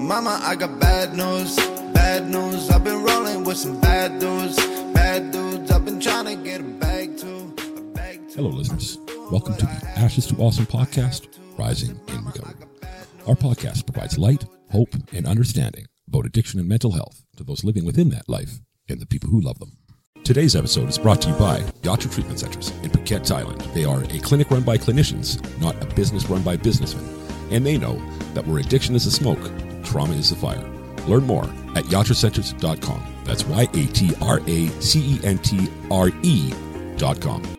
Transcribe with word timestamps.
Mama, 0.00 0.40
I 0.42 0.56
got 0.56 0.80
bad 0.80 1.14
news, 1.14 1.56
bad 1.92 2.26
news. 2.26 2.70
I've 2.70 2.82
been 2.82 3.04
rolling 3.04 3.44
with 3.44 3.58
some 3.58 3.78
bad 3.82 4.18
dudes, 4.18 4.56
bad 4.94 5.30
dudes. 5.30 5.70
I've 5.70 5.84
been 5.84 6.00
trying 6.00 6.24
to 6.24 6.42
get 6.42 6.62
a 6.62 6.64
bag 6.64 7.18
too. 7.18 7.54
A 7.76 7.80
bag 7.82 8.26
too. 8.30 8.36
Hello, 8.36 8.48
listeners. 8.48 8.96
Welcome 9.30 9.56
to 9.58 9.66
the 9.66 9.92
Ashes 9.98 10.26
to 10.28 10.36
Awesome 10.36 10.64
podcast, 10.64 11.28
Rising 11.58 12.00
in 12.08 12.24
Recovery. 12.24 12.54
Our 13.26 13.34
podcast 13.34 13.84
provides 13.84 14.16
light, 14.16 14.46
hope, 14.72 14.94
and 15.12 15.26
understanding 15.26 15.84
about 16.08 16.24
addiction 16.24 16.58
and 16.58 16.68
mental 16.68 16.92
health 16.92 17.22
to 17.36 17.44
those 17.44 17.62
living 17.62 17.84
within 17.84 18.08
that 18.08 18.26
life 18.26 18.58
and 18.88 19.00
the 19.00 19.06
people 19.06 19.28
who 19.28 19.42
love 19.42 19.58
them. 19.58 19.76
Today's 20.24 20.56
episode 20.56 20.88
is 20.88 20.96
brought 20.96 21.20
to 21.22 21.28
you 21.28 21.34
by 21.34 21.60
Yatra 21.82 22.10
Treatment 22.10 22.40
Centers 22.40 22.70
in 22.82 22.90
Phuket, 22.90 23.28
Thailand. 23.28 23.74
They 23.74 23.84
are 23.84 24.02
a 24.02 24.18
clinic 24.20 24.50
run 24.50 24.62
by 24.62 24.78
clinicians, 24.78 25.40
not 25.60 25.80
a 25.82 25.94
business 25.94 26.30
run 26.30 26.42
by 26.42 26.56
businessmen. 26.56 27.04
And 27.50 27.66
they 27.66 27.76
know 27.76 28.00
that 28.32 28.46
where 28.46 28.60
addiction 28.60 28.94
is 28.94 29.06
a 29.06 29.10
smoke, 29.10 29.40
trauma 29.84 30.14
is 30.14 30.30
the 30.30 30.36
fire. 30.36 30.68
Learn 31.06 31.24
more 31.24 31.44
at 31.74 31.84
yatracenters.com. 31.86 33.14
That's 33.24 33.44
Y 33.44 33.62
A 33.62 33.86
T 33.86 34.12
R 34.20 34.40
A 34.40 34.68
C 34.80 35.16
E 35.16 35.20
N 35.24 35.38
T 35.38 35.68
R 35.90 36.10
E.com. 36.22 37.56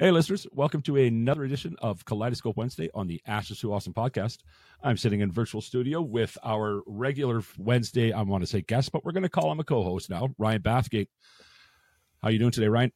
Hey, 0.00 0.12
listeners, 0.12 0.46
welcome 0.52 0.80
to 0.82 0.96
another 0.96 1.42
edition 1.42 1.74
of 1.80 2.04
Kaleidoscope 2.04 2.56
Wednesday 2.56 2.88
on 2.94 3.08
the 3.08 3.20
Ashes 3.26 3.58
to 3.58 3.72
Awesome 3.72 3.92
podcast. 3.92 4.38
I'm 4.80 4.96
sitting 4.96 5.22
in 5.22 5.32
virtual 5.32 5.60
studio 5.60 6.00
with 6.00 6.38
our 6.44 6.82
regular 6.86 7.42
Wednesday, 7.58 8.12
I 8.12 8.22
want 8.22 8.44
to 8.44 8.46
say 8.46 8.60
guest, 8.60 8.92
but 8.92 9.04
we're 9.04 9.10
going 9.10 9.24
to 9.24 9.28
call 9.28 9.50
him 9.50 9.58
a 9.58 9.64
co 9.64 9.82
host 9.82 10.08
now, 10.08 10.28
Ryan 10.38 10.62
Bathgate. 10.62 11.08
How 12.22 12.28
you 12.28 12.38
doing 12.38 12.52
today, 12.52 12.68
Ryan? 12.68 12.92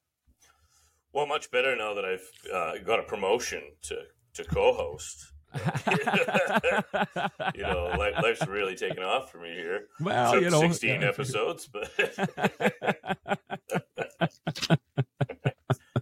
Well, 1.12 1.26
much 1.26 1.50
better 1.50 1.76
now 1.76 1.92
that 1.94 2.04
I've 2.04 2.30
uh, 2.52 2.78
got 2.86 3.00
a 3.00 3.02
promotion 3.02 3.62
to, 3.82 3.96
to 4.34 4.44
co-host. 4.44 5.31
you 7.54 7.62
know, 7.62 7.94
life, 7.98 8.14
life's 8.22 8.46
really 8.46 8.74
taken 8.74 9.02
off 9.02 9.30
for 9.30 9.38
me 9.38 9.54
here. 9.54 9.88
Well, 10.00 10.40
you 10.40 10.50
know, 10.50 10.60
16 10.60 11.00
yeah. 11.00 11.08
episodes, 11.08 11.68
but 11.72 11.90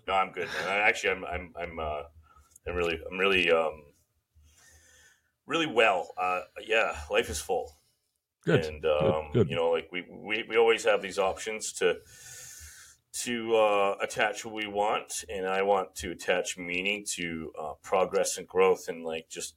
no, 0.07 0.15
I'm 0.15 0.33
good. 0.33 0.47
Man. 0.47 0.69
Actually, 0.69 1.11
I'm, 1.11 1.25
I'm, 1.25 1.55
I'm, 1.61 1.79
uh, 1.79 2.03
I'm 2.67 2.75
really, 2.75 2.99
I'm 3.11 3.19
really, 3.19 3.51
um, 3.51 3.83
really 5.47 5.67
well. 5.67 6.11
Uh, 6.17 6.43
yeah, 6.67 6.97
life 7.11 7.31
is 7.31 7.41
full. 7.41 7.77
Good. 8.45 8.65
and 8.65 8.81
good, 8.81 9.03
um, 9.03 9.31
good. 9.33 9.51
you 9.51 9.57
know, 9.57 9.71
like 9.71 9.89
we, 9.93 10.07
we 10.11 10.45
we 10.49 10.57
always 10.57 10.85
have 10.85 11.03
these 11.03 11.19
options 11.19 11.73
to 11.75 11.99
to 13.13 13.55
uh, 13.57 13.97
attach 14.01 14.45
what 14.45 14.55
we 14.55 14.67
want, 14.67 15.25
and 15.29 15.47
I 15.47 15.63
want 15.63 15.95
to 15.97 16.13
attach 16.13 16.57
meaning 16.57 17.05
to 17.17 17.53
uh, 17.61 17.73
progress 17.83 18.39
and 18.39 18.47
growth, 18.47 18.89
and 18.89 19.05
like 19.05 19.29
just 19.29 19.55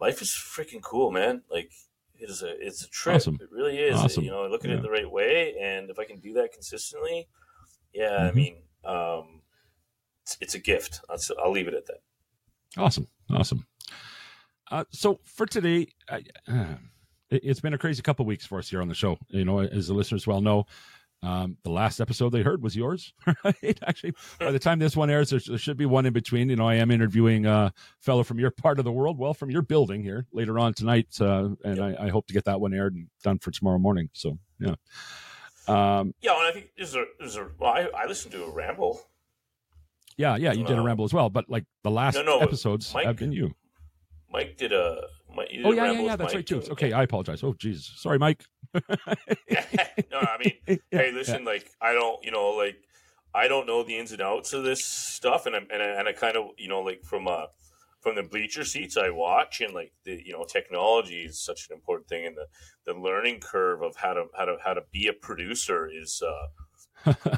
life 0.00 0.22
is 0.22 0.30
freaking 0.30 0.80
cool, 0.82 1.10
man. 1.10 1.42
Like 1.50 1.70
it 2.18 2.30
is 2.30 2.42
a 2.42 2.54
it's 2.58 2.84
a 2.84 2.88
trip. 2.88 3.16
Awesome. 3.16 3.38
It 3.40 3.48
really 3.50 3.78
is. 3.78 3.96
Awesome. 3.96 4.24
You 4.24 4.30
know, 4.30 4.46
look 4.46 4.64
at 4.64 4.70
Yeah. 4.70 4.76
it 4.78 4.82
the 4.82 4.90
right 4.90 5.10
way, 5.10 5.54
and 5.60 5.90
if 5.90 5.98
I 5.98 6.04
can 6.04 6.20
do 6.20 6.32
that 6.34 6.52
consistently, 6.52 7.28
yeah, 7.92 8.28
I 8.28 8.30
Mhm. 8.30 8.34
mean, 8.34 8.62
um, 8.84 9.42
it's, 10.22 10.36
it's 10.40 10.54
a 10.54 10.58
gift. 10.58 11.00
That's, 11.08 11.30
I'll 11.42 11.50
leave 11.52 11.68
it 11.68 11.74
at 11.74 11.86
that. 11.86 12.02
Awesome, 12.76 13.08
awesome. 13.30 13.66
Uh, 14.70 14.84
so 14.90 15.18
for 15.24 15.46
today, 15.46 15.88
I, 16.08 16.22
uh, 16.46 16.74
it, 17.30 17.40
it's 17.44 17.60
been 17.60 17.74
a 17.74 17.78
crazy 17.78 18.00
couple 18.02 18.24
weeks 18.24 18.46
for 18.46 18.58
us 18.58 18.70
here 18.70 18.80
on 18.80 18.88
the 18.88 18.94
show. 18.94 19.18
You 19.28 19.44
know, 19.44 19.58
as 19.60 19.88
the 19.88 19.94
listeners 19.94 20.26
well 20.26 20.40
know, 20.40 20.66
um, 21.22 21.56
the 21.64 21.70
last 21.70 22.00
episode 22.00 22.30
they 22.30 22.42
heard 22.42 22.62
was 22.62 22.74
yours. 22.76 23.12
Right? 23.44 23.78
Actually, 23.86 24.14
by 24.38 24.50
the 24.50 24.58
time 24.58 24.78
this 24.78 24.96
one 24.96 25.10
airs, 25.10 25.30
there, 25.30 25.40
there 25.46 25.58
should 25.58 25.76
be 25.76 25.86
one 25.86 26.06
in 26.06 26.12
between. 26.12 26.48
You 26.48 26.56
know, 26.56 26.68
I 26.68 26.74
am 26.76 26.90
interviewing 26.90 27.46
a 27.46 27.72
fellow 28.00 28.22
from 28.22 28.38
your 28.38 28.50
part 28.50 28.78
of 28.78 28.84
the 28.84 28.92
world, 28.92 29.18
well, 29.18 29.34
from 29.34 29.50
your 29.50 29.62
building 29.62 30.02
here 30.02 30.26
later 30.32 30.58
on 30.58 30.72
tonight, 30.74 31.08
uh, 31.20 31.50
and 31.64 31.80
I, 31.80 32.06
I 32.06 32.08
hope 32.08 32.26
to 32.28 32.32
get 32.34 32.44
that 32.46 32.60
one 32.60 32.72
aired 32.74 32.94
and 32.94 33.08
done 33.22 33.38
for 33.38 33.50
tomorrow 33.50 33.78
morning. 33.78 34.08
So, 34.12 34.38
yeah. 34.58 34.74
Um, 35.68 36.14
Yeah, 36.22 36.32
and 36.38 36.46
I 36.46 36.52
think 36.52 36.70
there's 36.76 36.94
a 36.94 37.04
there's 37.18 37.36
a 37.36 37.48
well, 37.58 37.70
I, 37.72 37.88
I 37.96 38.06
listened 38.06 38.32
to 38.32 38.44
a 38.44 38.50
ramble. 38.50 39.00
yeah, 40.16 40.36
yeah, 40.36 40.52
you 40.52 40.64
did 40.64 40.76
a 40.78 40.80
Uh, 40.80 40.84
ramble 40.84 41.04
as 41.04 41.12
well, 41.14 41.28
but 41.30 41.48
like 41.48 41.64
the 41.84 41.90
last 41.90 42.14
No, 42.16 42.22
no, 42.22 42.38
episodes 42.38 42.92
Mike- 42.94 43.06
have 43.06 43.16
been 43.16 43.32
you. 43.32 43.54
Mike 44.32 44.56
did 44.56 44.72
a. 44.72 45.02
Did 45.36 45.64
Oh 45.64 45.72
yeah, 45.72 45.92
yeah, 45.92 46.00
yeah. 46.00 46.16
That's 46.16 46.32
Mike 46.32 46.38
right 46.38 46.46
too. 46.46 46.60
too. 46.60 46.72
Okay, 46.72 46.92
I 46.92 47.02
apologize. 47.02 47.42
Oh, 47.42 47.54
Jesus, 47.54 47.92
sorry, 47.96 48.18
Mike. 48.18 48.44
no, 48.74 48.82
I 50.18 50.36
mean, 50.42 50.78
hey, 50.90 51.12
listen, 51.12 51.44
like 51.44 51.70
I 51.80 51.92
don't, 51.92 52.24
you 52.24 52.30
know, 52.30 52.50
like 52.50 52.76
I 53.34 53.48
don't 53.48 53.66
know 53.66 53.82
the 53.82 53.96
ins 53.96 54.12
and 54.12 54.22
outs 54.22 54.52
of 54.52 54.64
this 54.64 54.84
stuff, 54.84 55.46
and 55.46 55.54
I, 55.54 55.58
and 55.72 55.82
I, 55.82 55.86
and 55.86 56.08
I 56.08 56.12
kind 56.12 56.36
of, 56.36 56.50
you 56.56 56.68
know, 56.68 56.80
like 56.80 57.02
from 57.04 57.28
uh 57.28 57.46
from 58.00 58.14
the 58.14 58.22
bleacher 58.22 58.64
seats, 58.64 58.96
I 58.96 59.10
watch, 59.10 59.60
and 59.60 59.74
like 59.74 59.92
the, 60.04 60.22
you 60.24 60.32
know, 60.32 60.44
technology 60.44 61.22
is 61.22 61.44
such 61.44 61.68
an 61.68 61.74
important 61.74 62.08
thing, 62.08 62.26
and 62.26 62.36
the 62.36 62.46
the 62.92 62.98
learning 62.98 63.40
curve 63.40 63.82
of 63.82 63.96
how 63.96 64.14
to 64.14 64.26
how 64.36 64.46
to 64.46 64.56
how 64.64 64.74
to 64.74 64.82
be 64.92 65.08
a 65.08 65.12
producer 65.12 65.88
is. 65.88 66.22
uh 66.26 66.46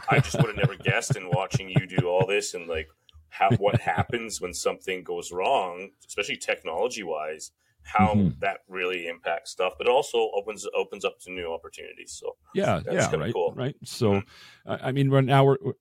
I 0.08 0.19
just 0.19 0.36
would 0.38 0.47
have 0.47 0.56
never 0.56 0.75
guessed 0.82 1.16
in 1.16 1.31
watching 1.31 1.69
you 1.69 1.86
do 1.86 2.08
all 2.08 2.26
this 2.26 2.54
and 2.54 2.66
like 2.66 2.88
how 3.28 3.50
what 3.52 3.81
happens 3.81 4.41
when 4.41 4.52
something 4.52 5.02
goes 5.02 5.31
wrong, 5.32 5.91
especially 6.06 6.36
technology 6.36 7.02
wise, 7.02 7.52
how 7.84 8.15
Mhm. 8.15 8.38
that 8.41 8.59
really 8.69 9.06
impacts 9.09 9.50
stuff, 9.50 9.75
but 9.78 9.88
also 9.88 10.31
opens 10.34 10.66
opens 10.75 11.04
up 11.04 11.19
to 11.20 11.31
new 11.32 11.53
opportunities. 11.53 12.12
So 12.12 12.37
yeah, 12.54 12.81
That's 12.84 13.12
yeah, 13.12 13.16
right, 13.20 13.32
cool. 13.32 13.53
right. 13.54 13.76
So, 13.84 14.22
I 14.66 14.88
I 14.88 14.93
mean, 14.93 15.10
right 15.10 15.25
now 15.25 15.44
we're. 15.44 15.59
we're- 15.60 15.76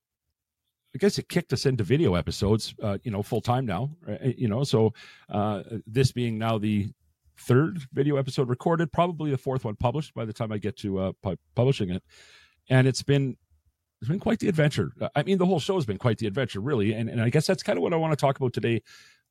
I 0.94 0.97
guess 0.97 1.17
it 1.17 1.29
kicked 1.29 1.53
us 1.53 1.66
into 1.66 1.85
video 1.85 2.16
episodes, 2.16 2.75
uh, 2.84 2.97
you 3.03 3.12
know, 3.12 3.23
full 3.23 3.39
time 3.39 3.66
now, 3.66 3.95
right? 4.06 4.38
you 4.38 4.50
know. 4.50 4.66
So, 4.66 4.94
uh, 5.29 5.63
this 5.88 6.12
being 6.12 6.38
now 6.38 6.57
the 6.57 6.91
third 7.38 7.79
video 7.94 8.18
episode 8.18 8.50
recorded, 8.50 8.91
probably 8.91 9.31
the 9.31 9.38
fourth 9.38 9.63
one 9.63 9.78
published 9.78 10.13
by 10.13 10.25
the 10.25 10.33
time 10.33 10.51
I 10.51 10.57
get 10.57 10.75
to 10.79 11.00
uh, 11.00 11.12
pu- 11.23 11.38
publishing 11.56 11.91
it, 11.91 12.03
and 12.69 12.88
it's 12.89 13.03
been 13.03 13.38
it's 14.01 14.09
been 14.09 14.19
quite 14.19 14.39
the 14.39 14.50
adventure. 14.50 14.91
I 15.16 15.23
mean, 15.23 15.38
the 15.38 15.45
whole 15.45 15.62
show 15.62 15.75
has 15.75 15.85
been 15.85 15.97
quite 15.97 16.18
the 16.18 16.28
adventure, 16.28 16.59
really, 16.59 16.91
and 16.91 17.09
and 17.09 17.22
I 17.22 17.29
guess 17.29 17.47
that's 17.47 17.63
kind 17.63 17.78
of 17.78 17.83
what 17.83 17.94
I 17.94 17.95
want 17.95 18.12
to 18.12 18.18
talk 18.18 18.35
about 18.35 18.51
today. 18.51 18.81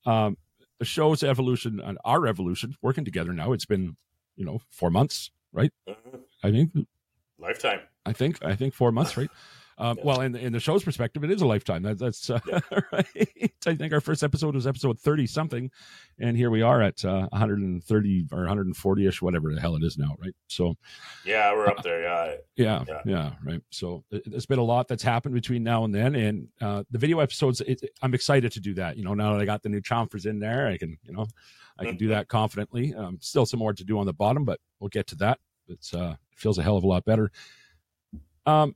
Um, 0.07 0.39
the 0.81 0.85
show's 0.85 1.23
evolution 1.23 1.79
and 1.79 1.99
our 2.05 2.27
evolution, 2.27 2.75
working 2.83 3.05
together 3.05 3.33
now. 3.33 3.53
It's 3.53 3.67
been, 3.67 3.97
you 4.35 4.45
know, 4.45 4.63
four 4.71 4.91
months, 4.91 5.31
right? 5.53 5.71
mhm. 5.89 6.23
I 6.43 6.51
mean, 6.51 6.87
lifetime. 7.39 7.81
I 8.05 8.13
think 8.13 8.43
I 8.43 8.57
think 8.57 8.75
four 8.75 8.91
months, 8.91 9.17
right? 9.17 9.31
Um, 9.81 9.97
Yeah. 9.97 10.05
Well, 10.05 10.21
in 10.21 10.37
in 10.37 10.53
the 10.53 10.61
show's 10.61 10.85
perspective, 10.85 11.25
it 11.25 11.31
is 11.31 11.41
a 11.41 11.47
lifetime. 11.47 11.83
That, 11.83 11.99
that's 11.99 12.29
uh, 12.31 12.39
right. 12.93 13.51
I 13.67 13.75
think 13.75 13.93
our 13.93 14.01
first 14.01 14.23
episode 14.23 14.55
was 14.55 14.67
episode 14.67 15.01
thirty 15.01 15.27
something, 15.27 15.71
and 16.19 16.37
here 16.37 16.51
we 16.51 16.63
are 16.63 16.83
at 16.83 17.05
uh, 17.05 17.29
130 17.31 18.27
or 18.33 18.39
140 18.41 19.07
ish, 19.07 19.23
whatever 19.23 19.55
the 19.55 19.61
hell 19.61 19.77
it 19.77 19.83
is 19.83 19.97
now, 19.99 20.17
right? 20.23 20.35
So, 20.49 20.77
Yeah, 21.25 21.53
we're 21.55 21.67
up 21.67 21.83
there. 21.83 22.03
Yeah, 22.03 22.35
yeah, 22.57 22.85
yeah, 22.89 23.01
Yeah. 23.05 23.33
right. 23.45 23.63
So 23.71 24.05
it, 24.11 24.23
there's 24.27 24.47
been 24.47 24.59
a 24.59 24.65
lot 24.65 24.87
that's 24.89 25.03
happened 25.03 25.35
between 25.35 25.63
now 25.63 25.85
and 25.85 25.95
then, 25.95 26.15
and 26.15 26.49
uh, 26.61 26.85
the 26.91 26.99
video 26.99 27.21
episodes. 27.21 27.61
It, 27.63 27.83
I'm 28.03 28.15
excited 28.15 28.53
to 28.53 28.61
do 28.61 28.75
that. 28.75 28.97
You 28.97 29.05
know, 29.05 29.15
now 29.15 29.33
that 29.33 29.41
I 29.41 29.45
got 29.47 29.63
the 29.63 29.69
new 29.71 29.81
chomfers 29.81 30.27
in 30.27 30.39
there, 30.39 30.67
I 30.67 30.77
can, 30.77 30.99
you 31.05 31.13
know, 31.13 31.27
I 31.79 31.85
can 31.85 31.97
do 31.97 32.09
that 32.09 32.29
confidently. 32.29 32.95
Um, 32.95 33.19
still 33.23 33.47
some 33.47 33.59
more 33.61 33.73
to 33.73 33.85
do 33.85 33.99
on 33.99 34.05
the 34.05 34.13
bottom, 34.13 34.45
but 34.45 34.61
we'll 34.79 34.89
get 34.89 35.07
to 35.09 35.17
that. 35.17 35.39
It's 35.69 35.95
uh, 35.95 36.17
it 36.33 36.39
feels 36.39 36.59
a 36.59 36.63
hell 36.63 36.77
of 36.77 36.85
a 36.85 36.87
lot 36.87 37.05
better. 37.07 37.31
Um, 38.45 38.75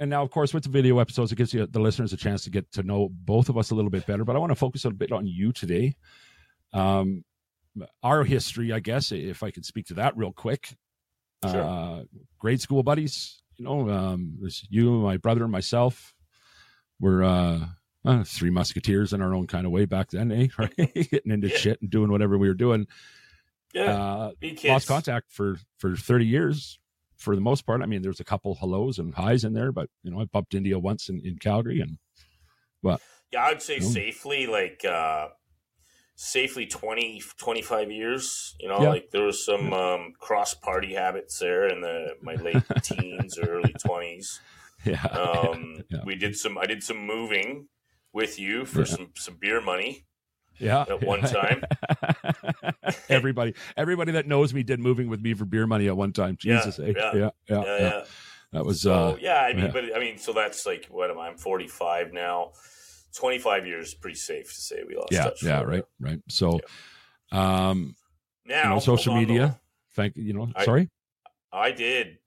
and 0.00 0.10
now, 0.10 0.22
of 0.22 0.30
course, 0.30 0.54
with 0.54 0.62
the 0.62 0.68
video 0.70 0.98
episodes, 1.00 1.32
it 1.32 1.36
gives 1.36 1.52
you 1.52 1.66
the 1.66 1.80
listeners 1.80 2.12
a 2.12 2.16
chance 2.16 2.44
to 2.44 2.50
get 2.50 2.70
to 2.72 2.82
know 2.82 3.08
both 3.10 3.48
of 3.48 3.58
us 3.58 3.70
a 3.70 3.74
little 3.74 3.90
bit 3.90 4.06
better. 4.06 4.24
But 4.24 4.36
I 4.36 4.38
want 4.38 4.50
to 4.50 4.56
focus 4.56 4.84
a 4.84 4.90
bit 4.90 5.10
on 5.10 5.26
you 5.26 5.52
today. 5.52 5.96
Um, 6.72 7.24
our 8.02 8.24
history, 8.24 8.72
I 8.72 8.80
guess, 8.80 9.10
if 9.12 9.42
I 9.42 9.50
could 9.50 9.64
speak 9.64 9.86
to 9.86 9.94
that 9.94 10.16
real 10.16 10.32
quick. 10.32 10.76
Sure. 11.44 11.62
Uh, 11.62 12.02
grade 12.38 12.60
school 12.60 12.82
buddies, 12.82 13.42
you 13.56 13.64
know, 13.64 13.88
um, 13.90 14.38
you, 14.68 14.90
my 15.00 15.16
brother, 15.16 15.42
and 15.42 15.52
myself. 15.52 16.14
We're 17.00 17.22
uh, 17.22 17.66
uh, 18.04 18.24
three 18.24 18.50
musketeers 18.50 19.12
in 19.12 19.20
our 19.20 19.34
own 19.34 19.46
kind 19.46 19.66
of 19.66 19.72
way 19.72 19.84
back 19.84 20.10
then, 20.10 20.32
eh? 20.32 20.48
Right? 20.58 20.76
Getting 20.76 21.32
into 21.32 21.48
shit 21.48 21.80
and 21.80 21.90
doing 21.90 22.10
whatever 22.10 22.38
we 22.38 22.48
were 22.48 22.54
doing. 22.54 22.86
yeah. 23.72 23.94
Uh, 23.94 24.30
lost 24.64 24.88
contact 24.88 25.30
for 25.30 25.58
for 25.78 25.96
30 25.96 26.26
years 26.26 26.78
for 27.18 27.34
the 27.34 27.40
most 27.40 27.66
part. 27.66 27.82
I 27.82 27.86
mean, 27.86 28.02
there's 28.02 28.20
a 28.20 28.24
couple 28.24 28.54
hellos 28.54 28.98
and 28.98 29.14
highs 29.14 29.44
in 29.44 29.52
there, 29.52 29.72
but 29.72 29.90
you 30.02 30.10
know, 30.10 30.20
I 30.20 30.24
bumped 30.24 30.54
into 30.54 30.68
you 30.70 30.78
once 30.78 31.08
in, 31.08 31.20
in 31.24 31.38
Calgary 31.38 31.80
and 31.80 31.98
but 32.82 33.00
Yeah, 33.32 33.44
I'd 33.44 33.62
say 33.62 33.80
No. 33.80 33.92
safely 33.92 34.46
like 34.46 34.84
uh 34.84 35.28
safely 36.16 36.66
20 36.66 37.22
25 37.38 37.90
years, 37.90 38.56
you 38.60 38.68
know, 38.68 38.82
Yeah. 38.82 38.88
like 38.88 39.10
there 39.12 39.24
was 39.24 39.44
some 39.44 39.72
um 39.72 40.12
cross 40.18 40.54
party 40.54 40.94
habits 40.94 41.38
there 41.38 41.68
in 41.68 41.80
the 41.80 42.14
my 42.22 42.36
late 42.36 42.66
teens 42.82 43.38
or 43.38 43.48
early 43.50 43.74
20s. 43.74 44.42
yeah. 44.84 45.02
Um 45.12 45.84
Yeah. 45.90 46.04
we 46.04 46.16
did 46.16 46.36
some 46.36 46.58
I 46.58 46.66
did 46.66 46.82
some 46.82 47.06
moving 47.06 47.68
with 48.12 48.38
you 48.38 48.64
for 48.64 48.84
Yeah. 48.84 48.96
some 48.96 49.12
some 49.16 49.36
beer 49.40 49.60
money. 49.60 50.06
Yeah. 50.58 50.82
at 50.88 51.02
one 51.02 51.20
time. 51.22 51.62
everybody 53.08 53.54
everybody 53.76 54.12
that 54.12 54.26
knows 54.26 54.52
me 54.54 54.62
did 54.62 54.80
moving 54.80 55.08
with 55.08 55.20
me 55.20 55.34
for 55.34 55.44
beer 55.44 55.66
money 55.66 55.88
at 55.88 55.96
one 55.96 56.12
time. 56.12 56.36
Jesus. 56.38 56.78
eh? 56.78 56.92
yeah. 56.96 57.12
yeah, 57.14 57.14
yeah, 57.14 57.30
Yeah, 57.48 57.62
yeah. 57.64 57.78
yeah. 57.80 58.04
That 58.52 58.64
was 58.64 58.80
So 58.80 58.92
uh 58.94 59.16
yeah, 59.20 59.40
I 59.42 59.52
mean, 59.52 59.70
but 59.72 59.94
I 59.94 59.98
mean, 59.98 60.18
so 60.18 60.32
that's 60.32 60.64
like 60.66 60.86
what 60.90 61.10
am 61.10 61.18
I? 61.18 61.28
I'm 61.28 61.36
45 61.36 62.12
now. 62.12 62.52
25 63.14 63.66
years, 63.66 63.94
pretty 63.94 64.16
safe 64.16 64.46
to 64.54 64.60
say 64.60 64.82
we 64.86 64.94
lost 64.96 65.12
yeah, 65.12 65.24
touch. 65.24 65.42
yeah, 65.42 65.62
right, 65.62 65.84
right. 66.00 66.20
So 66.28 66.60
um 67.32 67.94
Now, 68.46 68.62
you 68.64 68.68
know, 68.70 68.78
social 68.80 69.14
media. 69.14 69.60
Thank 69.94 70.16
you 70.16 70.24
you 70.24 70.32
know. 70.32 70.50
I- 70.54 70.64
sorry. 70.64 70.88
I 71.52 71.72
did 71.72 72.18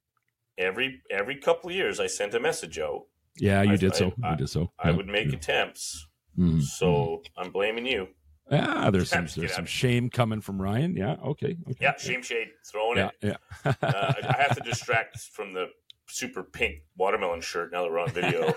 every 0.58 1.02
every 1.10 1.36
couple 1.38 1.70
of 1.70 1.76
years. 1.76 2.00
I 2.00 2.08
sent 2.08 2.34
a 2.34 2.40
message 2.40 2.80
out. 2.80 3.04
Yeah, 3.38 3.62
you 3.62 3.74
I- 3.74 3.78
did 3.78 3.96
so. 3.96 4.14
I- 4.24 4.32
you 4.32 4.38
did 4.38 4.50
so. 4.50 4.72
I 4.80 4.90
Yeah, 4.90 4.96
would 4.98 5.08
make 5.08 5.28
yeah. 5.30 5.36
attempts. 5.38 6.08
Mhm, 6.38 6.62
So 6.62 7.22
I'm 7.38 7.52
blaming 7.52 7.86
you. 7.86 8.08
Yeah, 8.52 8.90
there's 8.92 9.10
some 9.10 9.28
there's 9.36 9.54
some 9.54 9.66
shame 9.66 10.10
coming 10.10 10.42
from 10.42 10.62
Ryan. 10.62 10.96
Yeah. 10.98 11.14
Okay. 11.24 11.58
okay. 11.70 11.78
Yeah, 11.80 11.96
shame 11.98 12.22
shade 12.22 12.50
throwing 12.70 12.98
Yeah. 12.98 13.10
it. 13.22 13.38
Yeah. 13.66 13.74
Uh, 13.82 14.14
I 14.30 14.36
have 14.48 14.56
to 14.58 14.62
distract 14.64 15.18
from 15.20 15.54
the 15.54 15.68
super 16.08 16.44
pink 16.44 16.82
watermelon 16.98 17.40
shirt 17.40 17.72
now 17.72 17.84
that 17.84 17.92
we're 17.92 18.00
on 18.00 18.10
video. 18.10 18.54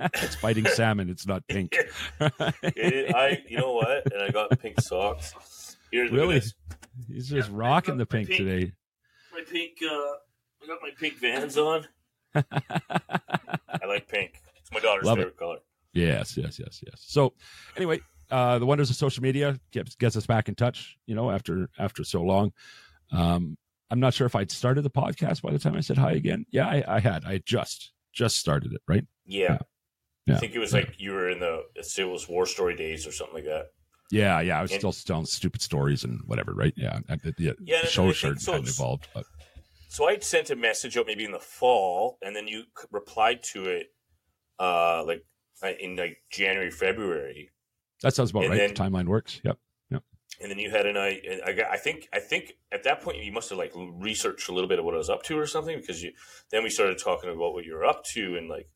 it's 0.22 0.34
fighting 0.34 0.66
salmon. 0.66 1.08
It's 1.08 1.26
not 1.26 1.46
pink. 1.46 1.76
It- 2.62 3.14
I, 3.14 3.42
you 3.48 3.58
know 3.58 3.74
what? 3.74 4.12
And 4.12 4.22
I 4.22 4.30
got 4.30 4.58
pink 4.58 4.80
socks. 4.80 5.76
Here, 5.92 6.04
look 6.04 6.12
at 6.12 6.18
Really? 6.18 6.40
He's 7.08 7.28
just 7.28 7.50
Yeah, 7.50 7.56
rocking 7.56 7.96
the 7.98 8.06
pink 8.06 8.26
pink. 8.28 8.38
today. 8.38 8.72
My 9.32 9.42
pink. 9.48 9.78
Uh, 9.82 9.94
I 10.62 10.66
got 10.66 10.78
my 10.82 10.90
pink 10.98 11.14
Vans 11.20 11.56
on. 11.56 11.86
I 12.34 13.86
like 13.86 14.08
pink. 14.08 14.40
It's 14.60 14.72
my 14.72 14.80
daughter's 14.80 15.04
Love 15.04 15.18
it. 15.18 15.22
favorite 15.22 15.36
color. 15.36 15.58
Yes, 15.92 16.36
yes, 16.36 16.58
yes, 16.58 16.82
yes. 16.84 17.04
So, 17.06 17.32
anyway, 17.76 18.00
uh, 18.30 18.58
the 18.58 18.66
wonders 18.66 18.90
of 18.90 18.96
social 18.96 19.22
media 19.22 19.58
gets 19.72 19.94
gets 19.96 20.16
us 20.16 20.26
back 20.26 20.48
in 20.48 20.54
touch. 20.54 20.96
You 21.06 21.14
know, 21.14 21.30
after 21.30 21.68
after 21.78 22.04
so 22.04 22.22
long. 22.22 22.52
Um, 23.12 23.56
I'm 23.88 24.00
not 24.00 24.14
sure 24.14 24.26
if 24.26 24.34
I'd 24.34 24.50
started 24.50 24.82
the 24.82 24.90
podcast 24.90 25.42
by 25.42 25.52
the 25.52 25.60
time 25.60 25.76
I 25.76 25.80
said 25.80 25.96
hi 25.96 26.12
again. 26.12 26.44
Yeah, 26.50 26.66
I, 26.66 26.96
I 26.96 27.00
had. 27.00 27.24
I 27.24 27.38
just 27.44 27.92
just 28.12 28.36
started 28.36 28.72
it. 28.72 28.80
Right. 28.88 29.04
Yeah. 29.24 29.58
Yeah. 30.26 30.34
I 30.34 30.38
think 30.38 30.54
it 30.54 30.58
was 30.58 30.72
like 30.72 30.94
you 30.98 31.12
were 31.12 31.30
in 31.30 31.38
the 31.38 31.62
Civil 31.82 32.18
War 32.28 32.46
story 32.46 32.74
days 32.74 33.06
or 33.06 33.12
something 33.12 33.36
like 33.36 33.44
that. 33.44 33.66
Yeah, 34.10 34.40
yeah. 34.40 34.58
I 34.58 34.62
was 34.62 34.72
And- 34.72 34.80
still 34.80 34.92
telling 34.92 35.26
stupid 35.26 35.62
stories 35.62 36.02
and 36.02 36.20
whatever. 36.26 36.52
Right. 36.52 36.72
Yeah. 36.76 36.98
The, 37.08 37.32
the, 37.36 37.56
Yeah, 37.60 37.82
the 37.82 37.86
show 37.86 38.10
sure 38.10 38.34
so. 38.36 38.52
hadn't 38.52 38.68
evolved. 38.68 39.06
But 39.14 39.24
So 39.88 40.08
I 40.08 40.18
sent 40.18 40.50
a 40.50 40.56
message 40.56 40.96
out 40.96 41.06
maybe 41.06 41.24
in 41.24 41.30
the 41.30 41.38
fall, 41.38 42.18
and 42.22 42.34
then 42.34 42.48
you 42.48 42.64
replied 42.90 43.44
to 43.52 43.66
it 43.66 43.86
uh, 44.58 45.04
like 45.04 45.24
uh, 45.62 45.70
in 45.78 45.94
like 45.94 46.18
January, 46.30 46.72
February, 46.72 47.50
that 48.02 48.14
sounds 48.14 48.30
about 48.30 48.44
And 48.44 48.50
right. 48.52 48.58
then- 48.58 48.74
the 48.74 48.74
timeline 48.74 49.06
works. 49.06 49.40
Yep. 49.44 49.58
Yep. 49.90 50.02
And 50.40 50.50
then 50.50 50.58
you 50.58 50.70
had 50.70 50.86
an 50.86 50.96
I. 50.96 51.20
I, 51.46 51.62
I 51.72 51.76
think 51.78 52.08
I 52.12 52.20
think 52.20 52.52
at 52.72 52.84
that 52.84 53.00
point 53.00 53.22
you 53.22 53.32
must 53.32 53.48
have 53.50 53.58
like 53.58 53.72
researched 53.74 54.48
a 54.48 54.52
little 54.52 54.68
bit 54.68 54.78
of 54.78 54.84
what 54.84 54.94
I 54.94 54.98
was 54.98 55.08
up 55.10 55.22
to 55.24 55.38
or 55.38 55.46
something 55.46 55.78
because 55.80 56.02
you. 56.02 56.12
Then 56.50 56.62
we 56.62 56.70
started 56.70 56.98
talking 56.98 57.30
about 57.30 57.52
what 57.54 57.64
you 57.64 57.74
were 57.74 57.84
up 57.86 58.04
to 58.14 58.36
and 58.36 58.48
like, 58.48 58.68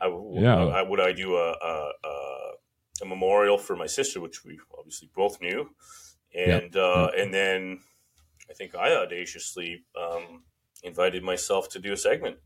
I, 0.00 0.06
Yeah. 0.34 0.56
I, 0.66 0.82
would 0.82 1.00
I 1.00 1.12
do 1.12 1.36
a, 1.36 1.50
a 1.52 1.90
a 2.04 2.50
a 3.02 3.06
memorial 3.06 3.58
for 3.58 3.74
my 3.74 3.86
sister, 3.86 4.20
which 4.20 4.44
we 4.44 4.58
obviously 4.78 5.10
both 5.16 5.40
knew, 5.40 5.70
and 6.34 6.76
uh, 6.76 7.10
and 7.16 7.34
then 7.34 7.80
I 8.48 8.54
think 8.54 8.74
I 8.76 8.94
audaciously 8.94 9.84
um, 10.00 10.44
invited 10.82 11.22
myself 11.24 11.68
to 11.70 11.80
do 11.80 11.92
a 11.92 11.96
segment. 11.96 12.36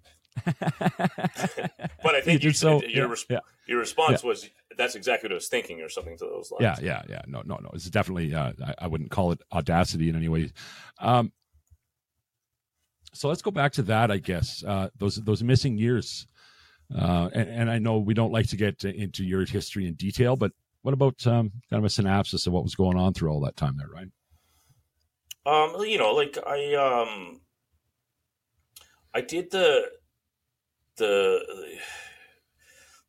But 2.02 2.14
I 2.14 2.20
think 2.20 2.42
You 2.42 2.48
you, 2.48 2.54
so. 2.54 2.80
said 2.80 2.90
your, 2.90 3.04
yeah, 3.06 3.10
res- 3.10 3.26
yeah. 3.28 3.38
your 3.66 3.78
response 3.80 4.22
was 4.22 4.48
that's 4.76 4.94
exactly 4.94 5.26
what 5.28 5.32
I 5.32 5.34
was 5.34 5.48
thinking, 5.48 5.80
or 5.80 5.88
something 5.88 6.16
to 6.18 6.24
those 6.24 6.50
lines. 6.50 6.62
Yeah, 6.62 6.76
yeah, 6.80 7.02
yeah. 7.08 7.22
No, 7.26 7.42
no, 7.44 7.56
no. 7.56 7.70
It's 7.74 7.90
definitely. 7.90 8.34
Uh, 8.34 8.52
I, 8.64 8.74
I 8.82 8.86
wouldn't 8.86 9.10
call 9.10 9.32
it 9.32 9.40
audacity 9.52 10.08
in 10.08 10.16
any 10.16 10.28
way. 10.28 10.52
Um, 11.00 11.32
so 13.12 13.28
let's 13.28 13.42
go 13.42 13.50
back 13.50 13.72
to 13.72 13.82
that. 13.82 14.10
I 14.10 14.18
guess 14.18 14.62
uh, 14.64 14.88
those 14.96 15.16
those 15.16 15.42
missing 15.42 15.76
years, 15.76 16.26
uh, 16.96 17.28
and, 17.32 17.48
and 17.48 17.70
I 17.70 17.78
know 17.78 17.98
we 17.98 18.14
don't 18.14 18.32
like 18.32 18.48
to 18.48 18.56
get 18.56 18.78
to, 18.80 18.94
into 18.94 19.24
your 19.24 19.44
history 19.44 19.86
in 19.86 19.94
detail, 19.94 20.36
but 20.36 20.52
what 20.82 20.94
about 20.94 21.26
um, 21.26 21.50
kind 21.68 21.80
of 21.80 21.84
a 21.84 21.90
synopsis 21.90 22.46
of 22.46 22.52
what 22.52 22.62
was 22.62 22.74
going 22.76 22.96
on 22.96 23.12
through 23.12 23.30
all 23.30 23.40
that 23.40 23.56
time 23.56 23.76
there, 23.76 23.88
right? 23.88 24.08
Um, 25.46 25.74
you 25.84 25.98
know, 25.98 26.12
like 26.14 26.38
I 26.46 26.74
um, 26.74 27.40
I 29.14 29.20
did 29.22 29.50
the 29.50 29.86
the 30.98 31.78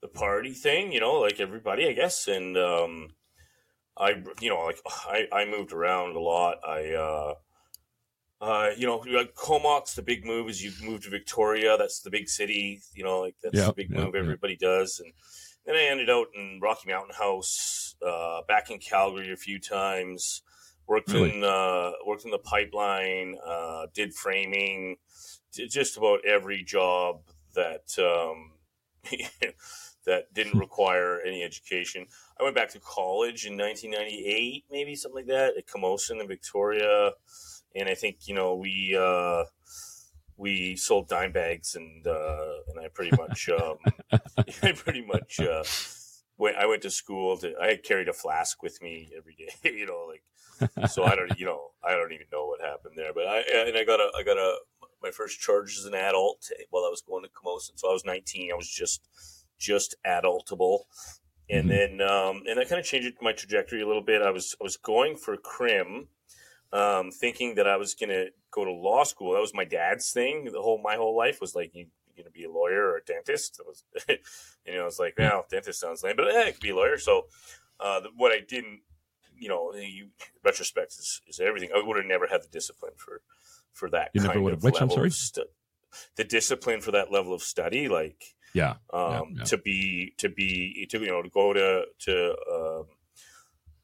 the 0.01 0.07
party 0.07 0.53
thing, 0.53 0.91
you 0.91 1.00
know, 1.00 1.15
like 1.19 1.39
everybody, 1.39 1.88
I 1.88 1.94
guess, 1.94 2.27
and 2.27 2.57
um, 2.57 3.15
I 3.97 4.24
you 4.41 4.50
know, 4.50 4.62
like 4.65 4.80
I 4.86 5.27
I 5.31 5.45
moved 5.45 5.74
around 5.74 6.15
a 6.15 6.19
lot. 6.21 6.57
I 6.68 6.94
uh. 6.94 7.36
Uh, 8.41 8.69
you 8.77 8.88
know, 8.88 8.97
like 9.00 9.36
Comox, 9.36 9.95
the 9.95 10.01
big 10.01 10.25
move 10.25 10.47
is 10.47 10.63
you 10.63 10.71
move 10.88 11.03
to 11.03 11.09
Victoria. 11.09 11.77
That's 11.77 12.00
the 12.01 12.09
big 12.09 12.30
city. 12.30 12.81
You 12.94 13.03
know, 13.03 13.19
like 13.19 13.36
that's 13.44 13.56
Yeah, 13.57 13.68
the 13.68 13.74
big 13.74 13.92
yeah, 13.92 14.06
move 14.06 14.15
everybody 14.15 14.56
does. 14.56 15.01
And 15.03 15.12
then 15.65 15.75
I 15.75 15.83
ended 15.92 16.09
out 16.09 16.27
in 16.33 16.59
Rocky 16.62 16.89
Mountain 16.89 17.15
House, 17.15 17.95
uh, 18.06 18.42
back 18.47 18.69
in 18.71 18.80
Calgary 18.80 19.33
a 19.33 19.35
few 19.35 19.59
times. 19.59 20.42
Worked 20.88 21.13
Really? 21.13 21.31
in 21.35 21.44
uh, 21.44 21.92
worked 22.06 22.24
in 22.24 22.31
the 22.31 22.39
pipeline. 22.39 23.35
Uh, 23.45 23.88
did 23.94 24.13
framing. 24.13 24.97
Did 25.51 25.69
just 25.69 25.97
about 25.97 26.24
every 26.25 26.63
job 26.63 27.24
that 27.56 27.98
um, 28.00 28.51
that 30.06 30.34
didn't 30.34 30.60
require 30.60 31.19
any 31.22 31.44
education. 31.44 32.07
I 32.40 32.44
went 32.44 32.56
back 32.56 32.69
to 32.69 32.80
college 32.80 33.46
in 33.46 33.57
1998, 33.57 34.66
maybe 34.72 34.96
something 34.96 35.16
like 35.16 35.28
that, 35.28 35.57
at 35.57 35.68
Camosun 35.68 36.22
in 36.22 36.28
Victoria, 36.28 37.12
and 37.75 37.90
I 37.90 37.96
think 37.96 38.28
you 38.28 38.36
know 38.36 38.56
we 38.56 38.98
uh, 39.00 39.44
we 40.38 40.75
sold 40.75 41.07
dime 41.07 41.31
bags, 41.31 41.75
and 41.75 42.06
uh, 42.07 42.54
and 42.69 42.80
I 42.80 42.88
pretty 42.88 43.16
much 43.18 43.50
um, 43.50 43.78
I 44.63 44.72
pretty 44.72 45.06
much 45.06 45.40
uh, 45.40 45.63
went. 46.38 46.57
I 46.57 46.66
went 46.66 46.81
to 46.84 46.90
school. 46.90 47.38
To, 47.38 47.54
I 47.62 47.75
carried 47.75 48.07
a 48.07 48.13
flask 48.13 48.63
with 48.63 48.81
me 48.81 49.12
every 49.16 49.36
day, 49.36 49.54
you 49.78 49.86
know, 49.86 50.06
like 50.07 50.24
so. 50.89 51.03
I 51.03 51.15
don't, 51.15 51.38
you 51.39 51.45
know, 51.45 51.71
I 51.83 51.91
don't 51.91 52.11
even 52.11 52.27
know 52.31 52.45
what 52.47 52.61
happened 52.61 52.94
there, 52.97 53.13
but 53.13 53.27
I 53.27 53.39
and 53.39 53.77
I 53.77 53.83
got 53.83 54.00
a 54.00 54.09
I 54.17 54.23
got 54.23 54.38
a 54.38 54.57
my 55.01 55.11
first 55.11 55.39
charge 55.39 55.77
as 55.77 55.85
an 55.85 55.94
adult 55.95 56.50
while 56.69 56.83
I 56.85 56.89
was 56.89 57.01
going 57.01 57.23
to 57.23 57.29
Camosun. 57.29 57.77
So 57.79 57.89
I 57.89 57.94
was 57.94 58.06
19. 58.06 58.51
I 58.51 58.56
was 58.56 58.69
just 58.69 59.01
just 59.57 59.95
adultable. 60.06 60.85
And 61.50 61.65
Mhm. 61.65 61.69
then, 61.69 62.01
um, 62.07 62.44
and 62.47 62.59
that 62.59 62.69
kind 62.69 62.79
of 62.79 62.85
changed 62.85 63.17
my 63.21 63.33
trajectory 63.33 63.81
a 63.81 63.88
little 63.88 64.03
bit. 64.03 64.21
I 64.21 64.29
was, 64.31 64.56
I 64.61 64.63
was 64.63 64.77
going 64.77 65.17
for 65.17 65.35
crim, 65.35 66.07
um, 66.71 67.11
thinking 67.11 67.56
that 67.56 67.67
I 67.67 67.77
was 67.77 67.95
going 67.95 68.09
to 68.09 68.31
go 68.51 68.63
to 68.65 68.71
law 68.71 69.03
school. 69.03 69.33
That 69.33 69.41
was 69.41 69.53
my 69.53 69.65
dad's 69.65 70.11
thing. 70.11 70.45
The 70.45 70.61
whole, 70.61 70.79
my 70.81 70.95
whole 70.95 71.17
life 71.17 71.41
was 71.41 71.56
like, 71.56 71.73
you, 71.73 71.88
you're 72.06 72.23
going 72.23 72.31
to 72.31 72.38
be 72.38 72.44
a 72.44 72.51
lawyer 72.51 72.85
or 72.89 72.97
a 72.97 73.03
dentist. 73.03 73.57
That 73.57 73.65
was, 73.65 73.83
you 74.65 74.73
know, 74.75 74.81
I 74.81 74.85
was 74.85 75.00
like, 75.00 75.15
well, 75.17 75.45
dentist 75.50 75.79
sounds 75.79 76.03
lame, 76.03 76.15
but 76.15 76.27
eh, 76.27 76.47
I 76.47 76.51
could 76.51 76.61
be 76.61 76.69
a 76.69 76.75
lawyer. 76.75 76.97
So, 77.00 77.23
uh, 77.79 78.01
the, 78.01 78.09
what 78.15 78.31
I 78.31 78.41
didn't, 78.47 78.81
you 79.39 79.50
know, 79.50 79.74
you 79.74 80.09
retrospect 80.44 80.91
is, 80.94 81.21
is 81.27 81.39
everything. 81.39 81.69
I 81.75 81.81
would 81.86 81.97
have 81.97 82.06
never 82.06 82.27
had 82.27 82.44
the 82.44 82.47
discipline 82.50 82.94
for, 82.97 83.21
for 83.73 83.90
that. 83.92 84.11
You 84.14 84.21
never 84.21 84.42
would 84.42 84.54
have- 84.54 84.64
which, 84.64 84.81
I'm 84.81 84.90
sorry? 84.90 85.11
stu- 85.11 85.45
the 86.16 86.23
discipline 86.23 86.81
for 86.81 86.92
that 86.92 87.11
level 87.11 87.33
of 87.33 87.42
study, 87.42 87.87
like, 87.90 88.35
Yeah, 88.54 88.75
um, 88.94 89.35
yeah. 89.37 89.44
to 89.45 89.57
be 89.57 90.14
to 90.18 90.30
be 90.30 90.85
to 90.92 90.99
you 90.99 91.07
know 91.07 91.21
to 91.23 91.30
go 91.30 91.52
to 91.54 91.85
to 92.06 92.35
um, 92.54 92.85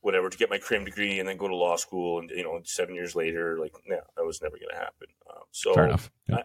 whatever 0.02 0.30
to 0.30 0.38
get 0.38 0.50
my 0.50 0.58
crim 0.60 0.86
degree 0.86 1.20
and 1.20 1.28
then 1.28 1.38
go 1.38 1.48
to 1.48 1.56
law 1.56 1.76
school 1.78 2.20
and 2.20 2.30
you 2.30 2.44
know 2.44 2.60
seven 2.64 2.94
years 2.96 3.16
later 3.16 3.58
like 3.60 3.74
no 3.88 4.00
that 4.16 4.24
was 4.26 4.42
never 4.42 4.58
going 4.58 4.70
to 4.70 4.76
happen 4.78 5.08
um, 5.30 5.44
so 5.52 5.74
fair 5.74 5.86
enough. 5.86 6.12
Yeah. 6.28 6.44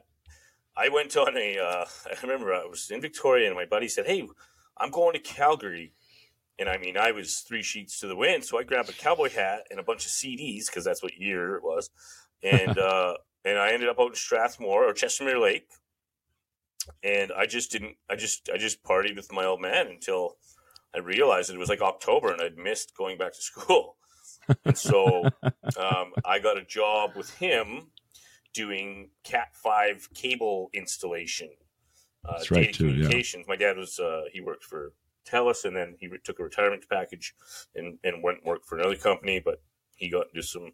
I 0.77 0.89
went 0.89 1.15
on 1.17 1.37
a 1.37 1.59
uh, 1.59 1.85
I 2.07 2.15
remember 2.23 2.55
I 2.55 2.65
was 2.65 2.91
in 2.91 3.01
Victoria 3.03 3.47
and 3.49 3.57
my 3.57 3.67
buddy 3.67 3.89
said 3.89 4.07
hey 4.07 4.27
I'm 4.79 4.91
going 4.91 5.13
to 5.13 5.19
Calgary 5.19 5.93
and 6.61 6.69
I 6.69 6.79
mean 6.79 6.97
I 6.97 7.11
was 7.11 7.39
three 7.39 7.63
sheets 7.63 7.99
to 8.01 8.07
the 8.07 8.17
wind 8.17 8.45
so 8.45 8.59
I 8.59 8.63
grabbed 8.63 8.91
a 8.91 8.93
cowboy 8.93 9.31
hat 9.31 9.63
and 9.71 9.81
a 9.81 9.83
bunch 9.83 10.07
of 10.07 10.13
CDs 10.13 10.67
because 10.67 10.85
that's 10.85 11.03
what 11.03 11.19
year 11.19 11.57
it 11.57 11.65
was 11.65 11.91
and 12.43 12.79
uh, 12.91 13.15
and 13.45 13.59
I 13.59 13.73
ended 13.73 13.89
up 13.89 13.99
out 13.99 14.11
in 14.11 14.15
Strathmore 14.15 14.89
or 14.89 14.93
Chestermere 14.93 15.41
Lake 15.41 15.67
and 17.03 17.33
I 17.33 17.47
just 17.47 17.71
didn't. 17.71 17.97
I 18.09 18.17
just 18.17 18.51
I 18.53 18.59
just 18.59 18.83
partied 18.83 19.17
with 19.17 19.33
my 19.33 19.45
old 19.45 19.61
man 19.61 19.87
until 19.89 20.37
I 20.95 20.99
realized 20.99 21.51
it 21.51 21.59
was 21.59 21.69
like 21.69 21.83
October 21.83 22.33
and 22.33 22.41
I'd 22.41 22.57
missed 22.57 22.97
going 22.97 23.19
back 23.19 23.33
to 23.33 23.43
school. 23.43 23.97
And 24.65 24.77
so 24.77 25.25
um, 25.43 26.13
I 26.25 26.39
got 26.39 26.59
a 26.59 26.65
job 26.65 27.13
with 27.17 27.33
him 27.37 27.89
doing 28.55 29.11
Cat 29.25 29.55
Five 29.55 30.09
cable 30.15 30.71
installation, 30.73 31.51
uh, 32.29 32.33
That's 32.39 32.51
right, 32.51 32.67
data 32.67 32.73
too, 32.73 32.87
yeah. 32.87 32.93
communications. 32.93 33.47
My 33.49 33.57
dad 33.57 33.77
was 33.77 33.99
uh, 33.99 34.23
he 34.33 34.41
worked 34.41 34.65
for 34.65 34.93
Telus 35.27 35.65
and 35.65 35.77
then 35.77 35.97
he 36.01 36.09
took 36.25 36.39
a 36.39 36.45
retirement 36.45 36.85
package 36.91 37.35
and 37.75 37.99
and 38.05 38.23
went 38.23 38.39
and 38.39 38.47
worked 38.47 38.67
for 38.67 38.79
another 38.79 38.97
company, 38.97 39.41
but 39.41 39.63
he 39.97 40.09
got 40.11 40.29
into 40.29 40.43
some 40.43 40.73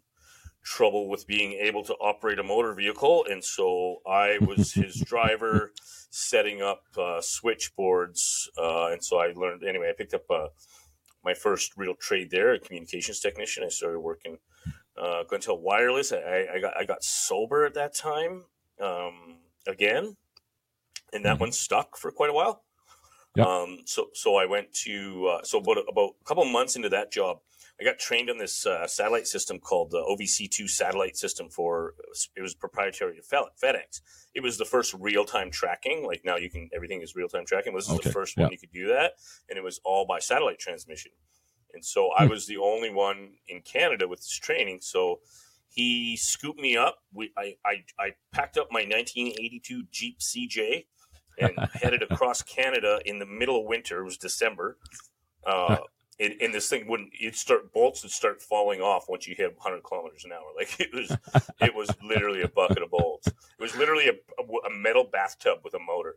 trouble 0.63 1.07
with 1.09 1.27
being 1.27 1.53
able 1.53 1.83
to 1.83 1.93
operate 1.95 2.39
a 2.39 2.43
motor 2.43 2.73
vehicle, 2.73 3.25
and 3.29 3.43
so 3.43 3.97
I 4.07 4.39
was 4.39 4.73
his 4.75 5.01
driver, 5.01 5.73
setting 6.09 6.61
up 6.61 6.83
uh, 6.97 7.21
switchboards, 7.21 8.49
uh, 8.57 8.87
and 8.87 9.03
so 9.03 9.19
I 9.19 9.33
learned. 9.35 9.63
Anyway, 9.63 9.89
I 9.89 9.93
picked 9.97 10.13
up 10.13 10.29
uh, 10.29 10.47
my 11.23 11.33
first 11.33 11.73
real 11.77 11.95
trade 11.95 12.31
there, 12.31 12.53
a 12.53 12.59
communications 12.59 13.19
technician. 13.19 13.63
I 13.63 13.69
started 13.69 13.99
working 13.99 14.37
uh, 14.97 15.23
until 15.31 15.59
wireless. 15.59 16.11
I, 16.13 16.47
I 16.55 16.59
got 16.61 16.77
I 16.77 16.85
got 16.85 17.03
sober 17.03 17.65
at 17.65 17.73
that 17.75 17.95
time 17.95 18.45
um, 18.81 19.39
again, 19.67 20.17
and 21.13 21.25
that 21.25 21.37
Mhm. 21.37 21.39
one 21.39 21.51
stuck 21.51 21.97
for 21.97 22.11
quite 22.11 22.29
a 22.29 22.33
while. 22.33 22.63
Yep. 23.37 23.45
Um, 23.45 23.77
so 23.85 24.07
so 24.13 24.35
I 24.35 24.45
went 24.45 24.73
to 24.85 25.27
uh, 25.31 25.43
so 25.43 25.59
about 25.59 25.77
about 25.89 26.15
a 26.19 26.25
couple 26.25 26.43
months 26.45 26.75
into 26.75 26.89
that 26.89 27.11
job, 27.11 27.37
I 27.79 27.83
got 27.83 27.99
trained 27.99 28.31
on 28.31 28.39
this 28.39 28.65
uh, 28.65 28.87
satellite 28.87 29.27
system 29.27 29.59
called 29.59 29.91
the 29.91 30.01
OVC2 30.01 30.67
satellite 30.67 31.17
system 31.17 31.47
for 31.49 31.93
it 32.35 32.41
was 32.41 32.55
proprietary 32.55 33.15
to 33.15 33.21
FedEx. 33.21 34.01
It 34.33 34.41
was 34.41 34.57
the 34.57 34.65
first 34.65 34.95
real 34.99 35.23
time 35.23 35.51
tracking. 35.51 36.03
Like 36.03 36.23
now, 36.25 36.37
you 36.37 36.49
can 36.49 36.69
everything 36.75 37.01
is 37.01 37.15
real 37.15 37.27
time 37.27 37.45
tracking. 37.45 37.75
This 37.75 37.85
is 37.85 37.91
okay. 37.95 38.09
the 38.09 38.13
first 38.13 38.35
yeah. 38.35 38.43
one 38.43 38.51
you 38.51 38.57
could 38.57 38.71
do 38.71 38.87
that, 38.87 39.13
and 39.49 39.57
it 39.57 39.63
was 39.63 39.79
all 39.85 40.07
by 40.07 40.17
satellite 40.17 40.57
transmission. 40.57 41.11
And 41.73 41.85
so 41.85 42.09
I 42.17 42.25
hmm. 42.25 42.31
was 42.31 42.47
the 42.47 42.57
only 42.57 42.89
one 42.89 43.33
in 43.47 43.61
Canada 43.61 44.07
with 44.07 44.21
this 44.21 44.39
training. 44.39 44.79
So 44.81 45.19
he 45.69 46.17
scooped 46.17 46.59
me 46.59 46.75
up. 46.75 47.03
We, 47.13 47.31
I, 47.37 47.55
I, 47.63 47.83
I 47.99 48.13
packed 48.31 48.57
up 48.57 48.69
my 48.71 48.79
1982 48.79 49.83
Jeep 49.91 50.19
CJ 50.19 50.85
and 51.37 51.53
headed 51.73 52.03
across 52.03 52.41
Canada 52.41 52.99
in 53.05 53.19
the 53.19 53.25
middle 53.25 53.59
of 53.59 53.65
winter. 53.65 54.01
It 54.01 54.05
was 54.05 54.17
December. 54.17 54.77
Uh, 55.45 55.77
and, 56.19 56.33
and, 56.41 56.53
this 56.53 56.67
thing 56.67 56.87
wouldn't 56.87 57.09
it 57.13 57.35
start 57.35 57.71
bolts 57.71 58.03
would 58.03 58.11
start 58.11 58.41
falling 58.41 58.81
off 58.81 59.07
once 59.07 59.27
you 59.27 59.35
hit 59.35 59.55
100 59.55 59.83
kilometers 59.83 60.25
an 60.25 60.31
hour 60.31 60.41
like 60.57 60.77
it 60.79 60.89
was 60.93 61.15
it 61.61 61.73
was 61.73 61.89
literally 62.03 62.41
a 62.41 62.47
bucket 62.47 62.81
of 62.81 62.89
bolts 62.89 63.27
it 63.27 63.61
was 63.61 63.75
literally 63.77 64.09
a, 64.09 64.13
a 64.41 64.69
metal 64.75 65.03
bathtub 65.03 65.59
with 65.63 65.73
a 65.75 65.79
motor 65.79 66.15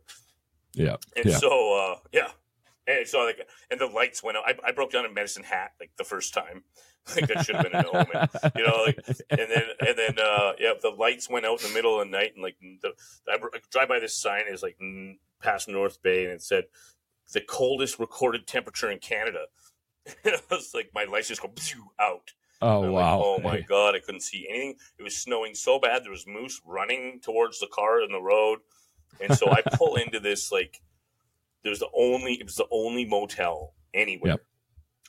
yeah 0.73 0.95
and 1.15 1.25
yeah. 1.25 1.37
so 1.37 1.73
uh, 1.77 1.95
yeah 2.11 2.29
and 2.87 3.07
so 3.07 3.19
like 3.19 3.47
and 3.69 3.79
the 3.79 3.85
lights 3.85 4.23
went 4.23 4.37
out 4.37 4.43
I, 4.45 4.55
I, 4.67 4.71
broke 4.71 4.91
down 4.91 5.05
a 5.05 5.09
medicine 5.09 5.43
hat 5.43 5.71
like 5.79 5.91
the 5.97 6.03
first 6.03 6.33
time 6.33 6.63
like 7.15 7.27
that 7.27 7.45
should 7.45 7.55
have 7.55 7.63
been 7.63 7.75
an 7.75 7.85
omen 7.93 8.29
you 8.55 8.65
know 8.65 8.83
like 8.85 8.99
and 9.29 9.49
then 9.49 9.63
and 9.79 9.97
then 9.97 10.15
uh 10.19 10.53
yeah 10.59 10.73
the 10.81 10.89
lights 10.89 11.29
went 11.29 11.45
out 11.45 11.61
in 11.61 11.67
the 11.69 11.73
middle 11.73 11.99
of 11.99 12.07
the 12.07 12.11
night 12.11 12.31
and 12.33 12.43
like 12.43 12.55
the 12.81 12.91
I 13.29 13.37
drive 13.71 13.89
by 13.89 13.99
this 13.99 14.15
sign 14.15 14.43
is 14.49 14.63
like 14.63 14.77
past 15.41 15.67
North 15.67 16.01
Bay 16.01 16.25
and 16.25 16.33
it 16.33 16.41
said 16.41 16.65
the 17.33 17.41
coldest 17.41 17.99
recorded 17.99 18.47
temperature 18.47 18.91
in 18.91 18.99
Canada 18.99 19.45
it 20.23 20.41
was 20.49 20.73
like 20.73 20.89
my 20.93 21.03
lights 21.05 21.27
just 21.27 21.41
go 21.41 21.51
out. 21.99 22.31
Oh 22.61 22.91
wow! 22.91 23.17
Like, 23.17 23.25
oh 23.25 23.39
my 23.39 23.61
god! 23.61 23.95
I 23.95 23.99
couldn't 23.99 24.21
see 24.21 24.47
anything. 24.49 24.75
It 24.99 25.03
was 25.03 25.17
snowing 25.17 25.55
so 25.55 25.79
bad. 25.79 26.03
There 26.03 26.11
was 26.11 26.27
moose 26.27 26.61
running 26.65 27.19
towards 27.21 27.59
the 27.59 27.67
car 27.67 28.01
in 28.03 28.11
the 28.11 28.21
road, 28.21 28.59
and 29.19 29.35
so 29.35 29.49
I 29.51 29.61
pull 29.73 29.95
into 29.95 30.19
this 30.19 30.51
like. 30.51 30.81
There's 31.63 31.79
the 31.79 31.89
only. 31.95 32.33
It 32.33 32.45
was 32.45 32.55
the 32.55 32.67
only 32.71 33.05
motel 33.05 33.73
anywhere. 33.93 34.33
Yep. 34.33 34.45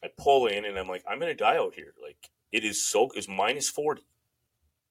I 0.04 0.08
pull 0.18 0.46
in 0.46 0.64
and 0.64 0.78
I'm 0.78 0.88
like, 0.88 1.04
I'm 1.08 1.20
gonna 1.20 1.34
die 1.34 1.56
out 1.56 1.74
here. 1.74 1.94
Like 2.02 2.30
it 2.50 2.64
is 2.64 2.86
so. 2.86 3.08
It's 3.14 3.28
minus 3.28 3.68
40 3.68 4.02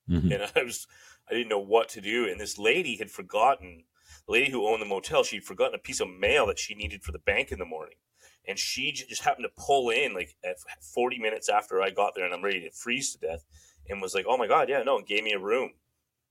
mm-hmm. 0.10 0.32
and 0.32 0.44
I 0.56 0.64
was. 0.64 0.88
I 1.30 1.34
didn't 1.34 1.50
know 1.50 1.60
what 1.60 1.88
to 1.90 2.02
do. 2.02 2.28
And 2.30 2.40
this 2.40 2.58
lady 2.58 2.98
had 2.98 3.12
forgotten. 3.12 3.84
The 4.28 4.34
lady 4.34 4.52
who 4.52 4.68
owned 4.68 4.82
the 4.82 4.86
motel, 4.86 5.24
she'd 5.24 5.44
forgotten 5.44 5.74
a 5.74 5.80
piece 5.80 6.00
of 6.00 6.08
mail 6.08 6.46
that 6.48 6.60
she 6.60 6.76
needed 6.76 7.02
for 7.02 7.12
the 7.12 7.20
bank 7.20 7.52
in 7.52 7.58
the 7.58 7.66
morning 7.66 7.96
and 8.48 8.58
she 8.58 8.92
just 8.92 9.24
happened 9.24 9.46
to 9.46 9.62
pull 9.62 9.90
in 9.90 10.14
like 10.14 10.36
at 10.44 10.58
40 10.94 11.20
minutes 11.20 11.50
after 11.50 11.82
I 11.82 11.90
got 11.90 12.14
there 12.16 12.26
and 12.26 12.34
I'm 12.34 12.44
ready 12.44 12.62
to 12.62 12.72
freeze 12.72 13.14
to 13.14 13.20
death 13.20 13.46
and 13.90 14.02
was 14.02 14.16
like, 14.16 14.26
oh 14.28 14.38
my 14.38 14.48
God, 14.48 14.70
yeah, 14.70 14.84
no, 14.84 14.98
and 14.98 15.06
gave 15.08 15.24
me 15.24 15.34
a 15.34 15.40
room. 15.40 15.72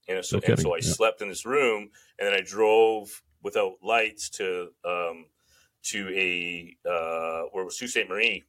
And 0.08 0.24
so, 0.24 0.40
and 0.46 0.58
so 0.58 0.72
I 0.72 0.78
yeah. 0.78 0.92
slept 0.92 1.22
in 1.22 1.28
this 1.28 1.46
room 1.46 1.90
and 2.18 2.26
then 2.26 2.34
I 2.34 2.40
drove 2.40 3.22
without 3.42 3.74
lights 3.82 4.28
to, 4.30 4.68
um, 4.84 5.26
to 5.82 6.08
a, 6.10 6.76
uh, 6.88 7.42
where 7.52 7.62
it 7.62 7.66
was 7.66 7.78
Sault 7.78 7.90
Ste. 7.90 8.08
Marie. 8.08 8.44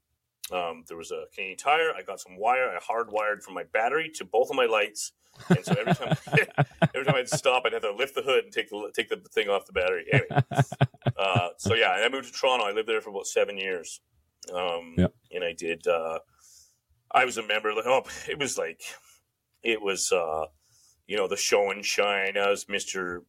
Um, 0.51 0.83
there 0.87 0.97
was 0.97 1.11
a 1.11 1.25
Canadian 1.33 1.57
tire. 1.57 1.93
I 1.95 2.01
got 2.01 2.19
some 2.19 2.37
wire. 2.37 2.75
I 2.75 2.79
hardwired 2.79 3.41
from 3.41 3.53
my 3.53 3.63
battery 3.71 4.11
to 4.15 4.25
both 4.25 4.49
of 4.49 4.55
my 4.55 4.65
lights. 4.65 5.13
And 5.49 5.63
so 5.63 5.73
every 5.79 5.93
time, 5.93 6.17
every 6.93 7.05
time 7.05 7.15
I'd 7.15 7.29
stop, 7.29 7.63
I'd 7.65 7.73
have 7.73 7.83
to 7.83 7.93
lift 7.93 8.15
the 8.15 8.21
hood 8.21 8.45
and 8.45 8.53
take 8.53 8.69
the 8.69 8.91
take 8.93 9.09
the 9.09 9.17
thing 9.31 9.47
off 9.47 9.65
the 9.65 9.71
battery. 9.71 10.05
Anyway, 10.11 10.43
uh, 11.17 11.49
so 11.57 11.73
yeah, 11.73 11.95
and 11.95 12.03
I 12.03 12.09
moved 12.09 12.27
to 12.27 12.33
Toronto. 12.33 12.65
I 12.65 12.71
lived 12.71 12.89
there 12.89 13.01
for 13.01 13.11
about 13.11 13.27
seven 13.27 13.57
years. 13.57 14.01
Um, 14.53 14.95
yeah. 14.97 15.07
and 15.31 15.43
I 15.43 15.53
did. 15.53 15.87
Uh, 15.87 16.19
I 17.11 17.25
was 17.25 17.37
a 17.37 17.45
member. 17.45 17.73
Like, 17.73 17.85
oh, 17.85 18.03
it 18.27 18.39
was 18.39 18.57
like, 18.57 18.81
it 19.63 19.81
was, 19.81 20.11
uh, 20.11 20.45
you 21.07 21.17
know, 21.17 21.27
the 21.27 21.37
show 21.37 21.71
and 21.71 21.85
shine. 21.85 22.37
I 22.37 22.49
was 22.49 22.67
Mister 22.67 23.23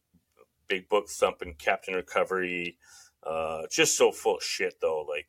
Big 0.73 0.89
Book 0.89 1.07
Thumping 1.09 1.55
Captain 1.57 1.93
Recovery. 1.93 2.77
Uh, 3.25 3.61
just 3.71 3.97
so 3.97 4.11
full 4.11 4.37
of 4.37 4.43
shit 4.43 4.75
though. 4.81 5.05
Like, 5.07 5.27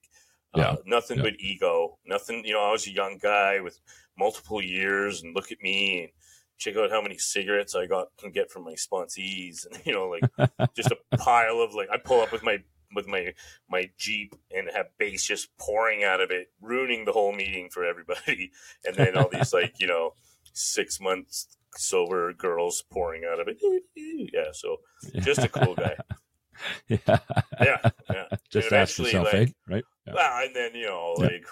uh, 0.55 0.59
yeah. 0.61 0.77
nothing 0.87 1.19
yeah. 1.19 1.25
but 1.25 1.41
ego. 1.41 1.99
Nothing. 2.07 2.45
You 2.45 2.55
know, 2.55 2.63
I 2.63 2.73
was 2.73 2.87
a 2.87 2.93
young 2.93 3.19
guy 3.23 3.61
with 3.61 3.79
multiple 4.19 4.63
years, 4.63 5.23
and 5.23 5.35
look 5.35 5.53
at 5.53 5.61
me. 5.63 6.03
And, 6.05 6.11
check 6.57 6.77
out 6.77 6.91
how 6.91 7.03
many 7.03 7.19
cigarettes 7.19 7.75
I 7.75 7.87
got 7.87 8.09
can 8.19 8.31
get 8.31 8.51
from 8.51 8.65
my 8.65 8.75
sponsees, 8.75 9.67
and 9.67 9.81
you 9.85 9.93
know, 9.93 10.09
like 10.09 10.51
just 10.77 10.93
a 10.93 11.17
pile 11.17 11.61
of 11.61 11.75
like 11.75 11.89
I 11.93 11.99
pull 11.99 12.21
up 12.21 12.33
with 12.33 12.43
my 12.43 12.59
with 12.95 13.07
my 13.07 13.35
my 13.69 13.91
jeep 13.99 14.35
and 14.51 14.71
have 14.75 14.87
bass 14.99 15.25
just 15.25 15.49
pouring 15.59 16.05
out 16.05 16.21
of 16.21 16.31
it, 16.31 16.49
ruining 16.61 17.05
the 17.05 17.13
whole 17.13 17.33
meeting 17.33 17.69
for 17.71 17.85
everybody, 17.85 18.51
and 18.85 18.97
then 18.97 19.17
all 19.17 19.29
these 19.31 19.53
like 19.53 19.75
you 19.79 19.87
know 19.87 20.15
six 20.55 21.01
months 21.01 21.49
sober 21.77 22.33
girls 22.33 22.83
pouring 22.91 23.25
out 23.31 23.41
of 23.41 23.49
it. 23.49 23.59
Yeah, 23.97 24.53
so 24.53 24.79
just 25.21 25.43
a 25.43 25.49
cool 25.49 25.75
guy. 25.75 25.97
yeah, 26.89 27.19
yeah, 27.61 27.91
yeah. 28.11 28.25
Just 28.51 28.73
ask 28.73 28.99
yourself, 28.99 29.33
like, 29.33 29.49
eh? 29.49 29.53
right? 29.69 29.85
Yeah. 30.07 30.15
Well, 30.15 30.45
and 30.47 30.57
then 30.57 30.75
you 30.75 30.87
know, 30.87 31.15
yeah. 31.19 31.25
like 31.25 31.47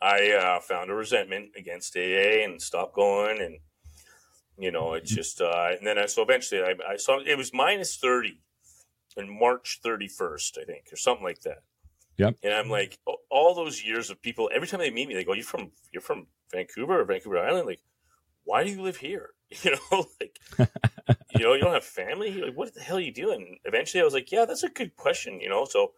I 0.00 0.30
uh, 0.32 0.60
found 0.60 0.90
a 0.90 0.94
resentment 0.94 1.50
against 1.56 1.96
AA 1.96 2.44
and 2.44 2.60
stopped 2.60 2.94
going, 2.94 3.40
and 3.40 3.58
you 4.58 4.72
know, 4.72 4.94
it's 4.94 5.10
just, 5.10 5.40
uh, 5.40 5.68
and 5.78 5.86
then 5.86 5.98
I, 5.98 6.06
so 6.06 6.22
eventually 6.22 6.62
I, 6.62 6.74
I 6.92 6.96
saw 6.96 7.20
it 7.24 7.36
was 7.36 7.52
minus 7.54 7.96
30 7.96 8.40
in 9.16 9.38
March 9.38 9.80
31st, 9.84 10.58
I 10.60 10.64
think, 10.64 10.86
or 10.92 10.96
something 10.96 11.24
like 11.24 11.40
that. 11.42 11.58
Yep. 12.16 12.36
And 12.42 12.52
I'm 12.52 12.68
like, 12.68 12.98
all 13.30 13.54
those 13.54 13.84
years 13.84 14.10
of 14.10 14.20
people, 14.20 14.50
every 14.52 14.66
time 14.66 14.80
they 14.80 14.90
meet 14.90 15.06
me, 15.08 15.14
they 15.14 15.22
go, 15.22 15.34
you're 15.34 15.44
from, 15.44 15.70
you're 15.92 16.02
from 16.02 16.26
Vancouver 16.50 17.00
or 17.00 17.04
Vancouver 17.04 17.38
Island. 17.38 17.66
Like, 17.66 17.80
why 18.48 18.64
do 18.64 18.70
you 18.70 18.82
live 18.82 18.98
here? 18.98 19.30
You 19.62 19.70
know, 19.70 20.04
like, 20.20 20.38
you 21.34 21.42
know, 21.42 21.54
you 21.54 21.62
don't 21.62 21.72
have 21.72 21.82
family. 21.82 22.32
Like, 22.32 22.54
what 22.54 22.74
the 22.74 22.82
hell 22.82 22.98
are 22.98 23.00
you 23.00 23.14
doing? 23.14 23.58
Eventually 23.64 24.02
I 24.02 24.04
was 24.04 24.12
like, 24.12 24.30
yeah, 24.30 24.44
that's 24.44 24.62
a 24.62 24.68
good 24.68 24.94
question, 24.94 25.40
you 25.40 25.48
know? 25.48 25.64
So, 25.64 25.92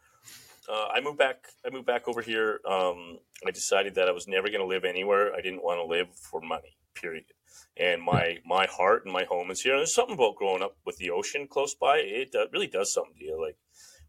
uh, 0.70 0.86
I 0.94 1.00
moved 1.00 1.18
back. 1.18 1.48
I 1.66 1.70
moved 1.70 1.86
back 1.86 2.06
over 2.06 2.22
here. 2.22 2.60
Um, 2.64 3.18
I 3.44 3.50
decided 3.50 3.96
that 3.96 4.08
I 4.08 4.12
was 4.12 4.28
never 4.28 4.46
going 4.46 4.60
to 4.60 4.66
live 4.66 4.84
anywhere. 4.84 5.34
I 5.34 5.40
didn't 5.40 5.64
want 5.64 5.80
to 5.80 5.84
live 5.84 6.14
for 6.14 6.40
money. 6.40 6.76
Period 6.94 7.24
and 7.76 8.02
my 8.02 8.38
my 8.44 8.66
heart 8.66 9.04
and 9.04 9.12
my 9.12 9.24
home 9.24 9.50
is 9.50 9.62
here. 9.62 9.72
And 9.72 9.80
there's 9.80 9.94
something 9.94 10.14
about 10.14 10.36
growing 10.36 10.62
up 10.62 10.76
with 10.84 10.98
the 10.98 11.10
ocean 11.10 11.46
close 11.48 11.74
by. 11.74 11.98
It 11.98 12.34
uh, 12.34 12.46
really 12.52 12.66
does 12.66 12.92
something 12.92 13.14
to 13.18 13.24
you. 13.24 13.40
Like 13.40 13.56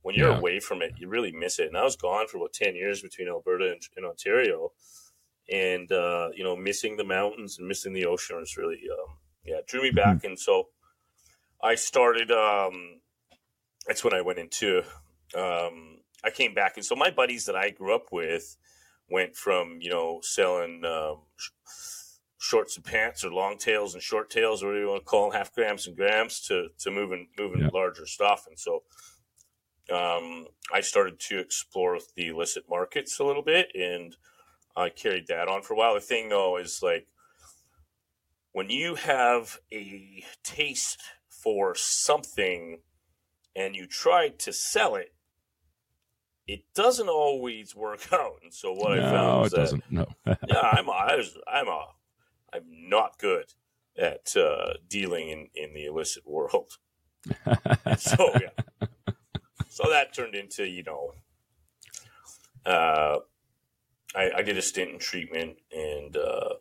when 0.02 0.16
you're 0.16 0.32
yeah. 0.32 0.38
away 0.38 0.60
from 0.60 0.82
it, 0.82 0.94
you 0.98 1.08
really 1.08 1.32
miss 1.32 1.60
it. 1.60 1.68
And 1.68 1.78
I 1.78 1.84
was 1.84 1.96
gone 1.96 2.28
for 2.28 2.38
about 2.38 2.54
ten 2.54 2.76
years 2.76 3.02
between 3.02 3.28
Alberta 3.28 3.72
and, 3.72 3.82
and 3.96 4.06
Ontario, 4.06 4.72
and 5.52 5.92
uh, 5.92 6.30
you 6.36 6.44
know, 6.44 6.56
missing 6.56 6.98
the 6.98 7.04
mountains 7.04 7.60
and 7.60 7.68
missing 7.68 7.94
the 7.94 8.06
ocean 8.06 8.38
was 8.38 8.58
really 8.58 8.80
um, 8.92 9.18
yeah 9.46 9.58
drew 9.68 9.82
me 9.82 9.90
mm-hmm. 9.90 9.96
back. 9.98 10.18
Mm-hmm. 10.18 10.28
And 10.28 10.40
so 10.40 10.70
I 11.62 11.76
started. 11.76 12.32
Um, 12.32 13.02
that's 13.88 14.04
when 14.04 14.14
I 14.14 14.22
went 14.22 14.40
into. 14.40 14.80
Um, 15.36 16.00
I 16.24 16.30
came 16.30 16.54
back, 16.54 16.78
and 16.78 16.86
so 16.86 16.96
my 16.96 17.10
buddies 17.10 17.46
that 17.46 17.56
I 17.56 17.72
grew 17.72 17.96
up 17.96 18.08
with 18.12 18.58
went 19.10 19.36
from 19.36 19.78
you 19.82 19.90
know 19.90 20.20
selling. 20.24 20.84
Um, 20.86 21.22
shorts 22.42 22.76
and 22.76 22.84
pants 22.84 23.24
or 23.24 23.32
long 23.32 23.56
tails 23.56 23.94
and 23.94 24.02
short 24.02 24.32
tails, 24.32 24.64
or 24.64 24.68
whatever 24.68 24.84
you 24.84 24.90
want 24.90 25.02
to 25.02 25.06
call 25.06 25.30
them, 25.30 25.38
half 25.38 25.54
grams 25.54 25.86
and 25.86 25.96
grams 25.96 26.42
to, 26.42 26.70
to 26.80 26.90
moving, 26.90 27.28
moving 27.38 27.62
yeah. 27.62 27.70
larger 27.72 28.08
stuff. 28.08 28.48
And 28.48 28.58
so, 28.58 28.82
um, 29.94 30.48
I 30.74 30.82
started 30.82 31.20
to 31.20 31.40
explore 31.40 32.00
the 32.16 32.30
illicit 32.30 32.64
markets 32.68 33.20
a 33.20 33.24
little 33.24 33.44
bit 33.44 33.68
and 33.76 34.16
I 34.76 34.90
carried 34.90 35.28
that 35.28 35.48
on 35.48 35.62
for 35.62 35.74
a 35.74 35.78
while. 35.78 35.94
The 35.94 36.02
thing 36.02 36.30
though 36.30 36.58
is 36.58 36.82
like 36.82 37.08
when 38.52 38.70
you 38.70 38.96
have 38.96 39.60
a 39.72 40.24
taste 40.44 41.02
for 41.30 41.74
something 41.76 42.80
and 43.56 43.76
you 43.76 43.88
try 43.88 44.30
to 44.30 44.54
sell 44.54 44.96
it, 44.96 45.14
it 46.48 46.64
doesn't 46.76 47.10
always 47.10 47.76
work 47.76 48.08
out. 48.14 48.40
And 48.44 48.54
so 48.54 48.72
what 48.74 48.98
no, 48.98 49.06
I 49.06 49.10
found 49.10 49.46
is 49.46 49.54
it 49.54 49.56
that, 49.56 49.62
doesn't. 49.62 49.84
No. 49.92 50.08
yeah, 50.26 50.60
I'm 50.62 50.88
a, 50.88 50.92
I 50.92 51.16
was, 51.16 51.38
I'm 51.48 51.68
a 51.68 51.86
I'm 52.54 52.90
not 52.90 53.18
good 53.18 53.54
at 53.98 54.36
uh, 54.36 54.74
dealing 54.90 55.30
in, 55.30 55.48
in 55.56 55.74
the 55.74 55.86
illicit 55.86 56.28
world. 56.28 56.78
so 57.98 58.32
yeah, 58.42 58.88
so 59.70 59.84
that 59.90 60.14
turned 60.14 60.36
into 60.36 60.66
you 60.66 60.84
know, 60.84 61.14
uh, 62.66 63.20
I, 64.16 64.32
I 64.38 64.42
did 64.42 64.58
a 64.58 64.62
stint 64.62 64.92
in 64.92 65.00
treatment 65.00 65.58
and 65.72 66.18
uh, 66.18 66.54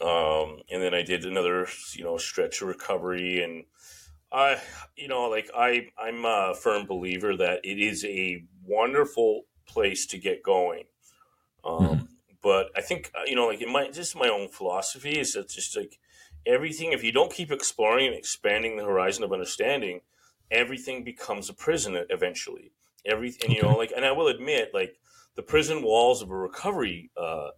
um, 0.00 0.60
and 0.70 0.82
then 0.82 0.94
I 0.94 1.02
did 1.02 1.24
another 1.24 1.66
you 1.94 2.04
know 2.04 2.16
stretch 2.18 2.62
of 2.62 2.68
recovery 2.68 3.42
and 3.42 3.64
I 4.32 4.60
you 4.96 5.08
know 5.08 5.28
like 5.28 5.50
I 5.56 5.88
I'm 5.98 6.24
a 6.24 6.54
firm 6.54 6.86
believer 6.86 7.36
that 7.36 7.60
it 7.64 7.78
is 7.78 8.04
a 8.04 8.44
wonderful 8.64 9.42
place 9.66 10.06
to 10.06 10.18
get 10.18 10.42
going. 10.42 10.84
Um, 11.64 11.78
mm-hmm 11.78 12.04
but 12.42 12.70
I 12.76 12.80
think 12.80 13.10
uh, 13.14 13.22
you 13.26 13.36
know, 13.36 13.46
like 13.46 13.62
in 13.62 13.72
my 13.72 13.88
just 13.88 14.16
my 14.16 14.28
own 14.28 14.48
philosophy 14.48 15.18
is 15.18 15.32
that 15.32 15.48
just 15.48 15.76
like 15.76 15.98
everything. 16.44 16.92
If 16.92 17.04
you 17.04 17.12
don't 17.12 17.32
keep 17.32 17.52
exploring 17.52 18.08
and 18.08 18.16
expanding 18.16 18.76
the 18.76 18.84
horizon 18.84 19.24
of 19.24 19.32
understanding, 19.32 20.00
everything 20.50 21.04
becomes 21.04 21.48
a 21.48 21.54
prison 21.54 22.04
eventually. 22.10 22.72
Everything, 23.04 23.50
you 23.50 23.62
know, 23.62 23.76
like, 23.76 23.92
and 23.94 24.04
I 24.04 24.12
will 24.12 24.28
admit, 24.28 24.70
like 24.72 24.98
the 25.34 25.42
prison 25.42 25.82
walls 25.82 26.22
of 26.22 26.30
a 26.30 26.36
recovery 26.36 27.10
uh, 27.16 27.48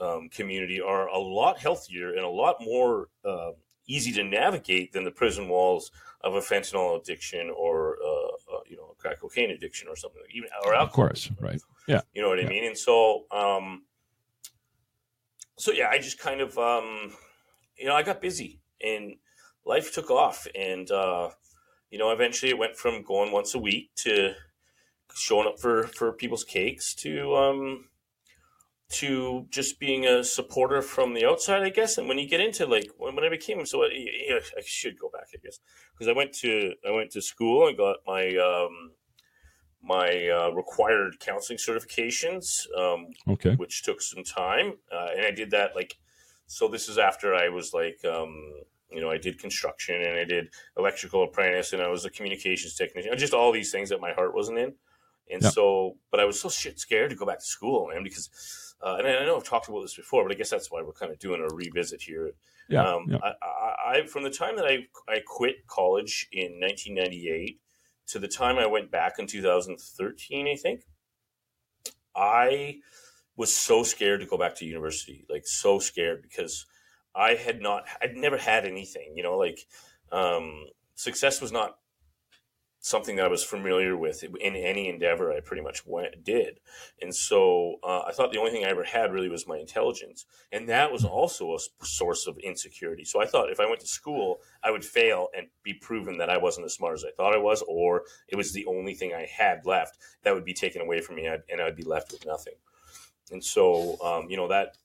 um, 0.00 0.28
community 0.30 0.80
are 0.80 1.08
a 1.08 1.18
lot 1.18 1.58
healthier 1.58 2.10
and 2.10 2.20
a 2.20 2.28
lot 2.28 2.56
more 2.60 3.08
uh, 3.24 3.52
easy 3.86 4.12
to 4.12 4.24
navigate 4.24 4.92
than 4.92 5.04
the 5.04 5.10
prison 5.10 5.48
walls 5.48 5.90
of 6.22 6.34
a 6.34 6.40
fentanyl 6.40 7.00
addiction 7.00 7.50
or 7.56 7.96
uh, 8.04 8.56
uh, 8.56 8.60
you 8.66 8.76
know 8.76 8.92
a 8.92 8.94
crack 8.96 9.20
cocaine 9.20 9.50
addiction 9.50 9.88
or 9.88 9.96
something 9.96 10.20
like 10.22 10.34
even 10.34 10.48
or 10.64 10.74
alcohol. 10.74 10.86
Of 10.86 10.92
course, 10.92 11.30
right? 11.40 11.60
Yeah, 11.86 12.00
you 12.12 12.22
know 12.22 12.28
what 12.28 12.38
yeah. 12.38 12.46
I 12.46 12.48
mean. 12.48 12.66
And 12.66 12.76
so, 12.76 13.24
um, 13.30 13.84
so 15.58 15.72
yeah, 15.72 15.88
I 15.88 15.98
just 15.98 16.18
kind 16.18 16.40
of 16.40 16.56
um, 16.58 17.12
you 17.76 17.86
know 17.86 17.94
I 17.94 18.02
got 18.02 18.20
busy 18.20 18.60
and 18.82 19.16
life 19.64 19.94
took 19.94 20.10
off, 20.10 20.46
and 20.54 20.90
uh, 20.90 21.30
you 21.90 21.98
know 21.98 22.10
eventually 22.10 22.50
it 22.50 22.58
went 22.58 22.76
from 22.76 23.02
going 23.02 23.32
once 23.32 23.54
a 23.54 23.58
week 23.58 23.90
to 23.96 24.34
showing 25.14 25.46
up 25.46 25.60
for 25.60 25.84
for 25.84 26.12
people's 26.12 26.44
cakes 26.44 26.94
to 26.96 27.34
um, 27.36 27.84
to 28.90 29.46
just 29.50 29.78
being 29.78 30.04
a 30.04 30.24
supporter 30.24 30.82
from 30.82 31.14
the 31.14 31.24
outside, 31.24 31.62
I 31.62 31.70
guess. 31.70 31.96
And 31.96 32.08
when 32.08 32.18
you 32.18 32.28
get 32.28 32.40
into 32.40 32.66
like 32.66 32.90
when, 32.98 33.14
when 33.14 33.24
I 33.24 33.28
became 33.28 33.64
so, 33.64 33.84
yeah, 33.84 34.40
I 34.56 34.62
should 34.64 34.98
go 34.98 35.08
back, 35.08 35.28
I 35.32 35.38
guess, 35.42 35.60
because 35.92 36.08
I 36.08 36.12
went 36.12 36.32
to 36.34 36.74
I 36.86 36.90
went 36.90 37.10
to 37.12 37.22
school 37.22 37.68
and 37.68 37.76
got 37.76 37.98
my 38.06 38.36
um, 38.36 38.92
my 39.82 40.28
uh, 40.28 40.50
required 40.50 41.20
counseling 41.20 41.58
certifications, 41.58 42.66
um, 42.76 43.06
okay, 43.28 43.54
which 43.54 43.82
took 43.82 44.02
some 44.02 44.24
time, 44.24 44.74
uh, 44.92 45.08
and 45.16 45.24
I 45.24 45.30
did 45.30 45.52
that 45.52 45.76
like 45.76 45.96
so. 46.46 46.68
This 46.68 46.88
is 46.88 46.98
after 46.98 47.34
I 47.34 47.48
was 47.48 47.72
like. 47.72 48.04
Um, 48.04 48.34
you 48.92 49.00
know, 49.00 49.08
I 49.08 49.18
did 49.18 49.38
construction 49.38 49.94
and 49.94 50.18
I 50.18 50.24
did 50.24 50.48
electrical 50.76 51.22
apprentice 51.22 51.72
and 51.72 51.80
I 51.80 51.86
was 51.86 52.04
a 52.04 52.10
communications 52.10 52.74
technician. 52.74 53.16
Just 53.16 53.32
all 53.32 53.52
these 53.52 53.70
things 53.70 53.88
that 53.90 54.00
my 54.00 54.12
heart 54.12 54.34
wasn't 54.34 54.58
in. 54.58 54.74
And 55.30 55.42
Yeah. 55.42 55.50
so, 55.50 55.96
but 56.10 56.20
I 56.20 56.24
was 56.24 56.40
so 56.40 56.48
shit 56.48 56.78
scared 56.78 57.10
to 57.10 57.16
go 57.16 57.26
back 57.26 57.38
to 57.38 57.44
school, 57.44 57.88
man, 57.88 58.02
because, 58.02 58.74
uh, 58.82 58.96
and 58.98 59.06
I 59.06 59.24
know 59.24 59.36
I've 59.36 59.44
talked 59.44 59.68
about 59.68 59.82
this 59.82 59.94
before, 59.94 60.24
but 60.24 60.32
I 60.32 60.34
guess 60.34 60.50
that's 60.50 60.70
why 60.70 60.82
we're 60.82 60.92
kind 60.92 61.12
of 61.12 61.18
doing 61.18 61.40
a 61.40 61.54
revisit 61.54 62.02
here. 62.02 62.32
yeah, 62.68 62.84
um, 62.84 63.06
yeah. 63.08 63.18
I, 63.22 63.32
I, 63.42 63.98
I, 63.98 64.06
from 64.06 64.22
the 64.22 64.30
time 64.30 64.56
that 64.56 64.66
I, 64.66 64.86
I 65.08 65.20
quit 65.26 65.66
college 65.66 66.28
in 66.32 66.60
1998 66.60 67.60
to 68.08 68.18
the 68.18 68.28
time 68.28 68.58
I 68.58 68.66
went 68.66 68.90
back 68.90 69.18
in 69.18 69.26
2013, 69.26 70.48
I 70.48 70.56
think, 70.56 70.82
I 72.14 72.80
was 73.36 73.54
so 73.54 73.82
scared 73.82 74.20
to 74.20 74.26
go 74.26 74.36
back 74.36 74.56
to 74.56 74.64
university, 74.64 75.24
like 75.28 75.46
so 75.46 75.78
scared 75.78 76.22
because 76.22 76.66
I 77.14 77.34
had 77.34 77.60
not, 77.60 77.84
I'd 78.02 78.16
never 78.16 78.36
had 78.36 78.66
anything, 78.66 79.14
you 79.16 79.22
know, 79.22 79.36
like, 79.36 79.66
um, 80.12 80.66
success 80.94 81.40
was 81.40 81.50
not 81.50 81.78
something 82.82 83.16
that 83.16 83.26
I 83.26 83.28
was 83.28 83.44
familiar 83.44 83.94
with 83.94 84.24
in 84.24 84.56
any 84.56 84.88
endeavor 84.88 85.32
I 85.32 85.40
pretty 85.40 85.62
much 85.62 85.86
went, 85.86 86.24
did. 86.24 86.60
And 87.02 87.14
so 87.14 87.76
uh, 87.82 88.02
I 88.08 88.12
thought 88.12 88.32
the 88.32 88.38
only 88.38 88.50
thing 88.50 88.64
I 88.64 88.70
ever 88.70 88.84
had 88.84 89.12
really 89.12 89.28
was 89.28 89.46
my 89.46 89.58
intelligence. 89.58 90.24
And 90.50 90.66
that 90.70 90.90
was 90.90 91.04
also 91.04 91.54
a 91.54 91.84
source 91.84 92.26
of 92.26 92.38
insecurity. 92.38 93.04
So 93.04 93.22
I 93.22 93.26
thought 93.26 93.50
if 93.50 93.60
I 93.60 93.66
went 93.66 93.80
to 93.80 93.86
school, 93.86 94.40
I 94.64 94.70
would 94.70 94.84
fail 94.84 95.28
and 95.36 95.48
be 95.62 95.74
proven 95.74 96.16
that 96.18 96.30
I 96.30 96.38
wasn't 96.38 96.64
as 96.64 96.74
smart 96.74 96.94
as 96.94 97.04
I 97.04 97.10
thought 97.10 97.34
I 97.34 97.38
was, 97.38 97.62
or 97.68 98.04
it 98.28 98.36
was 98.36 98.54
the 98.54 98.64
only 98.64 98.94
thing 98.94 99.12
I 99.12 99.26
had 99.26 99.66
left 99.66 99.98
that 100.22 100.34
would 100.34 100.46
be 100.46 100.54
taken 100.54 100.80
away 100.80 101.02
from 101.02 101.16
me 101.16 101.26
and 101.26 101.60
I'd 101.60 101.76
be 101.76 101.84
left 101.84 102.12
with 102.12 102.24
nothing. 102.24 102.54
And 103.30 103.44
so, 103.44 104.00
um, 104.02 104.30
you 104.30 104.38
know, 104.38 104.48
that 104.48 104.76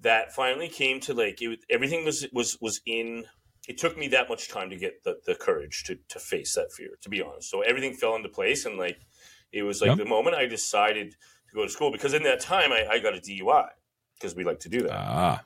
that 0.00 0.32
finally 0.34 0.68
came 0.68 1.00
to 1.00 1.14
like 1.14 1.40
it, 1.40 1.60
everything 1.70 2.04
was 2.04 2.26
was 2.32 2.58
was 2.60 2.80
in 2.86 3.24
it 3.66 3.78
took 3.78 3.96
me 3.98 4.08
that 4.08 4.28
much 4.28 4.48
time 4.48 4.70
to 4.70 4.76
get 4.76 5.02
the, 5.04 5.18
the 5.26 5.34
courage 5.34 5.84
to, 5.84 5.96
to 6.08 6.18
face 6.18 6.54
that 6.54 6.72
fear, 6.72 6.90
to 7.02 7.08
be 7.08 7.22
honest. 7.22 7.50
So 7.50 7.62
everything 7.62 7.94
fell 7.94 8.14
into 8.16 8.28
place. 8.28 8.64
And 8.64 8.78
like, 8.78 9.00
it 9.52 9.62
was 9.62 9.80
like 9.80 9.90
Yep. 9.90 9.98
the 9.98 10.04
moment 10.04 10.36
I 10.36 10.46
decided 10.46 11.12
to 11.12 11.54
go 11.54 11.64
to 11.64 11.68
school, 11.70 11.90
because 11.92 12.14
in 12.14 12.22
that 12.24 12.40
time 12.40 12.72
I, 12.72 12.86
I 12.90 12.98
got 12.98 13.14
a 13.16 13.20
DUI 13.20 13.68
because 14.14 14.34
we 14.36 14.44
like 14.44 14.60
to 14.60 14.68
do 14.68 14.82
that. 14.82 15.02
Ah, 15.08 15.44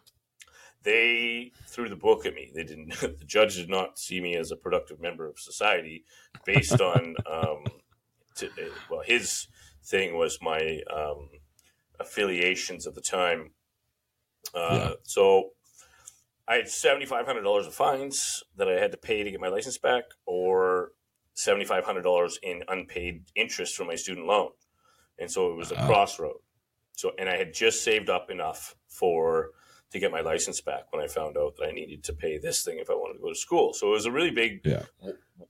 They 0.83 1.53
threw 1.67 1.89
the 1.89 1.97
book 1.97 2.27
at 2.27 2.35
me. 2.35 2.51
They 2.55 2.65
didn't, 2.65 2.91
the 3.01 3.25
judge 3.27 3.57
did 3.57 3.69
not 3.69 3.99
see 3.99 4.21
me 4.21 4.37
as 4.37 4.51
a 4.51 4.57
productive 4.57 5.01
member 5.01 5.27
of 5.29 5.39
society 5.39 6.05
based 6.45 6.81
on, 6.81 7.17
um, 7.31 7.65
to, 8.37 8.51
well, 8.89 9.03
his 9.05 9.49
thing 9.85 10.17
was 10.17 10.39
my, 10.41 10.81
um, 10.95 11.29
affiliations 12.01 12.87
at 12.87 12.95
the 12.95 13.01
time. 13.01 13.53
Uh, 14.55 14.69
Yeah. 14.77 14.95
so 15.03 15.51
I 16.51 16.57
had 16.57 16.69
seventy 16.69 17.07
five 17.07 17.27
hundred 17.27 17.43
dollars 17.43 17.69
of 17.69 17.75
fines 17.75 18.43
that 18.57 18.69
I 18.69 18.73
had 18.73 18.91
to 18.91 18.97
pay 18.99 19.23
to 19.23 19.31
get 19.31 19.41
my 19.41 19.47
license 19.49 19.79
back, 19.79 20.03
or 20.27 20.91
seventy 21.33 21.65
five 21.65 21.85
hundred 21.85 22.03
dollars 22.03 22.41
in 22.43 22.65
unpaid 22.67 23.27
interest 23.37 23.77
from 23.77 23.87
my 23.87 23.95
student 23.95 24.27
loan, 24.27 24.51
and 25.17 25.31
so 25.31 25.53
it 25.53 25.55
was 25.57 25.71
a 25.71 25.79
Ah. 25.81 25.87
crossroad. 25.87 26.39
So, 26.97 27.13
and 27.19 27.29
I 27.29 27.37
had 27.37 27.55
just 27.55 27.85
saved 27.85 28.11
up 28.11 28.31
enough 28.31 28.75
for 28.89 29.53
to 29.93 29.99
get 30.01 30.11
my 30.11 30.21
license 30.23 30.61
back 30.61 30.93
when 30.93 31.03
I 31.03 31.07
found 31.07 31.37
out 31.37 31.55
that 31.57 31.69
I 31.69 31.73
needed 31.73 32.03
to 32.05 32.13
pay 32.13 32.37
this 32.39 32.65
thing 32.65 32.79
if 32.79 32.91
I 32.91 32.95
wanted 32.95 33.15
to 33.15 33.21
go 33.21 33.29
to 33.29 33.35
school. 33.39 33.73
So 33.73 33.87
it 33.89 33.93
was 33.93 34.07
a 34.07 34.13
really 34.13 34.31
big 34.31 34.61
Yeah. 34.65 34.87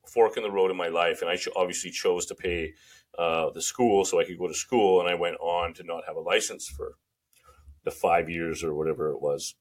fork 0.06 0.36
in 0.36 0.42
the 0.42 0.50
road 0.50 0.70
in 0.70 0.76
my 0.76 0.88
life, 0.88 1.22
and 1.22 1.30
I 1.30 1.38
obviously 1.56 1.90
chose 1.90 2.26
to 2.26 2.34
pay 2.34 2.74
uh, 3.18 3.50
the 3.50 3.62
school 3.62 4.04
so 4.04 4.20
I 4.20 4.24
could 4.24 4.38
go 4.38 4.48
to 4.48 4.54
school, 4.54 5.00
and 5.00 5.08
I 5.08 5.14
went 5.14 5.36
on 5.40 5.72
to 5.74 5.82
not 5.82 6.04
have 6.06 6.16
a 6.16 6.20
license 6.20 6.68
for 6.68 6.98
the 7.84 7.90
five 7.90 8.28
years 8.28 8.62
or 8.62 8.74
whatever 8.74 9.10
it 9.10 9.20
was. 9.22 9.54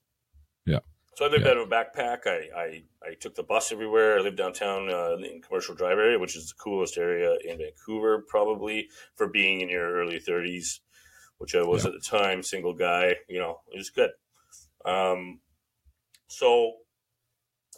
So 1.16 1.26
I 1.26 1.30
lived 1.30 1.46
Yeah. 1.46 1.48
out 1.48 1.58
of 1.58 1.68
a 1.68 1.72
backpack. 1.72 2.26
I, 2.28 2.50
I, 2.58 2.84
I 3.04 3.14
took 3.16 3.36
the 3.36 3.44
bus 3.44 3.72
everywhere. 3.72 4.18
I 4.18 4.22
lived 4.22 4.38
downtown 4.38 4.90
uh, 4.90 5.18
in 5.18 5.42
Commercial 5.42 5.76
Drive 5.76 5.98
area, 5.98 6.18
which 6.18 6.36
is 6.38 6.48
the 6.50 6.56
coolest 6.56 6.98
area 6.98 7.36
in 7.44 7.58
Vancouver, 7.58 8.22
probably 8.28 8.90
for 9.16 9.28
being 9.28 9.60
in 9.62 9.70
your 9.70 9.92
early 9.94 10.20
30s, 10.20 10.80
which 11.38 11.56
I 11.56 11.62
was 11.64 11.84
Yeah. 11.84 11.88
at 11.88 11.92
the 11.94 12.00
time, 12.00 12.42
single 12.42 12.74
guy. 12.74 13.18
You 13.28 13.40
know, 13.40 13.62
it 13.74 13.78
was 13.78 13.90
good. 13.90 14.12
Um, 14.86 15.42
so, 16.28 16.74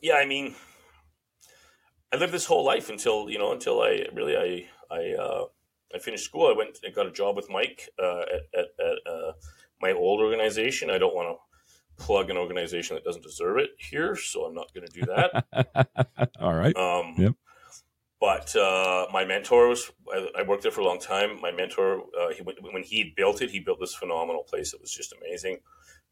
yeah, 0.02 0.16
I 0.16 0.26
mean, 0.26 0.56
I 2.12 2.18
lived 2.18 2.34
this 2.34 2.46
whole 2.46 2.64
life 2.64 2.90
until 2.90 3.30
you 3.30 3.38
know 3.40 3.52
until 3.52 3.82
I 3.82 4.06
really 4.14 4.36
I 4.38 4.70
I 4.94 5.14
uh, 5.14 5.46
I 5.94 6.00
finished 6.00 6.26
school. 6.26 6.48
I 6.48 6.54
went 6.58 6.80
and 6.84 6.94
got 6.94 7.08
a 7.08 7.12
job 7.12 7.36
with 7.36 7.50
Mike 7.50 7.90
uh, 8.02 8.22
at 8.22 8.42
at, 8.54 8.66
at 8.80 9.12
uh, 9.12 9.34
my 9.82 9.92
old 9.94 10.20
organization. 10.22 10.90
I 10.90 10.98
don't 10.98 11.16
want 11.16 11.30
to 11.38 11.51
plug 12.02 12.30
an 12.30 12.38
organization 12.38 12.96
that 12.96 13.04
doesn't 13.04 13.24
deserve 13.24 13.58
it 13.58 13.70
here, 13.78 14.16
so 14.16 14.46
I'm 14.46 14.56
not 14.56 14.74
going 14.74 14.88
to 14.88 15.00
do 15.00 15.06
that. 15.06 16.30
all 16.40 16.54
right. 16.54 16.76
Um, 16.76 17.16
Yep. 17.18 17.34
But 18.20 18.56
uh, 18.56 19.08
my 19.12 19.26
mentor 19.26 19.68
was, 19.68 19.92
I, 20.14 20.28
I 20.40 20.44
worked 20.44 20.62
there 20.62 20.72
for 20.72 20.82
a 20.82 20.86
long 20.86 21.00
time. 21.00 21.42
My 21.42 21.52
mentor, 21.52 22.04
uh, 22.20 22.30
he, 22.30 22.44
when 22.44 22.84
he 22.84 23.14
built 23.18 23.42
it, 23.42 23.50
he 23.50 23.60
built 23.60 23.80
this 23.80 23.96
phenomenal 23.96 24.44
place. 24.44 24.76
It 24.76 24.82
was 24.82 24.92
just 24.94 25.12
amazing. 25.20 25.58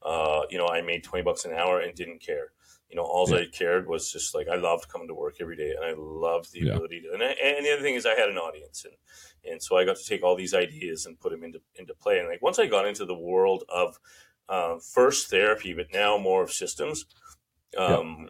Uh, 0.03 0.41
you 0.49 0.57
know, 0.57 0.67
I 0.67 0.81
made 0.81 1.03
20 1.03 1.23
bucks 1.23 1.45
an 1.45 1.53
hour 1.53 1.79
and 1.81 1.93
didn't 1.93 2.19
care. 2.19 2.47
You 2.89 2.95
know, 2.95 3.03
all 3.03 3.29
Yeah. 3.29 3.41
I 3.41 3.45
cared 3.45 3.87
was 3.87 4.11
just 4.11 4.33
like, 4.33 4.47
I 4.47 4.55
loved 4.55 4.87
coming 4.89 5.07
to 5.07 5.13
work 5.13 5.35
every 5.39 5.55
day 5.55 5.71
and 5.75 5.85
I 5.85 5.93
loved 5.95 6.51
the 6.51 6.61
Yeah. 6.61 6.71
ability 6.71 7.01
to, 7.01 7.13
and, 7.13 7.21
I, 7.21 7.27
and 7.43 7.63
the 7.63 7.73
other 7.73 7.83
thing 7.83 7.93
is 7.93 8.07
I 8.07 8.15
had 8.15 8.29
an 8.29 8.39
audience 8.39 8.85
and, 8.85 8.95
and 9.51 9.61
so 9.61 9.77
I 9.77 9.85
got 9.85 9.97
to 9.97 10.03
take 10.03 10.23
all 10.23 10.35
these 10.35 10.55
ideas 10.55 11.05
and 11.05 11.19
put 11.19 11.31
them 11.31 11.43
into, 11.43 11.61
into 11.75 11.93
play. 11.93 12.17
And 12.17 12.27
like, 12.27 12.41
once 12.41 12.57
I 12.57 12.65
got 12.65 12.87
into 12.87 13.05
the 13.05 13.13
world 13.13 13.65
of, 13.69 13.99
uh, 14.49 14.77
first 14.79 15.29
therapy, 15.29 15.73
but 15.73 15.87
now 15.93 16.17
more 16.17 16.43
of 16.43 16.51
systems, 16.51 17.05
um, 17.77 18.29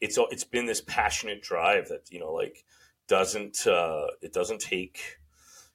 it's, 0.00 0.18
it's 0.30 0.44
been 0.44 0.66
this 0.66 0.80
passionate 0.80 1.42
drive 1.42 1.88
that, 1.88 2.10
you 2.10 2.18
know, 2.18 2.32
like, 2.32 2.64
doesn't 3.10 3.66
uh, 3.66 4.06
it 4.22 4.32
doesn't 4.32 4.60
take 4.60 5.18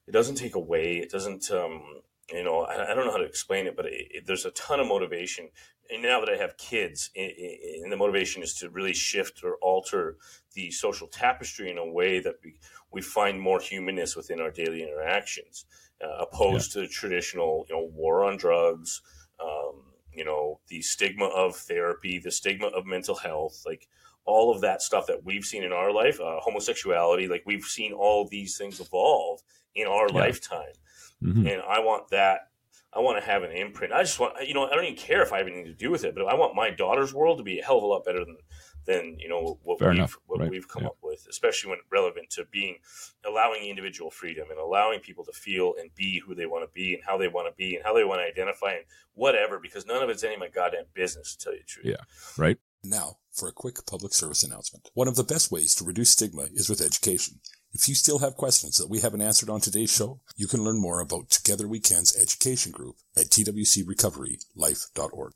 it 0.08 0.12
doesn't 0.12 0.36
take 0.36 0.56
away. 0.56 0.98
It 0.98 1.12
doesn't 1.12 1.52
um, 1.52 1.84
you 2.32 2.44
know 2.44 2.62
I, 2.62 2.92
I 2.92 2.96
don't 2.96 3.06
know 3.06 3.12
how 3.12 3.18
to 3.18 3.26
explain 3.26 3.68
it 3.68 3.76
but 3.76 3.86
it, 3.86 4.08
it, 4.10 4.26
there's 4.26 4.46
a 4.46 4.52
ton 4.52 4.80
of 4.80 4.88
motivation. 4.88 5.50
And 5.92 6.02
now 6.02 6.20
that 6.20 6.30
I 6.30 6.38
have 6.38 6.58
kids 6.58 7.12
i 7.16 7.22
i 7.22 7.82
and 7.84 7.92
the 7.92 7.98
motivation 7.98 8.42
is 8.42 8.54
to 8.56 8.70
really 8.70 8.94
shift 8.94 9.44
or 9.44 9.58
alter 9.62 10.16
the 10.54 10.72
social 10.72 11.08
tapestry 11.08 11.70
in 11.70 11.78
a 11.78 11.86
way 11.86 12.20
that 12.22 12.36
we, 12.44 12.56
we 12.92 13.02
find 13.02 13.40
more 13.40 13.60
humanness 13.60 14.16
within 14.16 14.40
our 14.40 14.50
daily 14.50 14.82
interactions 14.82 15.66
uh, 16.04 16.24
opposed 16.26 16.72
to 16.72 16.80
the 16.80 16.88
traditional 16.88 17.66
you 17.68 17.76
know 17.76 17.90
war 17.94 18.24
on 18.24 18.38
drugs 18.38 19.02
um, 19.40 19.84
you 20.14 20.24
know 20.26 20.60
the 20.68 20.82
stigma 20.82 21.26
of 21.26 21.56
therapy 21.56 22.20
the 22.20 22.32
stigma 22.32 22.68
of 22.68 22.86
mental 22.86 23.16
health 23.16 23.64
like 23.66 23.88
all 24.26 24.52
of 24.54 24.62
that 24.62 24.82
stuff 24.82 25.06
that 25.06 25.24
we've 25.24 25.44
seen 25.46 25.64
in 25.64 25.72
our 25.72 25.92
life, 25.92 26.20
uh, 26.20 26.40
homosexuality, 26.40 27.28
like 27.28 27.44
we've 27.46 27.64
seen 27.64 27.94
all 27.94 28.28
these 28.28 28.58
things 28.58 28.80
evolve 28.80 29.40
in 29.76 29.86
our 29.86 30.08
Yeah. 30.08 30.16
lifetime. 30.16 30.74
Mhm. 31.22 31.48
And 31.54 31.62
I 31.62 31.80
want 31.80 32.08
that. 32.10 32.48
I 32.92 33.02
want 33.02 33.20
to 33.20 33.30
have 33.30 33.44
an 33.44 33.52
imprint. 33.52 33.94
I 33.94 34.02
just 34.02 34.20
want, 34.20 34.34
you 34.48 34.56
know, 34.56 34.66
I 34.66 34.74
don't 34.74 34.84
even 34.86 34.96
care 34.98 35.22
if 35.22 35.32
I 35.32 35.38
have 35.38 35.46
anything 35.46 35.66
to 35.66 35.74
do 35.74 35.92
with 35.92 36.04
it, 36.06 36.16
but 36.16 36.26
I 36.26 36.34
want 36.34 36.56
my 36.56 36.72
daughter's 36.72 37.14
world 37.14 37.38
to 37.38 37.44
be 37.44 37.60
a 37.60 37.64
hell 37.64 37.78
of 37.78 37.84
a 37.84 37.86
lot 37.86 38.04
better 38.04 38.26
than, 38.26 38.38
than 38.86 39.18
you 39.20 39.28
know, 39.28 39.60
what 39.64 39.80
Fair 39.80 39.90
we've, 39.90 39.98
enough. 39.98 40.18
what 40.28 40.40
Right. 40.40 40.50
we've 40.50 40.68
come 40.68 40.84
Yeah. 40.84 40.90
up 40.90 40.98
with, 41.02 41.26
especially 41.30 41.72
when 41.72 41.80
relevant 41.92 42.30
to 42.32 42.46
being, 42.46 42.78
allowing 43.26 43.64
individual 43.64 44.12
freedom 44.12 44.50
and 44.52 44.60
allowing 44.60 45.00
people 45.00 45.26
to 45.26 45.32
feel 45.34 45.74
and 45.80 45.94
be 45.96 46.20
who 46.20 46.36
they 46.36 46.46
want 46.46 46.68
to 46.68 46.74
be 46.74 46.94
and 46.94 47.04
how 47.04 47.18
they 47.18 47.28
want 47.28 47.48
to 47.48 47.56
be 47.58 47.76
and 47.76 47.84
how 47.84 47.94
they 47.94 48.04
want 48.04 48.22
to 48.22 48.26
identify 48.28 48.74
and 48.74 48.86
whatever, 49.14 49.60
because 49.60 49.86
none 49.86 50.04
of 50.04 50.10
it's 50.10 50.24
any 50.24 50.36
of 50.36 50.40
my 50.40 50.50
goddamn 50.50 50.86
business, 50.94 51.36
to 51.36 51.44
tell 51.44 51.54
you 51.54 51.60
the 51.60 51.66
truth. 51.66 51.86
Yeah. 51.86 52.04
Right. 52.38 52.58
Now, 52.84 53.18
for 53.32 53.50
a 53.50 53.52
quick 53.52 53.84
public 53.88 54.14
service 54.14 54.44
announcement. 54.44 54.90
One 54.94 55.08
of 55.08 55.16
the 55.16 55.24
best 55.24 55.52
ways 55.52 55.74
to 55.76 55.84
reduce 55.84 56.12
stigma 56.12 56.44
is 56.54 56.70
with 56.70 56.82
education. 56.82 57.40
If 57.74 57.90
you 57.90 57.96
still 57.96 58.20
have 58.20 58.36
questions 58.36 58.78
that 58.78 58.90
we 58.90 59.00
haven't 59.02 59.22
answered 59.22 59.50
on 59.50 59.60
today's 59.60 59.92
show, 59.92 60.22
you 60.38 60.48
can 60.48 60.64
learn 60.64 60.80
more 60.80 61.02
about 61.02 61.30
Together 61.32 61.68
We 61.68 61.80
Can's 61.82 62.16
education 62.16 62.72
group 62.72 62.96
at 63.18 63.26
twcrecoverylife.org. 63.26 65.34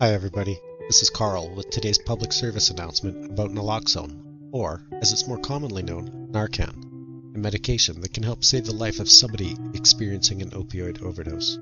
Hi, 0.00 0.12
everybody. 0.12 0.58
This 0.86 1.02
is 1.02 1.10
Carl 1.10 1.52
with 1.52 1.68
today's 1.70 1.98
public 1.98 2.32
service 2.32 2.70
announcement 2.70 3.28
about 3.28 3.50
naloxone, 3.50 4.22
or, 4.52 4.86
as 4.92 5.10
it's 5.10 5.26
more 5.26 5.36
commonly 5.36 5.82
known, 5.82 6.28
Narcan, 6.30 7.34
a 7.34 7.38
medication 7.38 8.00
that 8.02 8.12
can 8.12 8.22
help 8.22 8.44
save 8.44 8.66
the 8.66 8.72
life 8.72 9.00
of 9.00 9.10
somebody 9.10 9.56
experiencing 9.74 10.42
an 10.42 10.50
opioid 10.50 11.02
overdose. 11.02 11.58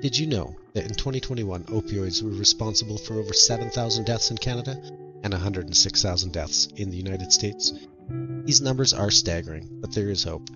Did 0.00 0.16
you 0.16 0.26
know 0.26 0.56
that 0.72 0.86
in 0.86 0.94
2021 0.94 1.64
opioids 1.64 2.22
were 2.22 2.30
responsible 2.30 2.96
for 2.96 3.18
over 3.18 3.34
7,000 3.34 4.06
deaths 4.06 4.30
in 4.30 4.38
Canada 4.38 4.80
and 5.22 5.34
106,000 5.34 6.32
deaths 6.32 6.68
in 6.76 6.88
the 6.88 6.96
United 6.96 7.34
States? 7.34 7.74
These 8.46 8.62
numbers 8.62 8.94
are 8.94 9.10
staggering, 9.10 9.68
but 9.82 9.92
there 9.92 10.08
is 10.08 10.24
hope. 10.24 10.48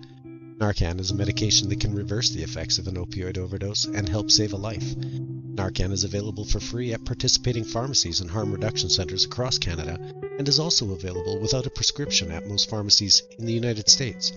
Narcan 0.61 0.99
is 0.99 1.09
a 1.09 1.15
medication 1.15 1.69
that 1.69 1.79
can 1.79 1.95
reverse 1.95 2.29
the 2.29 2.43
effects 2.43 2.77
of 2.77 2.85
an 2.85 2.93
opioid 2.93 3.39
overdose 3.39 3.85
and 3.85 4.07
help 4.07 4.29
save 4.29 4.53
a 4.53 4.57
life. 4.57 4.95
Narcan 4.95 5.91
is 5.91 6.03
available 6.03 6.45
for 6.45 6.59
free 6.59 6.93
at 6.93 7.03
participating 7.03 7.63
pharmacies 7.63 8.21
and 8.21 8.29
harm 8.29 8.51
reduction 8.51 8.87
centers 8.87 9.25
across 9.25 9.57
Canada 9.57 9.97
and 10.37 10.47
is 10.47 10.59
also 10.59 10.91
available 10.91 11.39
without 11.39 11.65
a 11.65 11.71
prescription 11.71 12.29
at 12.29 12.47
most 12.47 12.69
pharmacies 12.69 13.23
in 13.39 13.47
the 13.47 13.51
United 13.51 13.89
States. 13.89 14.33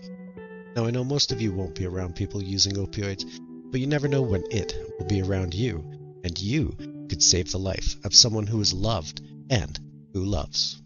Now, 0.75 0.87
I 0.87 0.91
know 0.93 1.05
most 1.05 1.31
of 1.31 1.43
you 1.43 1.53
won't 1.53 1.75
be 1.75 1.85
around 1.85 2.17
people 2.17 2.43
using 2.43 2.73
opioids, 2.77 3.27
but 3.71 3.81
you 3.81 3.87
never 3.87 4.09
know 4.09 4.23
when 4.23 4.45
it 4.51 4.75
will 4.99 5.07
be 5.07 5.21
around 5.21 5.53
you, 5.53 5.85
and 6.25 6.41
you 6.41 6.75
could 7.11 7.23
save 7.23 7.53
the 7.53 7.59
life 7.59 7.97
of 8.03 8.15
someone 8.15 8.47
who 8.47 8.63
is 8.63 8.73
loved 8.73 9.21
and 9.51 9.79
who 10.15 10.25
loves. 10.25 10.81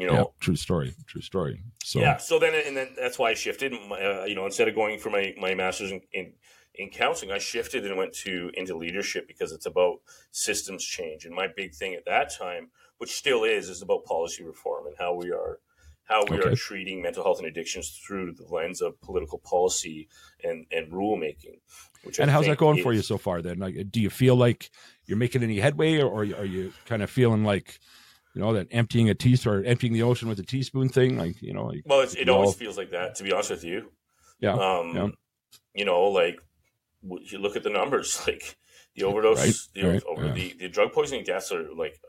You 0.00 0.06
know, 0.06 0.14
yeah, 0.14 0.24
true 0.40 0.56
story. 0.56 0.94
True 1.06 1.20
story. 1.20 1.62
So 1.84 2.00
yeah. 2.00 2.16
So 2.16 2.38
then, 2.38 2.54
and 2.66 2.76
then 2.76 2.88
that's 2.96 3.18
why 3.18 3.30
I 3.30 3.34
shifted. 3.34 3.74
Uh, 3.74 4.24
you 4.24 4.34
know, 4.34 4.46
instead 4.46 4.66
of 4.68 4.74
going 4.74 4.98
for 4.98 5.10
my 5.10 5.34
my 5.38 5.54
master's 5.54 5.92
in, 5.92 6.00
in 6.12 6.32
in 6.74 6.88
counseling, 6.88 7.32
I 7.32 7.38
shifted 7.38 7.84
and 7.84 7.96
went 7.96 8.14
to 8.24 8.50
into 8.54 8.76
leadership 8.76 9.28
because 9.28 9.52
it's 9.52 9.66
about 9.66 10.00
systems 10.30 10.84
change. 10.84 11.26
And 11.26 11.34
my 11.34 11.48
big 11.54 11.74
thing 11.74 11.94
at 11.94 12.06
that 12.06 12.32
time, 12.36 12.70
which 12.98 13.12
still 13.12 13.44
is, 13.44 13.68
is 13.68 13.82
about 13.82 14.04
policy 14.04 14.42
reform 14.42 14.86
and 14.86 14.94
how 14.98 15.14
we 15.14 15.30
are 15.30 15.58
how 16.04 16.24
we 16.28 16.38
okay. 16.38 16.48
are 16.48 16.56
treating 16.56 17.00
mental 17.00 17.22
health 17.22 17.38
and 17.38 17.46
addictions 17.46 17.90
through 18.04 18.32
the 18.32 18.44
lens 18.50 18.82
of 18.82 19.00
political 19.00 19.38
policy 19.38 20.08
and 20.42 20.66
and 20.72 20.90
rulemaking. 20.92 21.60
Which 22.02 22.18
and 22.18 22.30
I 22.30 22.32
how's 22.32 22.46
that 22.46 22.58
going 22.58 22.78
is, 22.78 22.82
for 22.82 22.92
you 22.92 23.02
so 23.02 23.18
far? 23.18 23.42
Then, 23.42 23.58
like, 23.58 23.90
do 23.90 24.00
you 24.00 24.10
feel 24.10 24.34
like 24.34 24.70
you're 25.04 25.18
making 25.18 25.42
any 25.42 25.60
headway, 25.60 26.00
or, 26.00 26.06
or 26.06 26.20
are 26.22 26.44
you 26.44 26.72
kind 26.86 27.02
of 27.02 27.10
feeling 27.10 27.44
like 27.44 27.78
you 28.40 28.46
know 28.46 28.54
that 28.54 28.68
emptying 28.70 29.10
a 29.10 29.14
teaspoon 29.14 29.52
or 29.52 29.64
emptying 29.64 29.92
the 29.92 30.02
ocean 30.02 30.28
with 30.28 30.38
a 30.38 30.42
teaspoon 30.42 30.88
thing? 30.88 31.18
Like, 31.18 31.42
you 31.42 31.52
know, 31.52 31.66
like, 31.66 31.82
well, 31.84 32.00
it 32.00 32.28
always 32.30 32.48
all... 32.48 32.52
feels 32.52 32.78
like 32.78 32.90
that. 32.92 33.16
To 33.16 33.22
be 33.22 33.32
honest 33.32 33.50
with 33.50 33.64
you, 33.64 33.92
yeah, 34.40 34.54
um, 34.54 34.96
yeah. 34.96 35.08
you 35.74 35.84
know, 35.84 36.04
like 36.04 36.40
you 37.02 37.38
look 37.38 37.56
at 37.56 37.64
the 37.64 37.70
numbers, 37.70 38.22
like 38.26 38.56
the 38.96 39.04
overdose, 39.04 39.38
right, 39.38 39.82
the, 39.82 39.88
right, 39.88 40.02
over, 40.08 40.26
yeah. 40.26 40.32
the, 40.32 40.56
the 40.58 40.68
drug 40.70 40.92
poisoning 40.92 41.24
deaths 41.24 41.52
are 41.52 41.66
like 41.74 42.00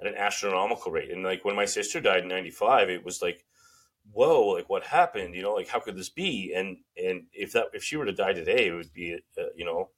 at 0.00 0.06
an 0.06 0.14
astronomical 0.16 0.90
rate. 0.90 1.10
And 1.10 1.22
like 1.22 1.44
when 1.44 1.54
my 1.54 1.66
sister 1.66 2.00
died 2.00 2.22
in 2.22 2.28
'95, 2.28 2.88
it 2.88 3.04
was 3.04 3.20
like, 3.20 3.44
whoa, 4.10 4.46
like 4.48 4.70
what 4.70 4.84
happened? 4.84 5.34
You 5.34 5.42
know, 5.42 5.52
like 5.52 5.68
how 5.68 5.80
could 5.80 5.96
this 5.96 6.08
be? 6.08 6.54
And 6.56 6.78
and 6.96 7.24
if 7.34 7.52
that 7.52 7.66
if 7.74 7.84
she 7.84 7.98
were 7.98 8.06
to 8.06 8.12
die 8.12 8.32
today, 8.32 8.68
it 8.68 8.72
would 8.72 8.92
be 8.94 9.18
uh, 9.38 9.42
you 9.54 9.66
know. 9.66 9.90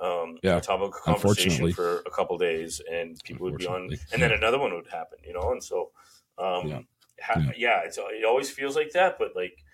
Um, 0.00 0.38
yeah, 0.42 0.60
topic 0.60 0.94
of 0.94 1.02
conversation 1.02 1.68
for 1.68 2.00
a 2.06 2.10
couple 2.10 2.38
days, 2.38 2.80
and 2.90 3.20
people 3.24 3.46
would 3.46 3.56
be 3.56 3.66
on, 3.66 3.90
and 4.12 4.22
then 4.22 4.32
another 4.32 4.58
one 4.58 4.72
would 4.74 4.86
happen, 4.88 5.18
you 5.24 5.32
know, 5.32 5.50
and 5.50 5.62
so, 5.62 5.90
um, 6.38 6.68
yeah, 6.68 6.80
ha- 7.20 7.42
yeah. 7.46 7.52
yeah, 7.56 7.80
it's 7.84 7.98
it 7.98 8.24
always 8.24 8.50
feels 8.50 8.76
like 8.76 8.92
that, 8.92 9.18
but 9.18 9.34
like 9.34 9.64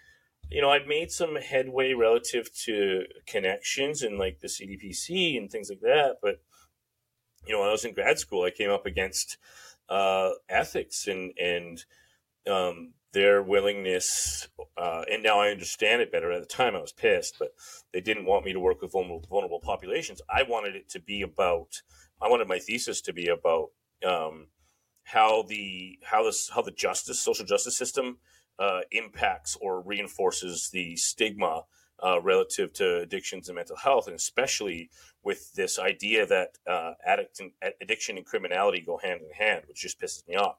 you 0.50 0.60
know, 0.60 0.70
I've 0.70 0.86
made 0.86 1.10
some 1.10 1.36
headway 1.36 1.94
relative 1.94 2.52
to 2.64 3.04
connections 3.26 4.02
and 4.02 4.18
like 4.18 4.40
the 4.40 4.48
CDPC 4.48 5.36
and 5.38 5.50
things 5.50 5.70
like 5.70 5.80
that. 5.80 6.18
But, 6.22 6.42
you 7.46 7.52
know, 7.52 7.60
when 7.60 7.68
I 7.68 7.72
was 7.72 7.84
in 7.84 7.94
grad 7.94 8.18
school, 8.18 8.44
I 8.44 8.50
came 8.50 8.70
up 8.70 8.86
against 8.86 9.38
uh, 9.88 10.30
ethics 10.48 11.06
and, 11.06 11.32
and 11.38 11.84
um, 12.50 12.94
their 13.14 13.42
willingness. 13.42 14.48
Uh, 14.76 15.04
and 15.10 15.22
now 15.22 15.40
I 15.40 15.48
understand 15.48 16.02
it 16.02 16.12
better. 16.12 16.30
At 16.30 16.40
the 16.40 16.46
time, 16.46 16.76
I 16.76 16.80
was 16.80 16.92
pissed, 16.92 17.36
but 17.38 17.52
they 17.92 18.00
didn't 18.00 18.26
want 18.26 18.44
me 18.44 18.52
to 18.52 18.60
work 18.60 18.82
with 18.82 18.92
vulnerable, 18.92 19.26
vulnerable 19.30 19.60
populations. 19.60 20.20
I 20.28 20.42
wanted 20.42 20.76
it 20.76 20.90
to 20.90 21.00
be 21.00 21.22
about, 21.22 21.82
I 22.20 22.28
wanted 22.28 22.48
my 22.48 22.58
thesis 22.58 23.00
to 23.02 23.12
be 23.12 23.28
about 23.28 23.68
um, 24.06 24.48
how 25.04 25.42
the, 25.42 25.98
how 26.04 26.24
this, 26.24 26.50
how 26.54 26.62
the 26.62 26.70
justice, 26.72 27.20
social 27.20 27.46
justice 27.46 27.78
system 27.78 28.18
uh, 28.58 28.80
impacts 28.90 29.56
or 29.60 29.80
reinforces 29.80 30.68
the 30.72 30.96
stigma 30.96 31.62
uh, 32.04 32.20
relative 32.20 32.72
to 32.74 32.98
addictions 32.98 33.48
and 33.48 33.56
mental 33.56 33.76
health, 33.76 34.06
and 34.06 34.16
especially 34.16 34.90
with 35.22 35.52
this 35.54 35.78
idea 35.78 36.26
that 36.26 36.58
uh, 36.68 36.92
addict 37.06 37.40
and, 37.40 37.52
addiction 37.80 38.16
and 38.16 38.26
criminality 38.26 38.80
go 38.80 38.98
hand 38.98 39.20
in 39.22 39.30
hand, 39.30 39.62
which 39.68 39.80
just 39.80 40.00
pisses 40.00 40.26
me 40.28 40.34
off. 40.34 40.58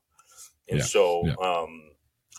And 0.70 0.80
yeah, 0.80 0.86
so, 0.86 1.26
yeah. 1.26 1.34
Um, 1.34 1.92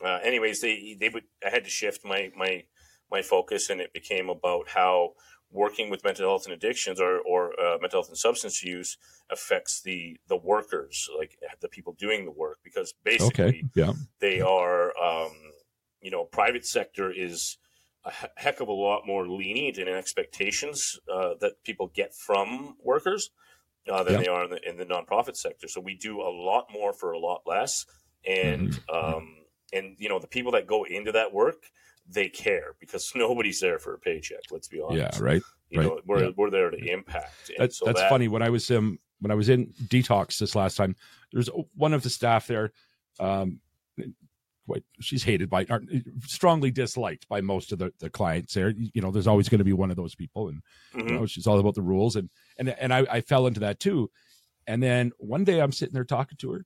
uh, 0.05 0.19
anyways, 0.23 0.61
they 0.61 0.97
they 0.99 1.09
would 1.09 1.25
I 1.45 1.51
had 1.51 1.65
to 1.65 1.71
shift 1.71 2.05
my 2.05 2.31
my 2.37 2.65
my 3.11 3.23
focus, 3.23 3.71
and 3.71 3.81
it 3.81 3.93
became 3.93 4.29
about 4.29 4.69
how 4.69 5.13
working 5.51 5.91
with 5.91 6.05
mental 6.05 6.29
health 6.29 6.45
and 6.45 6.55
addictions 6.55 7.01
or, 7.01 7.21
or 7.21 7.53
uh, 7.61 7.79
mental 7.81 8.01
health 8.01 8.09
and 8.09 8.19
substance 8.19 8.63
use 8.63 8.99
affects 9.31 9.81
the 9.81 10.19
the 10.29 10.37
workers 10.37 11.09
like 11.19 11.39
the 11.61 11.69
people 11.69 11.95
doing 11.99 12.25
the 12.25 12.31
work 12.31 12.59
because 12.63 12.95
basically 13.05 13.45
okay. 13.45 13.63
yeah. 13.75 13.93
they 14.21 14.41
are 14.41 14.93
um, 14.99 15.33
you 16.01 16.11
know 16.11 16.25
private 16.25 16.65
sector 16.65 17.11
is 17.11 17.59
a 18.05 18.13
heck 18.37 18.61
of 18.61 18.69
a 18.69 18.73
lot 18.73 19.03
more 19.07 19.29
lenient 19.29 19.79
in 19.79 19.89
expectations 19.89 20.99
uh, 21.13 21.35
that 21.41 21.63
people 21.65 21.91
get 21.95 22.15
from 22.15 22.77
workers 22.83 23.31
uh, 23.91 24.03
than 24.03 24.15
yeah. 24.15 24.21
they 24.21 24.29
are 24.29 24.45
in 24.45 24.51
the, 24.51 24.69
in 24.69 24.77
the 24.77 24.85
nonprofit 24.85 25.37
sector 25.37 25.69
so 25.69 25.81
we 25.81 25.95
do 25.95 26.21
a 26.21 26.31
lot 26.31 26.67
more 26.73 26.93
for 26.93 27.13
a 27.13 27.19
lot 27.19 27.43
less 27.47 27.87
and 28.25 28.71
mm-hmm. 28.71 29.15
um, 29.17 29.35
and 29.77 29.97
you 29.99 30.09
know 30.09 30.19
the 30.19 30.27
people 30.27 30.53
that 30.53 30.67
go 30.67 30.85
into 30.85 31.13
that 31.13 31.33
work 31.33 31.67
they 32.09 32.29
care 32.29 32.75
because 32.81 33.13
nobody's 33.17 33.61
there 33.61 33.79
for 33.79 33.95
a 33.95 33.99
paycheck. 33.99 34.41
Let's 34.51 34.69
be 34.69 34.81
honest. 34.81 35.19
Yeah, 35.19 35.25
right. 35.25 35.43
You 35.71 35.81
right. 35.81 35.87
know, 35.89 36.01
we're 36.07 36.25
yeah. 36.25 36.31
we're 36.37 36.51
there 36.51 36.71
to 36.71 36.79
impact. 36.79 37.51
That, 37.59 37.73
so 37.73 37.87
that's 37.87 38.01
that, 38.01 38.11
funny. 38.11 38.29
When 38.29 38.43
I 38.43 38.51
was 38.51 38.71
um 38.71 38.99
when 39.21 39.31
I 39.31 39.35
was 39.35 39.49
in 39.49 39.73
detox 39.85 40.39
this 40.39 40.55
last 40.55 40.77
time, 40.77 40.95
there's 41.33 41.51
one 41.75 41.95
of 41.95 42.03
the 42.03 42.11
staff 42.11 42.47
there. 42.47 42.73
Um, 43.19 43.61
quite 44.67 44.85
she's 45.01 45.23
hated 45.23 45.49
by 45.49 45.67
strongly 46.27 46.71
disliked 46.71 47.29
by 47.29 47.41
most 47.41 47.73
of 47.73 47.79
the, 47.79 47.93
the 48.01 48.11
clients 48.11 48.55
there 48.55 48.75
you 48.77 49.01
know 49.01 49.11
there's 49.11 49.27
always 49.27 49.49
going 49.49 49.59
to 49.59 49.65
be 49.65 49.73
one 49.73 49.91
of 49.91 49.97
those 49.97 50.15
people 50.15 50.49
and 50.49 50.61
mm-hmm. 50.95 51.09
you 51.09 51.15
know 51.15 51.27
she's 51.27 51.47
all 51.47 51.59
about 51.59 51.75
the 51.75 51.83
rules 51.83 52.17
and 52.17 52.29
and 52.59 52.69
and 52.69 52.93
I, 52.93 53.07
I 53.11 53.21
fell 53.21 53.47
into 53.47 53.61
that 53.61 53.81
too 53.81 54.11
and 54.67 54.83
then 54.83 55.13
one 55.19 55.45
day 55.45 55.61
i'm 55.61 55.73
sitting 55.73 55.95
there 55.95 56.05
talking 56.05 56.37
to 56.39 56.51
her 56.53 56.65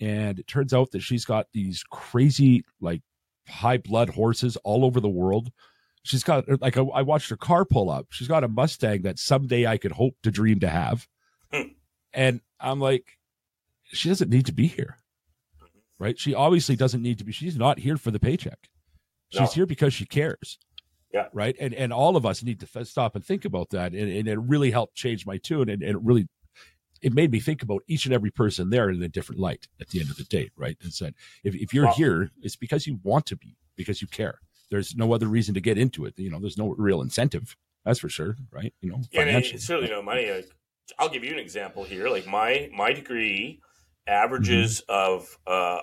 and 0.00 0.38
it 0.38 0.46
turns 0.46 0.74
out 0.74 0.90
that 0.92 1.00
she's 1.00 1.24
got 1.24 1.46
these 1.52 1.82
crazy 1.90 2.64
like 2.80 3.02
high 3.48 3.78
blood 3.78 4.10
horses 4.10 4.56
all 4.64 4.84
over 4.84 5.00
the 5.00 5.08
world. 5.08 5.50
She's 6.02 6.22
got 6.22 6.44
like 6.60 6.76
I 6.76 7.02
watched 7.02 7.30
her 7.30 7.36
car 7.36 7.64
pull 7.64 7.90
up. 7.90 8.06
She's 8.10 8.28
got 8.28 8.44
a 8.44 8.48
Mustang 8.48 9.02
that 9.02 9.18
someday 9.18 9.66
I 9.66 9.76
could 9.76 9.92
hope 9.92 10.14
to 10.22 10.30
dream 10.30 10.60
to 10.60 10.68
have. 10.68 11.08
Hmm. 11.52 11.68
And 12.12 12.40
I'm 12.60 12.80
like, 12.80 13.18
she 13.84 14.08
doesn't 14.08 14.30
need 14.30 14.46
to 14.46 14.52
be 14.52 14.66
here. 14.66 14.98
Right? 15.98 16.18
She 16.18 16.34
obviously 16.34 16.76
doesn't 16.76 17.02
need 17.02 17.18
to 17.18 17.24
be. 17.24 17.32
She's 17.32 17.56
not 17.56 17.78
here 17.78 17.96
for 17.96 18.10
the 18.10 18.20
paycheck. 18.20 18.68
She's 19.30 19.40
no. 19.40 19.46
here 19.46 19.66
because 19.66 19.94
she 19.94 20.06
cares. 20.06 20.58
Yeah. 21.12 21.28
Right. 21.32 21.56
And 21.58 21.72
and 21.74 21.92
all 21.92 22.16
of 22.16 22.26
us 22.26 22.42
need 22.42 22.60
to 22.60 22.68
f- 22.72 22.86
stop 22.86 23.16
and 23.16 23.24
think 23.24 23.44
about 23.44 23.70
that. 23.70 23.92
And, 23.92 24.12
and 24.12 24.28
it 24.28 24.38
really 24.38 24.70
helped 24.70 24.94
change 24.94 25.26
my 25.26 25.38
tune. 25.38 25.68
And, 25.70 25.82
and 25.82 25.96
it 25.96 26.02
really 26.02 26.28
it 27.02 27.12
made 27.12 27.30
me 27.30 27.40
think 27.40 27.62
about 27.62 27.82
each 27.86 28.06
and 28.06 28.14
every 28.14 28.30
person 28.30 28.70
there 28.70 28.90
in 28.90 29.02
a 29.02 29.08
different 29.08 29.40
light 29.40 29.68
at 29.80 29.88
the 29.88 30.00
end 30.00 30.10
of 30.10 30.16
the 30.16 30.24
day, 30.24 30.50
right? 30.56 30.76
And 30.82 30.92
said, 30.92 31.14
if, 31.44 31.54
if 31.54 31.74
you're 31.74 31.90
here, 31.92 32.30
it's 32.42 32.56
because 32.56 32.86
you 32.86 33.00
want 33.02 33.26
to 33.26 33.36
be, 33.36 33.56
because 33.76 34.00
you 34.00 34.08
care. 34.08 34.40
There's 34.70 34.96
no 34.96 35.12
other 35.12 35.26
reason 35.26 35.54
to 35.54 35.60
get 35.60 35.78
into 35.78 36.04
it. 36.06 36.18
You 36.18 36.30
know, 36.30 36.40
there's 36.40 36.58
no 36.58 36.74
real 36.76 37.00
incentive. 37.00 37.56
That's 37.84 38.00
for 38.00 38.08
sure, 38.08 38.36
right? 38.50 38.74
You 38.80 38.90
know, 38.90 39.00
yeah, 39.12 39.22
and 39.22 39.44
it's 39.44 39.64
certainly 39.64 39.90
no 39.90 40.02
money. 40.02 40.28
I'll 40.98 41.08
give 41.08 41.22
you 41.22 41.32
an 41.32 41.38
example 41.38 41.84
here. 41.84 42.08
Like 42.08 42.26
my 42.26 42.68
my 42.74 42.92
degree 42.92 43.60
averages 44.08 44.82
mm-hmm. 44.88 45.14
of 45.14 45.38
uh, 45.46 45.82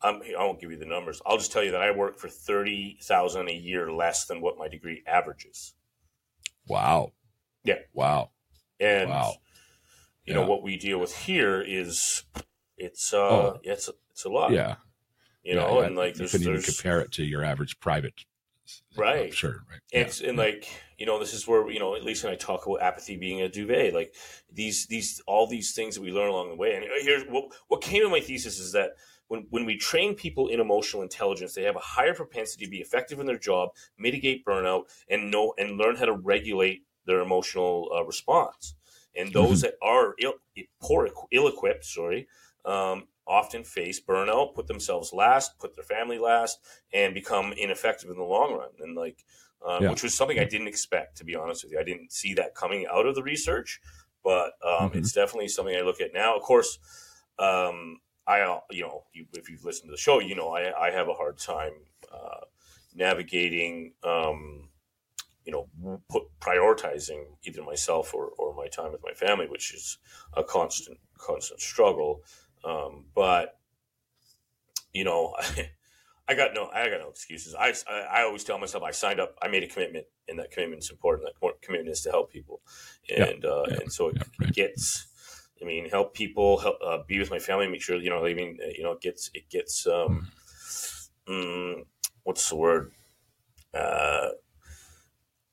I'm, 0.00 0.22
I 0.38 0.42
won't 0.44 0.60
give 0.60 0.70
you 0.70 0.78
the 0.78 0.86
numbers. 0.86 1.20
I'll 1.26 1.36
just 1.36 1.52
tell 1.52 1.62
you 1.62 1.72
that 1.72 1.82
I 1.82 1.90
work 1.90 2.18
for 2.18 2.28
thirty 2.28 2.98
thousand 3.02 3.50
a 3.50 3.54
year 3.54 3.92
less 3.92 4.24
than 4.24 4.40
what 4.40 4.56
my 4.56 4.68
degree 4.68 5.02
averages. 5.06 5.74
Wow. 6.66 7.12
Yeah. 7.64 7.80
Wow. 7.92 8.30
And 8.80 9.10
wow 9.10 9.34
you 10.28 10.34
yeah. 10.34 10.40
know 10.40 10.46
what 10.46 10.62
we 10.62 10.76
deal 10.76 10.98
with 10.98 11.16
here 11.16 11.60
is 11.60 12.24
it's 12.76 13.12
uh 13.12 13.16
oh. 13.16 13.60
it's 13.62 13.88
it's 14.10 14.24
a 14.24 14.28
lot 14.28 14.52
yeah 14.52 14.76
you 15.42 15.54
yeah, 15.54 15.60
know 15.60 15.80
yeah. 15.80 15.86
and 15.86 15.96
like 15.96 16.18
you 16.18 16.28
couldn't 16.28 16.48
even 16.48 16.62
compare 16.62 17.00
it 17.00 17.10
to 17.12 17.24
your 17.24 17.44
average 17.44 17.80
private 17.80 18.24
right 18.96 19.32
sure 19.32 19.62
right 19.70 19.80
and, 19.94 20.20
and 20.26 20.36
like 20.36 20.68
you 20.98 21.06
know 21.06 21.18
this 21.18 21.32
is 21.32 21.48
where 21.48 21.70
you 21.70 21.78
know 21.78 21.94
at 21.94 22.04
least 22.04 22.22
when 22.22 22.32
i 22.32 22.36
talk 22.36 22.66
about 22.66 22.82
apathy 22.82 23.16
being 23.16 23.40
a 23.40 23.48
duvet 23.48 23.94
like 23.94 24.14
these 24.52 24.86
these 24.86 25.22
all 25.26 25.46
these 25.46 25.72
things 25.72 25.94
that 25.94 26.02
we 26.02 26.12
learn 26.12 26.28
along 26.28 26.50
the 26.50 26.56
way 26.56 26.74
and 26.74 26.84
here's 27.00 27.22
what 27.24 27.46
what 27.68 27.80
came 27.80 28.04
in 28.04 28.10
my 28.10 28.20
thesis 28.20 28.58
is 28.58 28.72
that 28.72 28.90
when, 29.28 29.46
when 29.50 29.64
we 29.64 29.76
train 29.76 30.14
people 30.14 30.48
in 30.48 30.58
emotional 30.58 31.02
intelligence, 31.02 31.54
they 31.54 31.62
have 31.62 31.76
a 31.76 31.80
higher 31.80 32.14
propensity 32.14 32.64
to 32.64 32.70
be 32.70 32.78
effective 32.78 33.20
in 33.20 33.26
their 33.26 33.38
job, 33.38 33.70
mitigate 33.98 34.44
burnout, 34.44 34.84
and 35.08 35.30
know 35.30 35.54
and 35.58 35.76
learn 35.76 35.96
how 35.96 36.06
to 36.06 36.14
regulate 36.14 36.84
their 37.06 37.20
emotional 37.20 37.90
uh, 37.94 38.04
response. 38.04 38.74
And 39.16 39.32
those 39.32 39.60
that 39.62 39.74
are 39.82 40.14
ill, 40.20 40.34
poor, 40.80 41.08
ill-equipped, 41.32 41.84
sorry, 41.84 42.28
um, 42.64 43.08
often 43.26 43.64
face 43.64 44.00
burnout, 44.00 44.54
put 44.54 44.66
themselves 44.66 45.12
last, 45.12 45.58
put 45.58 45.74
their 45.74 45.84
family 45.84 46.18
last, 46.18 46.58
and 46.92 47.14
become 47.14 47.52
ineffective 47.52 48.10
in 48.10 48.16
the 48.16 48.22
long 48.22 48.54
run. 48.54 48.70
And 48.80 48.96
like, 48.96 49.24
um, 49.66 49.82
Yeah. 49.82 49.90
which 49.90 50.02
was 50.02 50.14
something 50.14 50.38
I 50.38 50.44
didn't 50.44 50.68
expect, 50.68 51.16
to 51.18 51.24
be 51.24 51.34
honest 51.34 51.64
with 51.64 51.72
you. 51.72 51.80
I 51.80 51.84
didn't 51.84 52.12
see 52.12 52.34
that 52.34 52.54
coming 52.54 52.86
out 52.86 53.06
of 53.06 53.14
the 53.14 53.22
research, 53.22 53.80
but 54.22 54.52
um, 54.64 54.90
Mhm. 54.90 54.96
it's 54.96 55.12
definitely 55.12 55.48
something 55.48 55.76
I 55.76 55.80
look 55.80 56.00
at 56.00 56.12
now. 56.14 56.36
Of 56.36 56.42
course, 56.42 56.78
um, 57.38 58.00
I, 58.26 58.38
you 58.70 58.82
know, 58.82 59.04
you, 59.12 59.26
if 59.32 59.48
you've 59.48 59.64
listened 59.64 59.88
to 59.88 59.92
the 59.92 59.96
show, 59.96 60.20
you 60.20 60.34
know, 60.34 60.50
I, 60.50 60.88
I 60.88 60.90
have 60.90 61.08
a 61.08 61.14
hard 61.14 61.38
time 61.38 61.72
uh, 62.12 62.44
navigating, 62.94 63.94
um, 64.04 64.67
you 65.48 65.52
know, 65.54 66.02
put, 66.10 66.24
prioritizing 66.40 67.24
either 67.42 67.62
myself 67.62 68.12
or, 68.12 68.32
or 68.36 68.54
my 68.54 68.66
time 68.66 68.92
with 68.92 69.00
my 69.02 69.14
family, 69.14 69.46
which 69.48 69.72
is 69.72 69.96
a 70.34 70.44
constant, 70.44 70.98
constant 71.16 71.58
struggle. 71.58 72.20
Um, 72.62 73.06
but 73.14 73.58
you 74.92 75.04
know, 75.04 75.34
I 76.28 76.34
got 76.34 76.52
no, 76.52 76.68
I 76.68 76.90
got 76.90 77.00
no 77.00 77.08
excuses. 77.08 77.54
I, 77.54 77.72
I, 77.90 78.00
I 78.00 78.22
always 78.24 78.44
tell 78.44 78.58
myself 78.58 78.84
I 78.84 78.90
signed 78.90 79.20
up, 79.20 79.36
I 79.40 79.48
made 79.48 79.62
a 79.62 79.68
commitment, 79.68 80.04
and 80.28 80.38
that 80.38 80.50
commitment 80.50 80.82
is 80.82 80.90
important. 80.90 81.30
That 81.40 81.62
commitment 81.62 81.88
is 81.88 82.02
to 82.02 82.10
help 82.10 82.30
people, 82.30 82.60
Yeah, 83.08 83.24
and 83.24 83.42
uh, 83.42 83.64
yeah, 83.70 83.78
and 83.80 83.90
so 83.90 84.08
it, 84.08 84.16
yeah, 84.16 84.24
right. 84.38 84.52
gets. 84.52 85.06
I 85.62 85.64
mean, 85.64 85.88
help 85.88 86.12
people, 86.14 86.58
help 86.58 86.76
uh, 86.84 86.98
be 87.08 87.18
with 87.18 87.30
my 87.30 87.38
family, 87.38 87.68
make 87.68 87.80
sure 87.80 87.96
you 87.96 88.10
know. 88.10 88.26
I 88.26 88.34
mean, 88.34 88.58
uh, 88.62 88.68
you 88.76 88.82
know, 88.82 88.92
it 88.92 89.00
gets 89.00 89.30
it 89.32 89.48
gets. 89.48 89.86
Um, 89.86 90.30
mm, 91.26 91.86
what's 92.24 92.50
the 92.50 92.56
word? 92.56 92.92
Uh, 93.72 94.28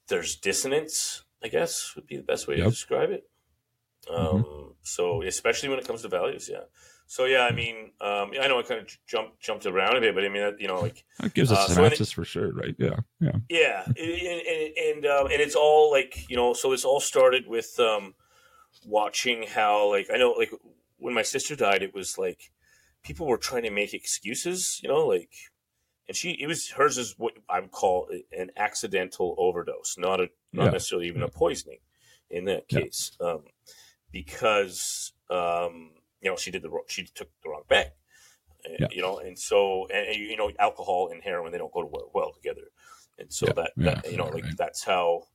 there's 0.07 0.35
dissonance. 0.35 1.23
I 1.43 1.47
guess 1.47 1.93
would 1.95 2.07
be 2.07 2.17
the 2.17 2.23
best 2.23 2.47
way 2.47 2.55
Yep. 2.57 2.65
to 2.65 2.69
describe 2.71 3.11
it. 3.11 3.27
Um, 4.09 4.43
Mm-hmm. 4.43 4.71
So, 4.81 5.21
especially 5.23 5.69
when 5.69 5.79
it 5.79 5.87
comes 5.87 6.01
to 6.03 6.07
values, 6.07 6.47
yeah. 6.51 6.65
So, 7.07 7.25
yeah, 7.25 7.41
I 7.49 7.51
mean, 7.51 7.91
um, 8.01 8.31
I 8.39 8.47
know 8.47 8.59
I 8.59 8.63
kind 8.63 8.81
of 8.81 8.87
jumped 9.07 9.39
jumped 9.39 9.65
around 9.67 9.95
a 9.97 10.01
bit, 10.01 10.13
but 10.15 10.23
I 10.25 10.29
mean, 10.29 10.55
you 10.59 10.67
know, 10.67 10.79
like 10.79 11.03
That 11.19 11.33
gives 11.33 11.51
us 11.51 11.57
Uh, 11.57 11.61
a 11.61 11.67
so 11.67 11.73
synopsis 11.75 12.11
for 12.11 12.25
sure, 12.25 12.51
right? 12.51 12.75
Yeah, 12.79 12.97
yeah. 13.19 13.31
yeah, 13.49 13.83
and 13.97 13.97
and 13.97 14.77
and, 14.77 15.05
um, 15.05 15.25
and 15.27 15.39
it's 15.41 15.55
all 15.55 15.91
like 15.91 16.29
you 16.29 16.35
know. 16.35 16.53
So 16.53 16.71
this 16.71 16.83
all 16.85 16.99
started 16.99 17.47
with 17.47 17.79
um, 17.79 18.13
watching 18.85 19.43
how 19.47 19.89
like 19.89 20.07
I 20.13 20.17
know 20.17 20.31
like 20.31 20.51
when 20.97 21.13
my 21.13 21.21
sister 21.23 21.55
died, 21.55 21.83
it 21.83 21.93
was 21.93 22.17
like 22.17 22.51
people 23.03 23.27
were 23.27 23.37
trying 23.37 23.63
to 23.63 23.69
make 23.71 23.93
excuses, 23.93 24.79
you 24.81 24.89
know, 24.89 25.05
like, 25.05 25.29
and 26.07 26.15
she 26.15 26.31
it 26.31 26.47
was 26.47 26.69
hers 26.71 26.97
is 26.97 27.15
what 27.17 27.33
I 27.49 27.59
would 27.59 27.71
call 27.71 28.09
an 28.31 28.51
accidental 28.57 29.35
overdose, 29.37 29.97
not 29.97 30.19
a 30.19 30.29
not 30.53 30.65
Yeah. 30.65 30.71
necessarily 30.71 31.07
even 31.07 31.21
a 31.23 31.27
poisoning 31.27 31.79
in 32.29 32.45
that 32.45 32.67
Yeah. 32.69 32.79
case, 32.79 33.17
um, 33.19 33.43
because 34.11 35.13
um, 35.29 35.91
you 36.21 36.29
know 36.29 36.37
she 36.37 36.51
did 36.51 36.61
the 36.61 36.69
wrong, 36.69 36.85
she 36.87 37.03
took 37.03 37.29
the 37.43 37.49
wrong 37.49 37.63
bag. 37.67 37.87
Uh, 38.65 38.77
Yeah. 38.79 38.87
You 38.91 39.01
know, 39.01 39.19
and 39.19 39.37
so 39.37 39.87
and, 39.93 40.07
and, 40.07 40.15
you 40.15 40.37
know, 40.37 40.51
alcohol 40.59 41.09
and 41.11 41.23
heroin 41.23 41.51
they 41.51 41.57
don't 41.57 41.73
go 41.73 41.85
well, 41.85 42.11
well 42.13 42.33
together, 42.33 42.67
and 43.19 43.31
so 43.31 43.47
Yeah, 43.47 43.53
that, 43.53 43.71
yeah, 43.77 44.01
that 44.01 44.11
you 44.11 44.17
know, 44.17 44.29
like 44.29 44.43
right. 44.43 44.57
that's 44.57 44.83
how 44.83 45.27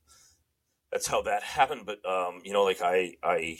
that's 0.91 1.07
how 1.07 1.21
that 1.23 1.43
happened. 1.43 1.85
But 1.85 2.05
um, 2.05 2.41
you 2.43 2.53
know, 2.53 2.63
like 2.63 2.81
I 2.81 3.15
I 3.23 3.57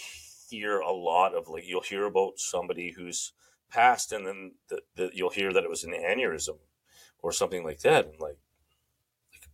hear 0.49 0.79
a 0.79 0.91
lot 0.91 1.33
of 1.33 1.47
like 1.47 1.65
you'll 1.65 1.81
hear 1.81 2.05
about 2.05 2.33
somebody 2.37 2.91
who's 2.91 3.33
passed, 3.69 4.11
and 4.11 4.27
then 4.27 4.55
the, 4.69 4.81
the, 4.95 5.09
you'll 5.13 5.29
hear 5.29 5.53
that 5.53 5.63
it 5.63 5.69
was 5.69 5.83
an 5.83 5.93
aneurysm 5.93 6.57
or 7.21 7.31
something 7.31 7.63
like 7.63 7.79
that, 7.81 8.05
and 8.05 8.19
like 8.19 8.37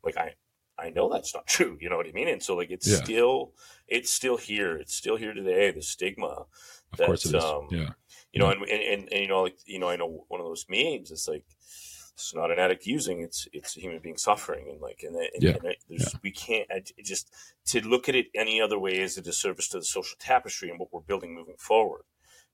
like, 0.03 0.15
like 0.15 0.17
I. 0.17 0.35
I 0.79 0.91
know 0.91 1.09
that's 1.11 1.33
not 1.33 1.47
true. 1.55 1.75
You 1.81 1.89
know 1.89 1.97
what 1.97 2.05
I 2.05 2.11
mean? 2.11 2.27
And 2.27 2.43
so, 2.43 2.55
like, 2.55 2.69
it's 2.69 2.85
Yeah. 2.87 2.97
still, 3.03 3.53
it's 3.87 4.11
still 4.11 4.37
here. 4.37 4.77
It's 4.77 4.93
still 4.93 5.15
here 5.15 5.33
today. 5.33 5.71
The 5.71 5.81
stigma, 5.81 6.45
Of 6.93 6.99
course 6.99 7.25
it 7.25 7.33
is. 7.35 7.43
Um, 7.43 7.67
yeah, 7.71 7.89
you 8.31 8.39
know, 8.39 8.51
and, 8.51 8.61
and, 8.61 8.83
and, 8.83 9.09
and 9.11 9.21
you 9.21 9.27
know, 9.27 9.41
like, 9.41 9.57
you 9.65 9.79
know, 9.79 9.89
I 9.89 9.95
know 9.95 10.25
one 10.27 10.39
of 10.39 10.45
those 10.45 10.67
memes. 10.69 11.09
It's 11.09 11.27
like 11.27 11.45
it's 12.13 12.35
not 12.35 12.51
an 12.51 12.59
addict 12.59 12.85
using; 12.85 13.21
it's 13.21 13.47
it's 13.53 13.75
a 13.75 13.79
human 13.79 14.01
being 14.03 14.17
suffering, 14.17 14.69
and 14.69 14.79
like, 14.79 15.01
and, 15.01 15.15
and, 15.15 15.29
Yeah. 15.41 15.55
and 15.55 15.65
it- 15.65 15.83
there's, 15.89 16.15
we 16.21 16.29
can't 16.29 16.69
just 17.03 17.33
to 17.65 17.81
look 17.81 18.07
at 18.07 18.13
it 18.13 18.27
any 18.35 18.61
other 18.61 18.77
way 18.77 18.99
is 19.01 19.17
a 19.17 19.23
disservice 19.23 19.69
to 19.69 19.79
the 19.79 19.83
social 19.85 20.15
tapestry 20.19 20.69
and 20.69 20.77
what 20.79 20.93
we're 20.93 21.01
building 21.01 21.33
moving 21.33 21.57
forward. 21.57 22.03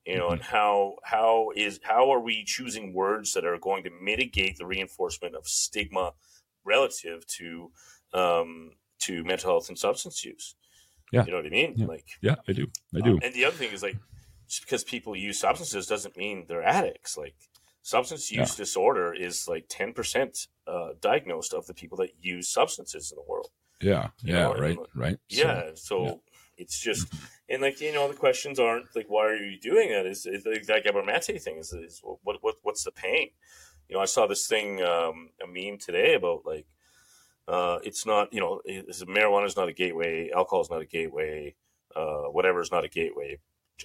You 0.06 0.18
know, 0.18 0.28
and 0.30 0.42
how 0.42 0.96
how 1.02 1.50
is 1.56 1.80
how 1.82 2.10
are 2.12 2.20
we 2.20 2.44
choosing 2.44 2.92
words 2.92 3.32
that 3.32 3.44
are 3.46 3.58
going 3.58 3.84
to 3.84 3.90
mitigate 4.02 4.58
the 4.58 4.66
reinforcement 4.66 5.34
of 5.34 5.46
stigma 5.46 6.12
relative 6.64 7.26
to 7.38 7.70
um, 8.12 8.72
to 9.00 9.24
mental 9.24 9.50
health 9.50 9.68
and 9.70 9.78
substance 9.78 10.24
use? 10.24 10.56
Yeah. 11.12 11.24
you 11.24 11.30
know 11.30 11.38
what 11.38 11.46
I 11.46 11.50
mean. 11.50 11.74
Yeah. 11.76 11.86
Like, 11.86 12.06
yeah. 12.20 12.34
I 12.48 12.52
do. 12.52 12.66
I 12.94 13.00
do. 13.00 13.12
um, 13.12 13.20
and 13.22 13.32
the 13.34 13.44
other 13.44 13.56
thing 13.56 13.70
is 13.72 13.82
like, 13.82 13.96
just 14.48 14.62
because 14.62 14.84
people 14.84 15.14
use 15.14 15.38
substances 15.38 15.86
doesn't 15.86 16.16
mean 16.16 16.46
they're 16.48 16.62
addicts. 16.62 17.16
Like, 17.16 17.36
substance 17.82 18.30
Yeah. 18.32 18.40
use 18.40 18.56
disorder 18.56 19.14
is 19.14 19.46
like 19.48 19.66
ten 19.68 19.92
percent 19.92 20.48
uh, 20.66 20.90
diagnosed 21.00 21.54
of 21.54 21.66
the 21.66 21.74
people 21.74 21.96
that 21.98 22.10
use 22.20 22.48
substances 22.48 23.10
in 23.10 23.16
the 23.16 23.30
world. 23.30 23.50
yeah, 23.80 24.08
you 24.22 24.34
yeah. 24.34 24.42
know, 24.42 24.52
and, 24.52 24.60
right, 24.60 24.78
like, 24.78 24.88
right. 24.94 25.18
Yeah, 25.28 25.70
so 25.74 26.04
yeah. 26.04 26.14
it's 26.56 26.78
just 26.80 27.12
and 27.48 27.62
like 27.62 27.80
you 27.80 27.92
know 27.92 28.08
the 28.08 28.14
questions 28.14 28.58
aren't 28.58 28.94
like 28.96 29.06
why 29.08 29.26
are 29.26 29.36
you 29.36 29.58
doing 29.58 29.90
that? 29.90 30.06
Is 30.06 30.26
is 30.26 30.46
like 30.46 30.66
that 30.66 30.84
Gabor-Mate 30.84 31.40
thing? 31.40 31.58
Is, 31.58 31.72
is 31.72 32.00
what 32.02 32.38
what 32.40 32.56
what's 32.62 32.84
the 32.84 32.92
pain? 32.92 33.30
You 33.88 33.96
know, 33.96 34.02
I 34.02 34.06
saw 34.06 34.26
this 34.26 34.46
thing 34.46 34.82
um, 34.82 35.30
a 35.42 35.46
meme 35.46 35.78
today 35.78 36.14
about 36.14 36.46
like 36.46 36.66
uh, 37.46 37.78
it's 37.82 38.06
not 38.06 38.32
you 38.32 38.40
know 38.40 38.60
is 38.64 39.04
marijuana 39.04 39.46
is 39.46 39.56
not 39.56 39.68
a 39.68 39.72
gateway, 39.72 40.30
alcohol 40.34 40.62
is 40.62 40.70
not 40.70 40.80
a 40.82 40.86
gateway, 40.86 41.54
uh, 41.94 42.24
whatever 42.30 42.60
is 42.60 42.72
not 42.72 42.84
a 42.84 42.88
gateway, 42.88 43.38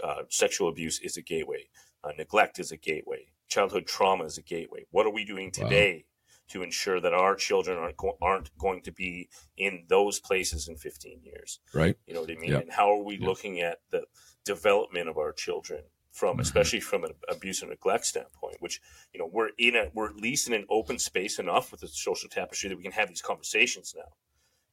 uh, 0.04 0.24
sexual 0.30 0.70
abuse 0.70 1.00
is 1.00 1.18
a 1.18 1.22
gateway, 1.22 1.68
uh, 2.04 2.12
neglect 2.18 2.60
is 2.60 2.72
a 2.72 2.78
gateway, 2.78 3.26
childhood 3.50 3.86
trauma 3.86 4.24
is 4.24 4.38
a 4.38 4.42
gateway. 4.42 4.86
What 4.92 5.06
are 5.06 5.14
we 5.14 5.26
doing 5.26 5.52
today? 5.52 6.06
To 6.50 6.64
ensure 6.64 7.00
that 7.00 7.14
our 7.14 7.36
children 7.36 7.78
aren't 7.78 7.98
go- 7.98 8.18
aren't 8.22 8.58
going 8.58 8.82
to 8.82 8.92
be 8.92 9.30
in 9.56 9.86
those 9.88 10.20
places 10.20 10.68
in 10.68 10.78
15 10.78 11.22
years, 11.24 11.60
right. 11.76 11.96
you 12.08 12.14
know 12.16 12.22
what 12.22 12.32
I 12.32 12.36
mean? 12.36 12.52
Yeah. 12.52 12.60
And 12.60 12.72
how 12.72 12.92
are 12.92 13.04
we 13.04 13.18
Yeah. 13.18 13.28
looking 13.28 13.60
at 13.62 13.82
the 13.92 14.06
development 14.46 15.10
of 15.10 15.18
our 15.18 15.32
children 15.32 15.84
from, 16.12 16.38
Mhm. 16.38 16.42
especially 16.42 16.80
from 16.80 17.04
an 17.04 17.14
abuse 17.28 17.62
and 17.62 17.70
neglect 17.70 18.06
standpoint? 18.08 18.58
Which 18.62 18.82
you 19.14 19.20
know 19.20 19.28
we're 19.28 19.52
in 19.60 19.76
a 19.76 19.92
we're 19.94 20.10
at 20.10 20.16
least 20.16 20.48
in 20.48 20.54
an 20.54 20.66
open 20.70 20.98
space 20.98 21.38
enough 21.38 21.72
with 21.72 21.82
the 21.82 21.88
social 21.88 22.30
tapestry 22.30 22.68
that 22.70 22.78
we 22.78 22.84
can 22.84 22.94
have 22.94 23.10
these 23.10 23.22
conversations 23.22 23.94
now. 23.96 24.12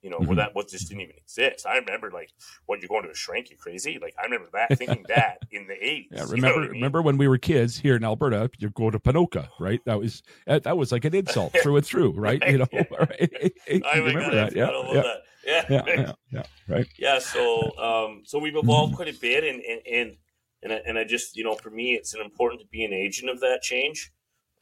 You 0.06 0.12
know 0.12 0.20
Mhm. 0.20 0.28
where 0.28 0.36
that 0.36 0.54
was 0.54 0.66
just 0.70 0.88
didn't 0.88 1.00
even 1.00 1.16
exist. 1.16 1.66
I 1.66 1.78
remember 1.78 2.12
like, 2.12 2.30
what 2.66 2.80
you're 2.80 2.88
going 2.88 3.02
to 3.02 3.10
a 3.10 3.14
shrink? 3.14 3.50
You 3.50 3.56
crazy? 3.56 3.98
Like 4.00 4.14
I 4.16 4.22
remember 4.22 4.46
that 4.52 4.78
thinking 4.78 5.04
that 5.08 5.38
in 5.50 5.66
the 5.66 5.74
80s. 5.74 6.06
Yeah, 6.12 6.20
you 6.20 6.26
know 6.26 6.30
remember 6.30 6.60
I 6.60 6.62
mean? 6.62 6.70
remember 6.74 7.02
when 7.02 7.18
we 7.18 7.26
were 7.26 7.38
kids 7.38 7.76
here 7.76 7.96
in 7.96 8.04
Alberta, 8.04 8.48
you 8.58 8.70
go 8.70 8.88
to 8.88 9.00
Ponoka, 9.00 9.48
right? 9.58 9.80
That 9.84 9.98
was 9.98 10.22
that 10.46 10.76
was 10.76 10.92
like 10.92 11.04
an 11.06 11.14
insult 11.16 11.54
through 11.60 11.78
and 11.78 11.84
through, 11.84 12.12
right? 12.12 12.40
You 12.48 12.58
know, 12.58 12.68
right? 12.72 13.52
Remember 13.96 14.20
God, 14.30 14.52
that? 14.52 14.56
Yeah, 14.56 14.70
yeah, 14.92 15.02
that. 15.02 15.22
Yeah, 15.44 15.62
yeah, 15.68 15.82
yeah, 15.86 16.12
yeah, 16.30 16.42
right. 16.68 16.86
yeah 16.98 17.18
so 17.18 17.76
um 17.78 18.22
so 18.24 18.38
we've 18.38 18.54
evolved 18.54 18.94
quite 18.94 19.08
a 19.08 19.18
bit 19.20 19.42
and 19.42 19.60
and 19.60 19.80
and 19.92 20.16
and 20.62 20.72
I, 20.72 20.76
and 20.86 20.98
I 20.98 21.02
just 21.04 21.36
you 21.36 21.42
know 21.42 21.56
for 21.56 21.70
me 21.70 21.94
it's 21.94 22.14
an 22.14 22.20
important 22.20 22.60
to 22.60 22.66
be 22.68 22.84
an 22.84 22.92
agent 22.92 23.28
of 23.28 23.40
that 23.40 23.62
change 23.62 24.12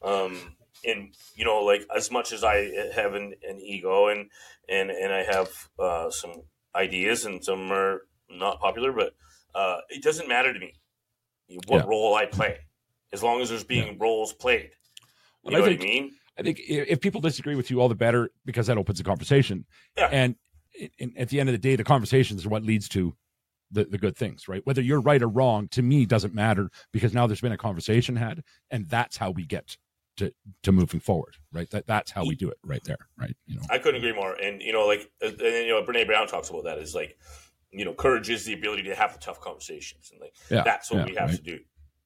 um 0.03 0.57
and 0.87 1.15
you 1.35 1.45
know 1.45 1.61
like 1.63 1.87
as 1.95 2.11
much 2.11 2.33
as 2.33 2.43
i 2.45 2.71
have 2.95 3.15
an, 3.15 3.35
an 3.49 3.61
ego 3.61 4.09
and 4.09 4.29
and 4.69 4.91
and 4.91 5.13
i 5.13 5.23
have 5.23 5.49
uh 5.79 6.11
some 6.11 6.33
ideas 6.75 7.25
and 7.25 7.45
some 7.45 7.71
are 7.73 8.03
not 8.31 8.61
popular 8.61 8.93
but 8.93 9.15
uh 9.55 9.79
it 9.91 10.03
doesn't 10.03 10.29
matter 10.29 10.53
to 10.53 10.59
me 10.59 10.73
what 11.67 11.79
Yeah. 11.85 11.89
role 11.89 12.15
i 12.15 12.27
play 12.27 12.59
as 13.13 13.23
long 13.23 13.41
as 13.41 13.49
there's 13.51 13.65
being 13.65 13.99
roles 13.99 14.33
played 14.33 14.71
you 15.45 15.51
And 15.51 15.53
know 15.53 15.59
I 15.59 15.61
what 15.61 15.69
think- 15.71 15.81
i 15.83 15.85
mean 15.85 16.11
I 16.37 16.43
think 16.43 16.59
if 16.67 17.01
people 17.01 17.21
disagree 17.21 17.55
with 17.55 17.71
you, 17.71 17.81
all 17.81 17.89
the 17.89 17.95
better 17.95 18.29
because 18.45 18.67
that 18.67 18.77
opens 18.77 18.99
a 18.99 19.05
conversation. 19.05 19.67
Yeah. 19.97 20.09
And 20.11 20.35
in, 20.99 21.13
at 21.17 21.29
the 21.29 21.39
end 21.39 21.49
of 21.49 21.53
the 21.53 21.59
day, 21.61 21.77
the 21.77 21.85
conversations 21.85 22.45
are 22.45 22.49
what 22.49 22.65
leads 22.65 22.89
to 22.89 23.15
the, 23.71 23.85
the 23.85 23.99
good 23.99 24.17
things, 24.17 24.49
right? 24.49 24.61
Whether 24.67 24.83
you're 24.83 25.01
right 25.01 25.23
or 25.23 25.29
wrong 25.29 25.69
to 25.69 25.81
me 25.81 26.07
doesn't 26.07 26.35
matter 26.35 26.71
because 26.93 27.15
now 27.15 27.29
there's 27.29 27.41
been 27.41 27.53
a 27.53 27.57
conversation 27.57 28.17
had, 28.17 28.43
and 28.69 28.89
that's 28.89 29.17
how 29.17 29.31
we 29.31 29.47
get 29.47 29.77
to 30.17 30.33
to 30.63 30.73
moving 30.73 31.01
forward, 31.01 31.37
right? 31.53 31.69
That 31.71 31.87
that's 31.87 32.11
how 32.11 32.25
we 32.25 32.35
do 32.35 32.49
it, 32.49 32.59
right 32.65 32.83
there, 32.85 33.09
right? 33.19 33.37
You 33.47 33.57
know, 33.57 33.63
I 33.71 33.79
couldn't 33.79 33.99
agree 34.01 34.15
more. 34.15 34.35
And 34.35 34.63
you 34.63 34.73
know, 34.73 34.87
like, 34.87 35.11
uh, 35.23 35.29
and, 35.29 35.41
you 35.41 35.69
know, 35.69 35.83
Brene 35.83 36.07
Brown 36.07 36.27
talks 36.27 36.51
about 36.51 36.65
that 36.65 36.79
is 36.79 36.95
like, 36.95 37.19
you 37.73 37.85
know, 37.85 37.95
courage 37.95 38.31
is 38.31 38.45
the 38.45 38.55
ability 38.55 38.83
to 38.85 38.95
have 38.95 39.13
the 39.13 39.19
tough 39.19 39.41
conversations, 39.41 40.11
and 40.13 40.21
like 40.21 40.35
yeah, 40.51 40.63
that's 40.65 40.91
what 40.91 41.01
yeah, 41.01 41.07
we 41.07 41.15
have 41.17 41.31
right. 41.31 41.37
to 41.37 41.43
do. 41.43 41.59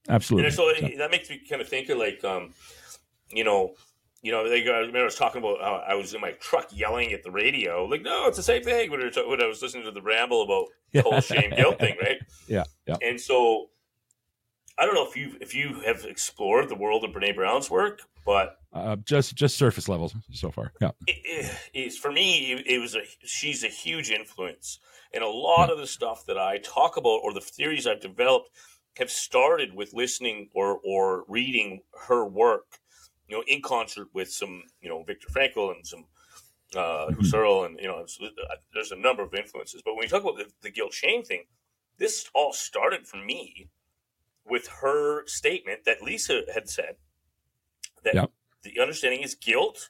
absolutely. 0.08 0.46
And 0.46 0.54
so 0.54 0.72
Yeah. 0.80 0.98
that 0.98 1.10
makes 1.10 1.28
me 1.30 1.40
kind 1.48 1.60
of 1.60 1.68
think 1.68 1.88
of 1.90 1.98
like, 1.98 2.24
um, 2.24 2.54
you 3.30 3.44
know, 3.44 3.74
you 4.22 4.32
know, 4.32 4.48
they, 4.48 4.66
I 4.66 4.78
remember 4.78 5.00
I 5.00 5.04
was 5.04 5.14
talking 5.14 5.40
about 5.40 5.60
how 5.60 5.76
I 5.86 5.94
was 5.94 6.14
in 6.14 6.20
my 6.20 6.32
truck 6.32 6.68
yelling 6.72 7.12
at 7.12 7.22
the 7.22 7.30
radio, 7.30 7.84
like, 7.84 8.02
no, 8.02 8.26
it's 8.26 8.36
the 8.36 8.42
same 8.42 8.62
thing. 8.62 8.90
When, 8.90 9.00
we 9.00 9.06
were 9.06 9.28
when 9.28 9.42
I 9.42 9.46
was 9.46 9.62
listening 9.62 9.84
to 9.84 9.92
the 9.92 10.02
ramble 10.02 10.42
about 10.42 10.66
the 10.92 11.02
whole 11.02 11.20
shame 11.20 11.52
guilt 11.54 11.78
thing, 11.78 11.96
right? 12.02 12.18
Yeah, 12.48 12.64
yeah, 12.86 12.96
And 13.02 13.20
so 13.20 13.70
I 14.78 14.86
don't 14.86 14.94
know 14.94 15.06
if 15.06 15.16
you 15.16 15.36
if 15.40 15.54
you 15.54 15.80
have 15.84 16.04
explored 16.04 16.68
the 16.68 16.76
world 16.76 17.04
of 17.04 17.10
Brene 17.10 17.34
Brown's 17.34 17.68
work, 17.68 18.02
but 18.24 18.58
uh, 18.72 18.96
just 18.96 19.34
just 19.34 19.56
surface 19.56 19.88
levels 19.88 20.14
so 20.32 20.50
far. 20.50 20.72
Yeah, 20.80 20.90
it, 21.06 21.58
it, 21.74 21.92
for 21.94 22.12
me. 22.12 22.52
It, 22.52 22.66
it, 22.66 22.78
was 22.78 22.94
a 22.94 23.00
she's 23.24 23.64
a 23.64 23.68
huge 23.68 24.10
influence, 24.10 24.78
and 25.12 25.24
a 25.24 25.28
lot 25.28 25.68
yeah. 25.68 25.72
of 25.72 25.78
the 25.78 25.86
stuff 25.86 26.26
that 26.26 26.38
I 26.38 26.58
talk 26.58 26.96
about 26.96 27.20
or 27.24 27.32
the 27.32 27.40
theories 27.40 27.86
I've 27.86 28.00
developed 28.00 28.50
have 28.98 29.10
started 29.10 29.74
with 29.74 29.94
listening 29.94 30.48
or 30.54 30.78
or 30.84 31.24
reading 31.26 31.82
her 32.06 32.24
work. 32.24 32.78
You 33.28 33.38
know, 33.38 33.44
in 33.46 33.60
concert 33.62 34.08
with 34.14 34.30
some 34.30 34.62
you 34.80 34.88
know 34.88 35.02
Viktor 35.02 35.28
Frankl 35.28 35.74
and 35.74 35.84
some 35.84 36.04
uh, 36.76 36.78
mm-hmm. 36.78 37.20
Husserl, 37.20 37.66
and 37.66 37.80
you 37.80 37.88
know, 37.88 38.04
uh, 38.04 38.54
there's 38.72 38.92
a 38.92 38.96
number 38.96 39.24
of 39.24 39.34
influences. 39.34 39.82
But 39.84 39.94
when 39.94 40.02
we 40.02 40.08
talk 40.08 40.22
about 40.22 40.36
the, 40.36 40.46
the 40.62 40.70
guilt 40.70 40.92
shame 40.92 41.24
thing, 41.24 41.44
this 41.98 42.30
all 42.32 42.52
started 42.52 43.08
for 43.08 43.16
me 43.16 43.70
with 44.48 44.68
her 44.82 45.26
statement 45.26 45.84
that 45.84 46.02
Lisa 46.02 46.42
had 46.52 46.68
said 46.68 46.96
that 48.04 48.14
yep. 48.14 48.30
the 48.62 48.80
understanding 48.80 49.22
is 49.22 49.34
guilt 49.34 49.88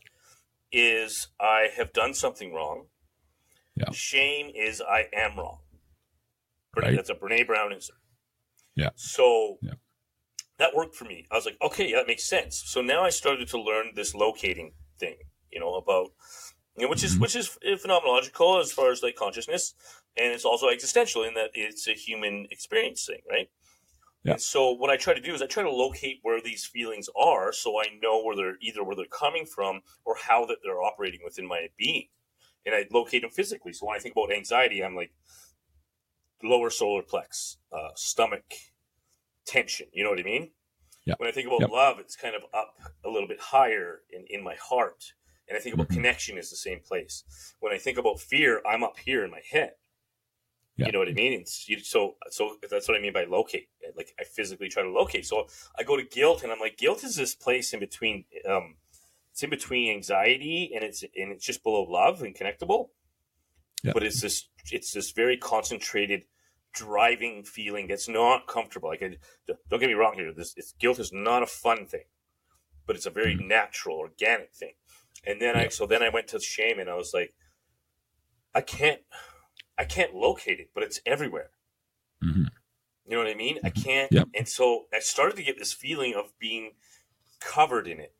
is 0.72 1.28
I 1.40 1.68
have 1.76 1.92
done 1.92 2.14
something 2.14 2.52
wrong. 2.52 2.86
Yep. 3.76 3.94
Shame 3.94 4.50
is 4.54 4.82
I 4.82 5.04
am 5.14 5.38
wrong. 5.38 5.60
Right. 6.76 6.94
That's 6.94 7.10
a 7.10 7.14
Brene 7.14 7.46
Brownism. 7.46 7.96
Yeah. 8.74 8.90
So 8.94 9.58
yeah. 9.62 9.72
that 10.58 10.74
worked 10.74 10.94
for 10.94 11.04
me. 11.04 11.26
I 11.30 11.34
was 11.36 11.46
like, 11.46 11.56
okay, 11.62 11.90
yeah, 11.90 11.96
that 11.98 12.06
makes 12.06 12.28
sense. 12.28 12.62
So 12.66 12.80
now 12.80 13.04
I 13.04 13.10
started 13.10 13.48
to 13.48 13.60
learn 13.60 13.92
this 13.94 14.14
locating 14.14 14.72
thing, 14.98 15.16
you 15.50 15.60
know, 15.60 15.74
about 15.74 16.10
you 16.76 16.84
know, 16.84 16.90
which 16.90 17.02
is 17.02 17.14
mm-hmm. 17.14 17.22
which 17.22 17.34
is 17.34 17.58
phenomenological 17.64 18.60
as 18.60 18.72
far 18.72 18.92
as 18.92 19.02
like 19.02 19.16
consciousness, 19.16 19.74
and 20.16 20.32
it's 20.32 20.44
also 20.44 20.68
existential 20.68 21.24
in 21.24 21.34
that 21.34 21.50
it's 21.54 21.88
a 21.88 21.92
human 21.92 22.46
experience 22.50 23.04
thing, 23.06 23.20
right? 23.28 23.50
Yeah. 24.24 24.32
And 24.32 24.42
so 24.42 24.72
what 24.72 24.90
I 24.90 24.96
try 24.96 25.14
to 25.14 25.20
do 25.20 25.34
is 25.34 25.42
I 25.42 25.46
try 25.46 25.62
to 25.62 25.70
locate 25.70 26.18
where 26.22 26.40
these 26.40 26.64
feelings 26.64 27.08
are, 27.16 27.52
so 27.52 27.80
I 27.80 27.86
know 28.02 28.22
where 28.22 28.36
they're 28.36 28.56
either 28.60 28.82
where 28.82 28.96
they're 28.96 29.06
coming 29.06 29.46
from 29.46 29.82
or 30.04 30.16
how 30.26 30.44
that 30.46 30.58
they're 30.62 30.82
operating 30.82 31.20
within 31.24 31.46
my 31.46 31.68
being, 31.78 32.08
and 32.66 32.74
I 32.74 32.86
locate 32.90 33.22
them 33.22 33.30
physically. 33.30 33.72
So 33.72 33.86
when 33.86 33.96
I 33.96 34.00
think 34.00 34.16
about 34.16 34.32
anxiety, 34.32 34.82
I'm 34.82 34.96
like 34.96 35.12
lower 36.42 36.70
solar 36.70 37.02
plex, 37.02 37.56
uh, 37.72 37.90
stomach 37.94 38.44
tension. 39.46 39.86
You 39.92 40.04
know 40.04 40.10
what 40.10 40.20
I 40.20 40.24
mean? 40.24 40.50
Yeah. 41.06 41.14
When 41.16 41.28
I 41.28 41.32
think 41.32 41.46
about 41.46 41.60
yep. 41.60 41.70
love, 41.70 41.98
it's 41.98 42.16
kind 42.16 42.34
of 42.34 42.42
up 42.52 42.74
a 43.04 43.08
little 43.08 43.28
bit 43.28 43.40
higher 43.40 44.00
in, 44.10 44.24
in 44.28 44.44
my 44.44 44.56
heart. 44.60 45.14
And 45.48 45.56
I 45.56 45.60
think 45.60 45.74
about 45.74 45.86
mm-hmm. 45.86 45.94
connection 45.94 46.36
is 46.36 46.50
the 46.50 46.56
same 46.56 46.80
place. 46.80 47.24
When 47.60 47.72
I 47.72 47.78
think 47.78 47.96
about 47.96 48.20
fear, 48.20 48.60
I'm 48.66 48.84
up 48.84 48.98
here 48.98 49.24
in 49.24 49.30
my 49.30 49.40
head. 49.50 49.72
Yeah. 50.78 50.86
You 50.86 50.92
know 50.92 51.00
what 51.00 51.08
I 51.08 51.12
mean? 51.12 51.32
It's, 51.32 51.68
you, 51.68 51.80
so, 51.80 52.14
so 52.30 52.54
that's 52.70 52.88
what 52.88 52.96
I 52.96 53.00
mean 53.00 53.12
by 53.12 53.24
locate. 53.24 53.68
Like 53.96 54.14
I 54.18 54.22
physically 54.24 54.68
try 54.68 54.84
to 54.84 54.90
locate. 54.90 55.26
So 55.26 55.48
I 55.76 55.82
go 55.82 55.96
to 55.96 56.04
guilt, 56.04 56.44
and 56.44 56.52
I'm 56.52 56.60
like, 56.60 56.78
guilt 56.78 57.02
is 57.02 57.16
this 57.16 57.34
place 57.34 57.72
in 57.74 57.80
between. 57.80 58.24
Um, 58.48 58.76
it's 59.32 59.42
in 59.42 59.50
between 59.50 59.92
anxiety, 59.92 60.70
and 60.74 60.84
it's 60.84 61.02
and 61.02 61.32
it's 61.32 61.44
just 61.44 61.64
below 61.64 61.82
love 61.82 62.22
and 62.22 62.34
connectable. 62.34 62.90
Yeah. 63.82 63.92
But 63.92 64.02
it's 64.02 64.20
this, 64.20 64.48
it's 64.70 64.92
this 64.92 65.12
very 65.12 65.36
concentrated, 65.36 66.24
driving 66.72 67.44
feeling 67.44 67.86
that's 67.88 68.08
not 68.08 68.46
comfortable. 68.46 68.88
Like, 68.88 69.02
I, 69.02 69.16
don't 69.70 69.80
get 69.80 69.88
me 69.88 69.94
wrong 69.94 70.14
here. 70.14 70.32
This 70.32 70.74
guilt 70.78 70.98
is 70.98 71.12
not 71.12 71.42
a 71.42 71.46
fun 71.46 71.86
thing, 71.86 72.04
but 72.86 72.96
it's 72.96 73.06
a 73.06 73.10
very 73.10 73.34
mm-hmm. 73.34 73.48
natural, 73.48 73.98
organic 73.98 74.52
thing. 74.52 74.74
And 75.26 75.40
then 75.40 75.54
yeah. 75.54 75.62
I, 75.62 75.68
so 75.68 75.86
then 75.86 76.02
I 76.02 76.08
went 76.08 76.28
to 76.28 76.40
shame, 76.40 76.78
and 76.78 76.90
I 76.90 76.94
was 76.94 77.12
like, 77.14 77.34
I 78.54 78.60
can't 78.60 79.00
I 79.78 79.84
can't 79.84 80.14
locate 80.14 80.60
it, 80.60 80.70
but 80.74 80.82
it's 80.82 81.00
everywhere. 81.06 81.50
Mm-hmm. 82.22 82.44
You 83.06 83.16
know 83.16 83.18
what 83.22 83.30
I 83.30 83.34
mean? 83.34 83.58
I 83.64 83.70
mm-hmm. 83.70 83.82
can't. 83.82 84.12
Yep. 84.12 84.28
And 84.34 84.48
so 84.48 84.86
I 84.92 84.98
started 84.98 85.36
to 85.36 85.42
get 85.42 85.58
this 85.58 85.72
feeling 85.72 86.14
of 86.14 86.38
being 86.38 86.72
covered 87.40 87.86
in 87.86 88.00
it 88.00 88.14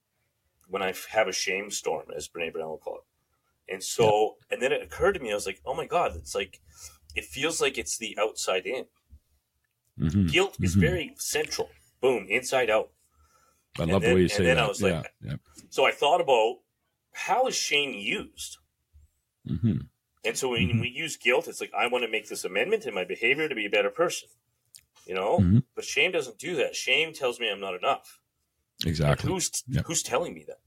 when 0.69 0.83
I 0.83 0.95
have 1.11 1.29
a 1.29 1.33
shame 1.33 1.71
storm, 1.71 2.07
as 2.17 2.29
Brene 2.29 2.53
Brown 2.53 2.69
will 2.69 2.79
call 2.79 2.97
it. 2.97 3.73
And 3.73 3.83
so, 3.83 4.05
yep. 4.05 4.53
and 4.53 4.63
then 4.63 4.73
it 4.73 4.83
occurred 4.83 5.13
to 5.13 5.21
me, 5.21 5.31
I 5.31 5.35
was 5.35 5.47
like, 5.47 5.61
oh 5.67 5.75
my 5.75 5.87
God, 5.87 6.13
it's 6.17 6.35
like, 6.35 6.61
it 7.15 7.25
feels 7.25 7.61
like 7.61 7.77
it's 7.77 7.99
the 7.99 8.17
outside 8.19 8.67
in. 8.67 8.85
Mm-hmm. 9.99 10.27
Guilt 10.27 10.57
is 10.61 10.73
mm-hmm. 10.73 10.81
very 10.81 11.15
central. 11.17 11.69
Boom, 12.01 12.27
inside 12.29 12.71
out. 12.71 12.91
I 13.79 13.83
and 13.83 13.93
love 13.93 14.03
then, 14.03 14.11
the 14.11 14.15
way 14.15 14.23
you 14.23 14.29
say 14.29 14.45
that. 14.45 14.51
And 14.51 14.59
then 14.59 14.65
I 14.65 14.69
was 14.69 14.81
like, 14.81 15.13
yeah. 15.23 15.37
so 15.69 15.85
I 15.85 15.91
thought 15.91 16.21
about 16.21 16.59
how 17.13 17.47
is 17.47 17.55
shame 17.57 17.93
used? 17.93 18.59
Mm-hmm. 19.49 19.79
And 20.29 20.37
so 20.37 20.51
when 20.51 20.69
mm-hmm. 20.69 20.81
we 20.81 20.91
use 20.91 21.17
guilt, 21.17 21.49
it's 21.49 21.59
like 21.59 21.73
I 21.75 21.87
want 21.87 22.05
to 22.05 22.11
make 22.11 22.29
this 22.29 22.45
amendment 22.45 22.85
in 22.85 22.95
my 22.95 23.05
behavior 23.05 23.49
to 23.49 23.55
be 23.55 23.65
a 23.65 23.71
better 23.71 23.89
person. 23.89 24.29
You 25.07 25.15
know, 25.15 25.39
mm-hmm. 25.39 25.59
but 25.75 25.87
shame 25.87 26.13
doesn't 26.13 26.39
do 26.39 26.57
that. 26.57 26.77
Shame 26.77 27.15
tells 27.15 27.41
me 27.41 27.51
I'm 27.51 27.61
not 27.61 27.75
enough. 27.75 28.21
Exactly. 28.85 29.27
And 29.27 29.35
who's 29.35 29.65
yep. 29.67 29.87
who's 29.87 30.03
telling 30.03 30.35
me 30.35 30.45
that? 30.47 30.61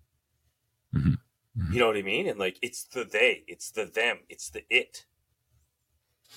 Mm-hmm. 0.97 1.09
mm-hmm. 1.09 1.73
You 1.73 1.79
know 1.79 1.85
what 1.85 1.95
I 1.95 2.01
mean? 2.01 2.27
And 2.27 2.39
like 2.39 2.57
it's 2.63 2.85
the 2.85 3.03
they, 3.03 3.43
it's 3.47 3.69
the 3.69 3.85
them, 3.85 4.21
it's 4.29 4.49
the 4.49 4.63
it, 4.67 5.05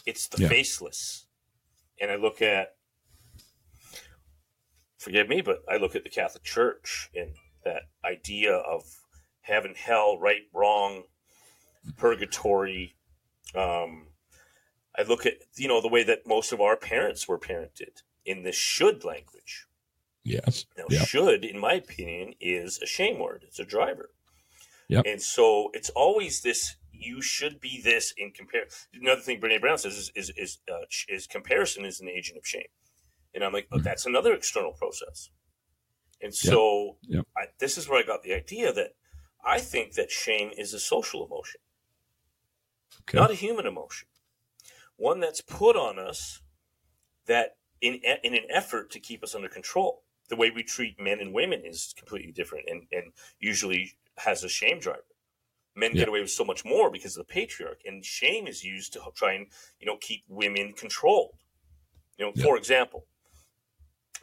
it's 0.05 0.29
the 0.29 0.43
yeah. 0.43 0.49
faceless. 0.49 1.27
And 1.99 2.11
I 2.11 2.17
look 2.17 2.43
at, 2.43 2.75
forgive 4.99 5.31
me, 5.31 5.41
but 5.41 5.63
I 5.67 5.79
look 5.79 5.97
at 5.97 6.05
the 6.05 6.11
Catholic 6.11 6.45
Church 6.45 7.09
and 7.15 7.31
that 7.65 7.85
idea 8.05 8.53
of 8.53 8.83
heaven, 9.41 9.75
hell, 9.75 10.19
right, 10.19 10.43
wrong, 10.53 11.05
purgatory, 11.97 12.97
um, 13.57 14.09
I 14.97 15.03
look 15.03 15.27
at 15.27 15.35
you 15.57 15.69
know 15.69 15.81
the 15.81 15.88
way 15.88 16.05
that 16.05 16.27
most 16.27 16.53
of 16.53 16.61
our 16.61 16.77
parents 16.77 17.29
were 17.29 17.38
parented 17.38 18.03
in 18.25 18.43
the 18.43 18.53
should 18.53 19.05
language. 19.05 19.67
Yes. 20.23 20.64
Now, 20.79 20.85
yep. 20.88 21.07
should, 21.07 21.45
in 21.45 21.59
my 21.59 21.75
opinion, 21.75 22.35
is 22.40 22.81
a 22.83 22.87
shame 22.87 23.19
word. 23.19 23.45
It's 23.47 23.59
a 23.59 23.64
driver. 23.64 24.11
Yep. 24.88 25.05
And 25.07 25.21
so 25.21 25.71
it's 25.75 25.90
always 25.90 26.40
this. 26.40 26.77
You 26.93 27.21
should 27.21 27.61
be 27.61 27.81
this 27.83 28.14
in 28.17 28.31
compare. 28.31 28.64
Another 28.95 29.21
thing 29.21 29.40
Brene 29.40 29.61
Brown 29.61 29.79
says 29.79 29.97
is 29.97 30.12
is 30.14 30.33
is, 30.37 30.59
uh, 30.71 30.85
is 31.09 31.27
comparison 31.27 31.85
is 31.85 32.01
an 32.01 32.09
agent 32.09 32.38
of 32.38 32.47
shame, 32.47 32.62
and 33.35 33.45
I'm 33.45 33.53
like, 33.53 33.67
oh, 33.73 33.77
mm-hmm. 33.77 33.85
that's 33.85 34.07
another 34.07 34.33
external 34.33 34.73
process. 34.73 35.31
And 36.23 36.35
so 36.35 36.97
yep. 37.03 37.17
Yep. 37.17 37.27
I, 37.37 37.43
this 37.59 37.77
is 37.77 37.88
where 37.88 37.99
I 37.99 38.07
got 38.07 38.23
the 38.23 38.33
idea 38.33 38.73
that 38.73 38.95
I 39.45 39.59
think 39.59 39.95
that 39.95 40.11
shame 40.11 40.51
is 40.57 40.73
a 40.73 40.79
social 40.79 41.27
emotion 41.27 41.61
okay. 43.02 43.18
not 43.18 43.30
a 43.30 43.35
human 43.35 43.66
emotion, 43.66 44.09
one 44.96 45.20
that's 45.20 45.40
put 45.40 45.76
on 45.76 45.98
us 45.98 46.40
that 47.26 47.57
in 47.80 48.00
in 48.22 48.35
an 48.35 48.46
effort 48.50 48.90
to 48.92 49.00
keep 49.00 49.22
us 49.22 49.35
under 49.35 49.48
control. 49.48 50.02
The 50.28 50.37
way 50.37 50.50
we 50.50 50.62
treat 50.62 50.98
men 50.98 51.20
and 51.20 51.35
women 51.35 51.62
is 51.64 51.94
completely 51.96 52.33
different, 52.33 52.66
and 52.68 52.85
and 52.92 53.12
usually 53.38 53.92
has 54.18 54.42
a 54.42 54.48
shame 54.48 54.80
driver. 54.80 55.04
Men 55.76 55.90
yeah. 55.92 56.00
get 56.00 56.09
away 56.09 56.20
with 56.20 56.30
so 56.30 56.44
much 56.44 56.64
more 56.64 56.90
because 56.90 57.16
of 57.16 57.26
the 57.26 57.33
patriarch, 57.33 57.80
and 57.85 58.04
shame 58.04 58.46
is 58.46 58.64
used 58.64 58.92
to 58.94 59.00
try 59.14 59.35
and 59.35 59.46
you 59.80 59.87
know 59.87 59.96
keep 60.00 60.24
women 60.28 60.72
controlled. 60.72 61.35
You 62.16 62.26
know, 62.26 62.33
yeah. 62.35 62.44
for 62.44 62.57
example, 62.57 63.07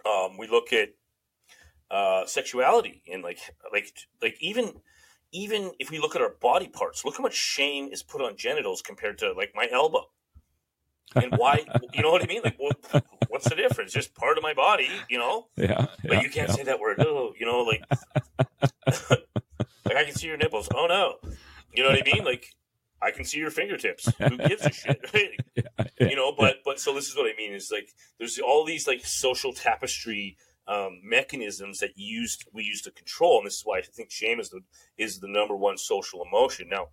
um, 0.05 0.37
we 0.37 0.47
look 0.47 0.73
at 0.73 0.89
uh, 1.91 2.25
sexuality 2.25 3.03
and 3.11 3.21
like 3.21 3.39
like 3.71 3.93
like 4.21 4.37
even 4.39 4.81
even 5.31 5.71
if 5.79 5.89
we 5.89 5.99
look 5.99 6.15
at 6.15 6.21
our 6.21 6.33
body 6.41 6.67
parts, 6.67 7.05
look 7.05 7.17
how 7.17 7.23
much 7.23 7.35
shame 7.35 7.89
is 7.91 8.03
put 8.03 8.21
on 8.21 8.35
genitals 8.35 8.81
compared 8.81 9.17
to 9.19 9.31
like 9.33 9.53
my 9.55 9.67
elbow. 9.71 10.07
And 11.15 11.33
why, 11.37 11.65
you 11.93 12.01
know 12.01 12.11
what 12.11 12.23
I 12.23 12.25
mean? 12.25 12.41
Like, 12.43 12.57
what, 12.57 13.03
what's 13.27 13.49
the 13.49 13.55
difference? 13.55 13.91
Just 13.91 14.15
part 14.15 14.37
of 14.37 14.43
my 14.43 14.53
body, 14.53 14.89
you 15.09 15.17
know? 15.17 15.47
Yeah. 15.55 15.87
But 16.03 16.23
you 16.23 16.29
can't 16.29 16.49
yeah. 16.49 16.55
say 16.55 16.63
that 16.63 16.79
word. 16.79 16.99
Oh, 16.99 17.33
you 17.39 17.45
know, 17.45 17.61
like, 17.61 17.83
like 19.85 19.95
I 19.95 20.03
can 20.03 20.13
see 20.13 20.27
your 20.27 20.37
nipples. 20.37 20.69
Oh 20.73 20.87
no. 20.87 21.31
You 21.73 21.83
know 21.83 21.89
what 21.89 21.99
I 21.99 22.11
mean? 22.13 22.25
Like, 22.25 22.47
I 23.01 23.11
can 23.11 23.25
see 23.25 23.39
your 23.39 23.49
fingertips. 23.49 24.11
Who 24.19 24.37
gives 24.37 24.65
a 24.65 24.71
shit? 24.71 24.99
Right? 25.13 25.39
Yeah, 25.99 26.07
you 26.07 26.15
know, 26.15 26.31
but, 26.31 26.57
but 26.65 26.79
so 26.79 26.93
this 26.93 27.07
is 27.07 27.15
what 27.15 27.25
I 27.25 27.35
mean 27.37 27.53
is 27.53 27.71
like, 27.71 27.89
there's 28.17 28.39
all 28.39 28.65
these 28.65 28.87
like 28.87 29.05
social 29.05 29.53
tapestry 29.53 30.37
um, 30.67 30.99
mechanisms 31.03 31.79
that 31.79 31.97
used 31.97 32.45
we 32.53 32.63
use 32.63 32.81
to 32.83 32.91
control, 32.91 33.37
and 33.39 33.47
this 33.47 33.57
is 33.57 33.63
why 33.65 33.79
I 33.79 33.81
think 33.81 34.11
shame 34.11 34.39
is 34.39 34.49
the 34.49 34.61
is 34.97 35.19
the 35.19 35.27
number 35.27 35.55
one 35.55 35.77
social 35.77 36.23
emotion. 36.23 36.69
Now, 36.69 36.87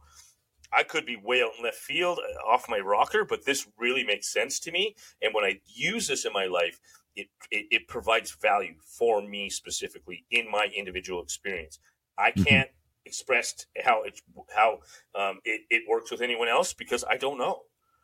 I 0.73 0.83
could 0.83 1.07
be 1.07 1.17
way 1.17 1.43
out 1.43 1.53
in 1.57 1.65
left 1.65 1.77
field 1.77 2.19
uh, 2.19 2.49
off 2.49 2.69
my 2.69 2.79
rocker, 2.79 3.25
but 3.25 3.45
this 3.45 3.67
really 3.79 4.05
makes 4.05 4.33
sense 4.33 4.59
to 4.61 4.73
me. 4.73 4.97
And 5.23 5.35
when 5.35 5.45
I 5.45 5.61
use 5.67 6.09
this 6.09 6.25
in 6.25 6.33
my 6.33 6.47
life, 6.47 6.79
it, 7.17 7.29
it, 7.51 7.67
it 7.71 7.89
provides 7.89 8.37
value 8.41 8.75
for 8.81 9.23
me 9.23 9.51
specifically 9.51 10.25
in 10.31 10.51
my 10.51 10.69
individual 10.77 11.23
experience. 11.23 11.79
I 12.19 12.31
mm-hmm. 12.31 12.43
can't 12.43 12.71
express 13.05 13.67
how 13.83 14.03
it 14.03 14.21
how 14.55 14.81
um, 15.15 15.41
it, 15.45 15.63
it 15.71 15.83
works 15.89 16.11
with 16.11 16.21
anyone 16.21 16.49
else 16.49 16.75
because 16.75 17.05
I 17.09 17.17
don't 17.17 17.39
know, 17.39 17.63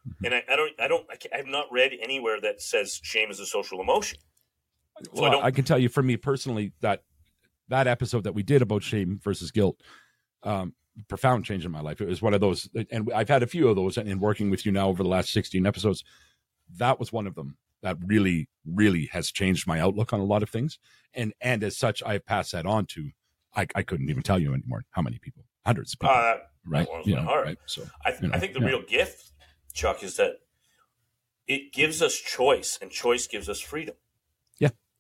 mm-hmm. 0.09 0.25
and 0.27 0.35
I, 0.35 0.43
I 0.49 0.57
don't 0.57 0.73
I 0.81 0.89
don't 0.89 1.07
I 1.33 1.37
have 1.37 1.47
not 1.47 1.67
read 1.71 1.93
anywhere 2.03 2.41
that 2.41 2.63
says 2.63 3.01
shame 3.03 3.31
is 3.31 3.41
a 3.41 3.47
social 3.47 3.81
emotion. 3.81 4.19
So 5.15 5.23
well, 5.23 5.41
I, 5.41 5.47
I, 5.47 5.51
can 5.51 5.65
tell 5.65 5.79
you 5.79 5.89
for 5.89 6.03
me 6.03 6.17
personally 6.17 6.73
that 6.81 7.03
that 7.69 7.87
episode 7.87 8.25
that 8.25 8.35
we 8.35 8.43
did 8.43 8.63
about 8.63 8.83
shame 8.83 9.21
versus 9.23 9.51
guilt, 9.51 9.81
um, 10.43 10.75
profound 11.09 11.45
change 11.45 11.65
in 11.65 11.73
my 11.73 11.81
life. 11.81 12.01
It 12.01 12.09
was 12.09 12.23
one 12.23 12.35
of 12.35 12.41
those, 12.41 12.69
and 12.91 13.11
I've 13.15 13.29
had 13.29 13.43
a 13.43 13.47
few 13.47 13.69
of 13.69 13.77
those 13.77 13.97
and 13.97 14.09
in 14.09 14.21
working 14.21 14.51
with 14.51 14.65
you 14.65 14.73
now 14.73 14.89
over 14.89 15.03
the 15.03 15.09
last 15.09 15.33
16 15.33 15.67
episodes. 15.67 16.05
That 16.77 16.99
was 16.99 17.13
one 17.13 17.27
of 17.27 17.35
them. 17.35 17.57
that 17.83 17.99
really, 18.07 18.49
really 18.65 19.07
has 19.13 19.31
changed 19.31 19.67
my 19.67 19.81
outlook 19.81 20.13
on 20.13 20.21
a 20.21 20.25
lot 20.25 20.43
of 20.43 20.51
things. 20.51 20.79
And 21.13 21.35
and 21.41 21.63
as 21.63 21.77
such, 21.77 22.03
I've 22.05 22.25
passed 22.25 22.53
that 22.53 22.67
on 22.67 22.87
to 22.87 23.11
I, 23.57 23.67
I 23.75 23.83
couldn't 23.83 24.11
even 24.11 24.23
tell 24.23 24.39
you 24.39 24.53
anymore 24.55 24.85
how 24.91 25.03
many 25.03 25.19
people, 25.19 25.45
hundreds 25.65 25.93
of 25.93 26.01
people, 26.01 26.15
Uh, 26.15 26.37
right? 26.67 26.89
You 27.05 27.17
know, 27.17 27.25
right? 27.25 27.59
So 27.67 27.87
I, 28.05 28.11
th- 28.11 28.23
you 28.23 28.29
know, 28.29 28.35
I 28.35 28.39
think 28.39 28.55
the 28.55 28.61
yeah. 28.61 28.67
real 28.67 28.83
gift, 28.83 29.33
Chuck, 29.73 30.03
is 30.03 30.17
that 30.17 30.41
it 31.47 31.73
gives 31.73 32.03
us 32.03 32.17
choice, 32.17 32.79
and 32.81 32.91
choice 32.91 33.27
gives 33.27 33.49
us 33.49 33.61
freedom. 33.61 33.95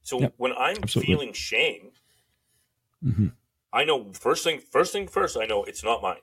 So 0.05 0.21
Yeah. 0.21 0.29
when 0.37 0.53
I'm 0.53 0.83
Absolutely. 0.83 1.15
feeling 1.15 1.33
shame, 1.33 1.93
Mhm. 3.03 3.33
I 3.73 3.85
know 3.85 4.13
first 4.13 4.45
thing 4.45 4.61
first 4.61 4.93
thing 4.93 5.09
first. 5.09 5.37
I 5.37 5.47
know 5.47 5.65
it's 5.65 5.83
not 5.85 6.03
mine. 6.03 6.21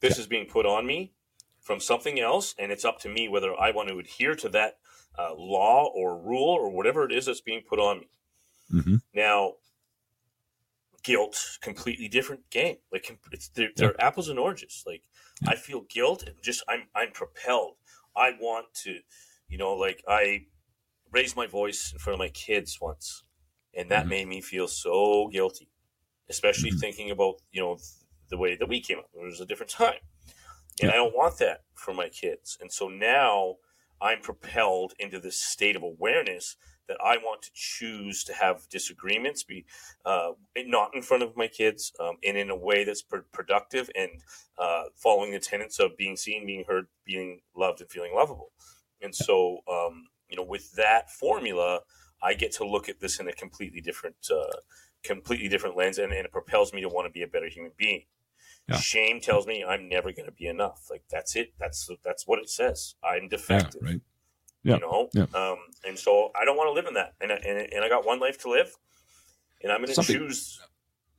This 0.00 0.18
is 0.18 0.26
being 0.26 0.46
put 0.46 0.66
on 0.66 0.86
me 0.86 1.14
from 1.60 1.80
something 1.80 2.20
else, 2.20 2.54
and 2.58 2.70
it's 2.70 2.84
up 2.84 2.98
to 3.00 3.08
me 3.08 3.28
whether 3.28 3.58
I 3.58 3.70
want 3.72 3.88
to 3.88 3.98
adhere 3.98 4.34
to 4.36 4.48
that 4.50 4.78
uh, 5.18 5.34
law 5.34 5.86
or 5.86 6.18
rule 6.18 6.50
or 6.50 6.70
whatever 6.70 7.04
it 7.04 7.12
is 7.12 7.26
that's 7.26 7.40
being 7.40 7.62
put 7.62 7.78
on 7.80 8.00
me. 8.00 8.08
Mhm. 8.72 9.02
Now, 9.14 9.56
guilt, 11.02 11.58
completely 11.60 12.08
different 12.08 12.48
game. 12.50 12.78
Like 12.92 13.18
they're, 13.54 13.70
they're 13.76 14.00
apples 14.00 14.28
and 14.28 14.38
oranges. 14.38 14.84
Like 14.86 15.02
I 15.46 15.56
feel 15.56 15.82
guilt 15.82 16.22
and 16.26 16.36
just 16.42 16.62
I'm 16.68 16.88
I'm 16.94 17.12
propelled. 17.12 17.76
I 18.16 18.32
want 18.40 18.72
to, 18.84 19.00
you 19.48 19.58
know, 19.58 19.74
like 19.74 20.02
I 20.08 20.46
raised 21.14 21.36
my 21.36 21.46
voice 21.46 21.92
in 21.92 22.00
front 22.00 22.14
of 22.14 22.20
my 22.20 22.30
kids 22.30 22.80
once, 22.80 23.24
and 23.74 23.90
that 23.90 24.08
Mhm. 24.08 24.10
made 24.10 24.28
me 24.28 24.40
feel 24.42 24.68
so 24.68 25.28
guilty. 25.28 25.70
Especially 26.28 26.70
Mhm. 26.70 26.80
thinking 26.80 27.10
about 27.10 27.42
you 27.52 27.62
know 27.62 27.78
the 28.30 28.38
way 28.38 28.56
that 28.56 28.68
we 28.68 28.80
came 28.80 28.98
up. 29.00 29.10
It 29.14 29.24
was 29.24 29.40
a 29.40 29.46
different 29.46 29.70
time, 29.70 30.00
and 30.80 30.90
Yeah. 30.90 30.92
I 30.92 30.94
don't 30.96 31.14
want 31.14 31.38
that 31.38 31.62
for 31.74 31.94
my 31.94 32.08
kids. 32.08 32.58
And 32.60 32.72
so 32.72 32.88
now 32.88 33.56
I'm 34.00 34.20
propelled 34.20 34.94
into 34.98 35.20
this 35.20 35.40
state 35.40 35.76
of 35.76 35.82
awareness 35.82 36.56
that 36.88 36.98
I 37.02 37.16
want 37.18 37.42
to 37.42 37.50
choose 37.54 38.24
to 38.24 38.34
have 38.34 38.68
disagreements, 38.68 39.42
be 39.44 39.64
uh, 40.04 40.32
not 40.56 40.94
in 40.94 41.02
front 41.02 41.22
of 41.22 41.36
my 41.36 41.48
kids, 41.48 41.92
um, 42.00 42.18
and 42.24 42.36
in 42.36 42.50
a 42.50 42.56
way 42.56 42.84
that's 42.84 43.02
pr- 43.02 43.18
productive 43.32 43.90
and 43.96 44.22
uh, 44.58 44.84
following 44.94 45.32
the 45.32 45.40
tenets 45.40 45.78
of 45.78 45.96
being 45.96 46.16
seen, 46.16 46.46
being 46.46 46.64
heard, 46.68 46.88
being 47.04 47.40
loved, 47.56 47.80
and 47.80 47.90
feeling 47.90 48.14
lovable. 48.14 48.52
And 49.00 49.14
so, 49.14 49.60
um, 49.68 50.08
you 50.34 50.40
know, 50.42 50.48
with 50.48 50.72
that 50.72 51.10
formula, 51.12 51.80
I 52.20 52.34
get 52.34 52.50
to 52.54 52.66
look 52.66 52.88
at 52.88 52.98
this 52.98 53.20
in 53.20 53.28
a 53.28 53.32
completely 53.32 53.80
different, 53.80 54.16
uh, 54.28 54.56
completely 55.04 55.48
different 55.48 55.76
lens, 55.76 55.98
and, 55.98 56.12
and 56.12 56.24
it 56.24 56.32
propels 56.32 56.72
me 56.72 56.80
to 56.80 56.88
want 56.88 57.06
to 57.06 57.12
be 57.12 57.22
a 57.22 57.28
better 57.28 57.46
human 57.46 57.70
being. 57.76 58.02
Yeah. 58.68 58.78
Shame 58.78 59.20
tells 59.20 59.46
me 59.46 59.62
I'm 59.62 59.88
never 59.88 60.10
going 60.10 60.26
to 60.26 60.32
be 60.32 60.46
enough. 60.46 60.88
Like 60.90 61.04
that's 61.08 61.36
it. 61.36 61.52
That's 61.60 61.88
that's 62.04 62.26
what 62.26 62.40
it 62.40 62.50
says. 62.50 62.96
I'm 63.04 63.24
Yeah, 63.24 63.28
defective 63.28 63.82
right. 63.82 64.00
Yeah, 64.64 64.74
you 64.76 64.80
know 64.80 65.10
yeah. 65.12 65.26
um, 65.34 65.58
and 65.86 65.98
so 65.98 66.30
i 66.34 66.46
don't 66.46 66.56
want 66.56 66.68
to 66.68 66.72
live 66.72 66.86
in 66.86 66.94
that 66.94 67.12
and, 67.20 67.30
I- 67.30 67.42
and, 67.46 67.70
and 67.70 67.84
i 67.84 67.88
got 67.90 68.06
one 68.06 68.18
life 68.18 68.38
to 68.44 68.50
live 68.50 68.74
and 69.62 69.70
i'm 69.70 69.82
going 69.84 69.94
to 69.94 70.02
choose 70.02 70.58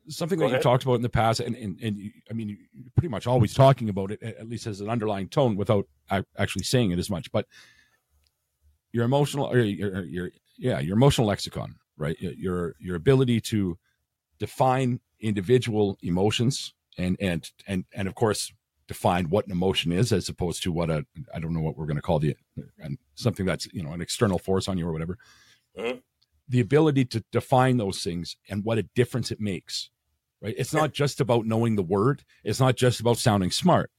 something 0.08 0.40
Go 0.40 0.50
that 0.50 0.56
you 0.58 0.62
talked 0.62 0.84
about 0.84 0.96
in 0.96 1.02
the 1.02 1.10
past, 1.10 1.40
and, 1.40 1.56
and, 1.56 1.80
and 1.82 1.98
you, 1.98 2.12
I 2.30 2.34
mean, 2.34 2.50
you're 2.50 2.92
pretty 2.96 3.08
much 3.10 3.28
always 3.28 3.54
talking 3.54 3.90
about 3.90 4.12
it, 4.12 4.22
at 4.22 4.48
least 4.48 4.68
as 4.68 4.82
an 4.82 4.90
underlying 4.90 5.28
tone, 5.28 5.56
without 5.56 5.88
actually 6.38 6.64
saying 6.64 6.92
it 6.92 7.00
as 7.00 7.10
much. 7.10 7.32
But 7.32 7.48
your 8.96 9.04
emotional, 9.04 9.48
or 9.48 9.60
your, 9.60 10.06
your, 10.06 10.32
yeah, 10.58 10.80
your 10.80 10.96
emotional 10.96 11.28
lexicon, 11.28 11.76
right? 11.98 12.16
Your 12.20 12.76
your 12.80 12.96
ability 12.96 13.42
to 13.42 13.78
define 14.40 15.02
individual 15.20 15.98
emotions, 16.02 16.74
and 16.98 17.18
and 17.20 17.52
and 17.68 17.84
and 17.94 18.08
of 18.08 18.16
course 18.16 18.54
define 18.88 19.30
what 19.30 19.46
an 19.48 19.52
emotion 19.52 19.92
is, 19.92 20.14
as 20.14 20.30
opposed 20.30 20.64
to 20.64 20.72
what 20.72 20.90
a 20.90 21.06
I 21.34 21.40
don't 21.40 21.54
know 21.54 21.60
what 21.60 21.76
we're 21.76 21.88
going 21.88 21.98
to 21.98 22.02
call 22.02 22.20
the 22.20 22.38
and 22.80 22.98
something 23.16 23.46
that's 23.46 23.68
you 23.74 23.84
know 23.84 23.92
an 23.92 24.02
external 24.02 24.40
force 24.40 24.70
on 24.70 24.78
you 24.78 24.88
or 24.88 24.94
whatever. 24.94 25.18
Mhm. 25.78 26.02
The 26.48 26.62
ability 26.62 27.04
to 27.06 27.24
define 27.34 27.76
those 27.76 28.02
things 28.02 28.38
and 28.50 28.64
what 28.64 28.78
a 28.78 28.84
difference 28.84 29.30
it 29.30 29.42
makes 29.42 29.90
right? 30.42 30.56
It's 30.58 30.74
not 30.74 30.94
just 30.94 31.20
about 31.20 31.46
knowing 31.46 31.76
the 31.76 31.84
word. 31.84 32.24
It's 32.44 32.60
not 32.60 32.76
just 32.76 33.00
about 33.00 33.18
sounding 33.18 33.52
smart. 33.52 33.90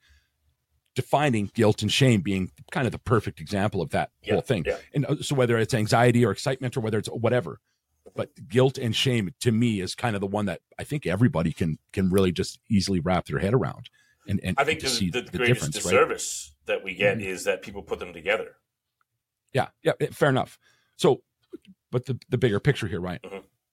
Defining 0.96 1.50
guilt 1.54 1.82
and 1.82 1.92
shame 1.92 2.22
being 2.22 2.50
kind 2.72 2.86
of 2.86 2.92
the 2.92 2.98
perfect 2.98 3.38
example 3.38 3.82
of 3.82 3.90
that 3.90 4.10
Yeah, 4.22 4.32
whole 4.32 4.40
thing. 4.40 4.64
yeah. 4.66 4.78
And 4.94 5.04
uh, 5.06 5.16
so 5.20 5.34
whether 5.34 5.58
it's 5.58 5.74
anxiety 5.74 6.24
or 6.24 6.30
excitement 6.32 6.74
or 6.74 6.80
whether 6.80 6.96
it's 6.98 7.08
whatever, 7.08 7.60
but 8.14 8.30
guilt 8.48 8.78
and 8.78 8.96
shame 8.96 9.34
to 9.40 9.52
me 9.52 9.80
is 9.80 9.94
kind 9.94 10.16
of 10.16 10.20
the 10.20 10.26
one 10.26 10.46
that 10.46 10.62
I 10.78 10.84
think 10.84 11.04
everybody 11.06 11.52
can 11.52 11.78
can 11.92 12.08
really 12.08 12.32
just 12.32 12.58
easily 12.70 12.98
wrap 13.00 13.26
their 13.26 13.38
head 13.40 13.52
around. 13.52 13.90
And 14.26 14.40
and 14.42 14.56
i 14.58 14.64
think 14.64 14.80
the, 14.80 14.88
see 14.88 15.10
the, 15.10 15.20
the, 15.20 15.36
greatest 15.36 15.70
difference, 15.72 16.54
right? 16.66 16.66
that 16.66 16.82
we 16.82 16.94
get 16.94 17.18
Mhm. 17.18 17.26
is 17.26 17.44
that 17.44 17.60
people 17.62 17.82
put 17.82 17.98
them 18.00 18.12
together 18.14 18.56
Yeah, 19.52 19.68
yeah, 19.82 19.92
fair 20.12 20.30
enough. 20.30 20.58
So, 20.96 21.22
but 21.92 22.06
the 22.06 22.18
the 22.30 22.38
bigger 22.38 22.58
picture 22.58 22.86
here, 22.86 23.00
Ryan. 23.00 23.20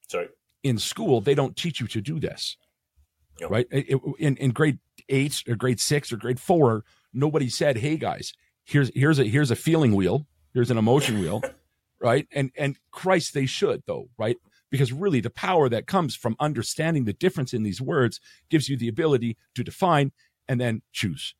sorry 0.10 0.28
in 0.64 0.78
school 0.78 1.22
they 1.22 1.36
don't 1.36 1.56
teach 1.56 1.80
you 1.80 1.88
to 1.88 2.02
do 2.02 2.20
this 2.20 2.58
No. 3.40 3.48
right 3.48 3.68
it- 3.72 4.02
in 4.20 4.36
in 4.38 4.52
grade 4.52 4.80
eight 5.08 5.42
or 5.48 5.56
grade 5.56 5.80
six 5.80 6.12
or 6.12 6.18
grade 6.18 6.40
four 6.40 6.84
nobody 7.14 7.50
said 7.50 7.78
hey 7.78 7.98
guys 7.98 8.34
here's 8.64 8.92
here's 8.96 9.20
a 9.20 9.26
here's 9.26 9.52
a 9.52 9.56
feeling 9.56 9.94
wheel. 9.96 10.26
Here's 10.54 10.72
an 10.72 10.78
emotion 10.78 11.20
wheel. 11.20 11.42
Right? 12.00 12.28
And 12.34 12.52
and 12.58 12.78
christ 12.92 13.34
they 13.34 13.46
should 13.46 13.84
though 13.88 14.10
right? 14.18 14.36
Because 14.70 14.92
really 14.92 15.22
the 15.22 15.30
power 15.30 15.70
that 15.70 15.88
comes 15.88 16.18
from 16.18 16.36
understanding 16.38 17.06
the 17.06 17.14
difference 17.14 17.54
in 17.54 17.64
these 17.64 17.80
words 17.82 18.20
gives 18.50 18.68
you 18.68 18.76
the 18.76 18.90
ability 18.90 19.38
to 19.56 19.64
define 19.64 20.12
and 20.50 20.60
then 20.60 20.82
choose. 20.92 21.34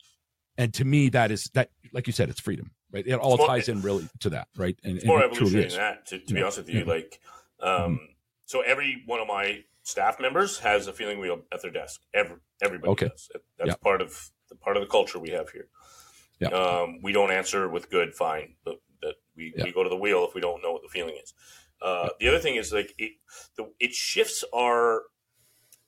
And 0.58 0.74
to 0.76 0.86
me 0.86 1.10
that 1.10 1.32
is 1.32 1.50
that 1.54 1.70
like 1.92 2.08
you 2.08 2.14
said 2.14 2.30
it's 2.30 2.40
freedom 2.40 2.72
right? 2.94 3.06
It 3.06 3.14
all 3.16 3.36
more- 3.36 3.48
ties 3.48 3.68
in 3.68 3.82
really 3.82 4.08
to 4.22 4.30
that 4.30 4.48
right? 4.56 4.78
And, 4.86 4.96
it's 4.96 5.06
more 5.06 5.22
and 5.22 5.34
it 5.34 5.36
truly 5.36 5.52
evolutionary 5.66 5.70
than 5.70 5.96
that 5.96 6.06
to, 6.08 6.20
to 6.28 6.34
be 6.34 6.42
honest 6.42 6.58
with 6.60 6.70
you 6.70 6.80
Yeah. 6.80 6.86
like 6.86 7.20
um, 7.62 8.00
so 8.46 8.62
every 8.62 9.04
one 9.06 9.20
of 9.20 9.28
my 9.28 9.66
staff 9.82 10.18
members 10.22 10.60
has 10.60 10.88
a 10.88 10.94
feeling 10.94 11.20
wheel 11.20 11.42
at 11.52 11.62
their 11.62 11.72
desk. 11.72 12.00
Every 12.14 12.38
everybody 12.62 12.92
Okay. 12.92 13.08
does. 13.10 13.30
That's 13.58 13.68
Yeah. 13.68 13.76
part 13.84 14.02
of 14.02 14.32
the 14.54 14.60
part 14.66 14.78
of 14.78 14.84
the 14.84 14.90
culture 14.90 15.20
we 15.20 15.30
have 15.32 15.50
here 15.50 15.68
Yeah. 16.40 16.50
um, 16.50 17.00
we 17.02 17.12
don't 17.12 17.32
answer 17.32 17.68
with 17.70 17.90
good 17.90 18.14
fine 18.14 18.56
but 18.66 18.78
that 19.02 19.16
we, 19.36 19.54
Yeah. 19.58 19.66
we 19.66 19.72
go 19.72 19.84
to 19.84 19.90
the 19.90 19.98
wheel 19.98 20.26
if 20.28 20.34
we 20.36 20.42
don't 20.42 20.62
know 20.64 20.72
what 20.74 20.82
the 20.82 20.90
feeling 20.90 21.16
is 21.24 21.34
uh, 21.82 22.10
the 22.20 22.28
other 22.30 22.40
thing 22.40 22.56
is 22.56 22.72
like 22.72 22.94
it 22.98 23.14
the, 23.58 23.66
it 23.80 23.94
shifts 23.94 24.44
our 24.54 25.04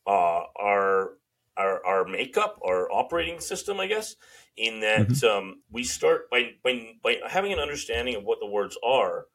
uh, 0.07 0.43
our 0.59 1.17
our 1.57 1.85
our 1.85 2.05
makeup, 2.05 2.59
our 2.65 2.91
operating 2.91 3.39
system, 3.39 3.79
I 3.79 3.87
guess, 3.87 4.15
in 4.57 4.81
that 4.81 5.09
Mm-hmm. 5.09 5.27
um, 5.27 5.61
we 5.71 5.83
start 5.83 6.29
by 6.29 6.51
by 6.63 6.93
by 7.03 7.17
having 7.27 7.53
an 7.53 7.59
understanding 7.59 8.15
of 8.15 8.23
what 8.23 8.39
the 8.39 8.45
words 8.47 8.77
are. 8.85 9.25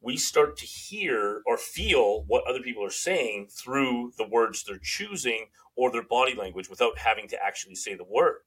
We 0.00 0.16
start 0.16 0.56
to 0.58 0.66
hear 0.66 1.42
or 1.46 1.56
feel 1.56 2.24
what 2.26 2.44
other 2.46 2.60
people 2.60 2.84
are 2.84 2.90
saying 2.90 3.48
through 3.52 4.12
the 4.18 4.26
words 4.26 4.64
they're 4.64 4.78
choosing 4.82 5.46
or 5.76 5.92
their 5.92 6.02
body 6.02 6.34
language 6.34 6.68
without 6.68 6.98
having 6.98 7.28
to 7.28 7.42
actually 7.42 7.76
say 7.76 7.94
the 7.94 8.04
word. 8.04 8.40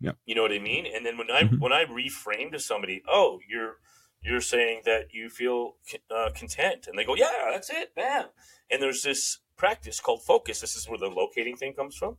Yeah. 0.00 0.10
Yeah. 0.10 0.12
You 0.26 0.34
know 0.34 0.42
what 0.42 0.52
I 0.52 0.58
mean? 0.58 0.86
And 0.86 1.04
then 1.04 1.18
when 1.18 1.30
I 1.30 1.42
Mhm. 1.42 1.60
when 1.60 1.72
I 1.72 1.84
reframe 1.84 2.52
to 2.52 2.58
somebody, 2.58 3.02
oh, 3.08 3.40
you're 3.48 3.78
you're 4.22 4.40
saying 4.40 4.82
that 4.84 5.14
you 5.14 5.28
feel 5.30 5.76
uh, 6.10 6.30
content, 6.34 6.86
and 6.88 6.98
they 6.98 7.04
go, 7.04 7.14
yeah, 7.14 7.50
that's 7.52 7.70
it, 7.70 7.94
bam. 7.94 8.26
And 8.70 8.82
there's 8.82 9.02
this 9.02 9.38
practice 9.56 10.00
called 10.00 10.22
focus. 10.24 10.60
This 10.60 10.74
is 10.76 10.88
where 10.88 10.98
the 10.98 11.06
locating 11.08 11.56
thing 11.56 11.72
comes 11.72 11.96
from, 11.96 12.16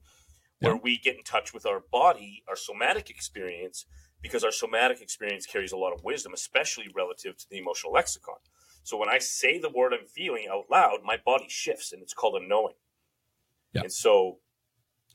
where 0.60 0.78
we 0.78 0.98
get 0.98 1.18
in 1.18 1.24
touch 1.24 1.54
with 1.54 1.66
our 1.66 1.82
body, 1.92 2.44
our 2.48 2.56
somatic 2.56 3.10
experience, 3.10 3.86
because 4.22 4.46
our 4.46 4.52
somatic 4.52 5.02
experience 5.02 5.46
carries 5.46 5.74
a 5.74 5.78
lot 5.78 5.94
of 5.94 6.04
wisdom, 6.04 6.34
especially 6.34 6.88
relative 6.96 7.38
to 7.38 7.50
the 7.50 7.58
emotional 7.58 7.92
lexicon. 7.94 8.38
So 8.84 8.98
when 8.98 9.10
I 9.10 9.20
say 9.20 9.60
the 9.60 9.70
word 9.70 9.94
I'm 9.94 10.08
feeling 10.08 10.48
out 10.50 10.66
loud, 10.72 11.00
my 11.04 11.18
body 11.18 11.48
shifts, 11.50 11.92
and 11.92 12.02
it's 12.02 12.14
called 12.14 12.42
a 12.42 12.46
knowing. 12.46 12.76
Yeah. 13.74 13.82
And 13.84 13.92
so 13.94 14.40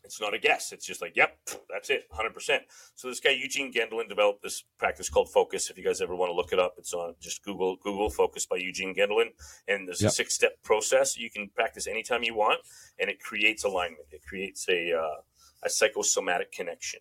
it's 0.04 0.20
not 0.20 0.34
a 0.34 0.38
guess. 0.38 0.72
It's 0.72 0.86
just 0.86 1.00
like, 1.00 1.16
yep, 1.16 1.38
that's 1.70 1.90
it, 1.90 2.04
100%. 2.12 2.58
So 2.94 3.08
this 3.08 3.20
guy, 3.20 3.30
Eugene 3.30 3.72
Gendlin, 3.72 4.08
developed 4.08 4.42
this 4.42 4.64
practice 4.78 5.08
called 5.08 5.30
Focus. 5.30 5.70
If 5.70 5.78
you 5.78 5.84
guys 5.84 6.00
ever 6.00 6.14
want 6.14 6.30
to 6.30 6.34
look 6.34 6.52
it 6.52 6.58
up, 6.58 6.74
it's 6.78 6.92
on 6.92 7.14
just 7.20 7.42
Google 7.44 7.76
Google 7.76 8.10
Focus 8.10 8.46
by 8.46 8.56
Eugene 8.56 8.94
Gendlin. 8.94 9.28
And 9.66 9.88
there's 9.88 10.02
Yep. 10.02 10.10
a 10.10 10.14
six 10.14 10.34
step 10.34 10.62
process 10.62 11.16
you 11.16 11.30
can 11.30 11.48
practice 11.48 11.86
anytime 11.86 12.22
you 12.22 12.34
want, 12.34 12.60
and 12.98 13.08
it 13.10 13.20
creates 13.20 13.64
alignment. 13.64 14.06
It 14.12 14.22
creates 14.22 14.68
a, 14.68 14.92
uh, 14.92 15.22
a 15.62 15.70
psychosomatic 15.70 16.52
connection. 16.52 17.00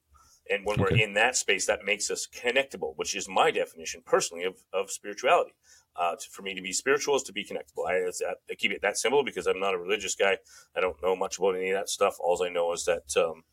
And 0.49 0.65
when 0.65 0.77
we're 0.77 0.95
in 0.97 1.13
that 1.13 1.37
space, 1.37 1.65
that 1.67 1.85
makes 1.85 2.11
us 2.11 2.27
connectable, 2.27 2.93
which 2.97 3.15
is 3.15 3.29
my 3.29 3.49
definition 3.49 4.01
personally 4.05 4.43
of, 4.43 4.55
of 4.73 4.91
spirituality. 4.91 5.53
Uh, 5.95 6.15
to, 6.15 6.29
for 6.31 6.41
me 6.41 6.55
to 6.55 6.61
be 6.61 6.73
spiritual 6.73 7.15
is 7.15 7.23
to 7.23 7.33
be 7.33 7.45
connectable. 7.45 7.87
I, 7.87 8.09
I 8.49 8.55
keep 8.55 8.71
it 8.71 8.81
that 8.81 8.97
simple 8.97 9.23
because 9.23 9.45
I'm 9.45 9.59
not 9.59 9.75
a 9.75 9.77
religious 9.77 10.15
guy. 10.15 10.37
I 10.75 10.81
don't 10.81 11.01
know 11.03 11.15
much 11.15 11.37
about 11.37 11.55
any 11.55 11.69
of 11.69 11.79
that 11.79 11.89
stuff. 11.89 12.17
All 12.19 12.41
I 12.43 12.49
know 12.49 12.73
is 12.73 12.85
that 12.85 13.15
um, 13.15 13.43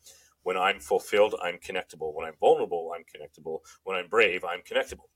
when 0.43 0.57
I'm 0.57 0.79
fulfilled, 0.79 1.35
I'm 1.41 1.57
connectable. 1.57 2.13
When 2.13 2.25
I'm 2.25 2.35
vulnerable, 2.39 2.91
I'm 2.95 3.03
connectable. 3.03 3.59
When 3.83 3.95
I'm 3.95 4.07
brave, 4.07 4.43
I'm 4.43 4.61
connectable. 4.61 5.09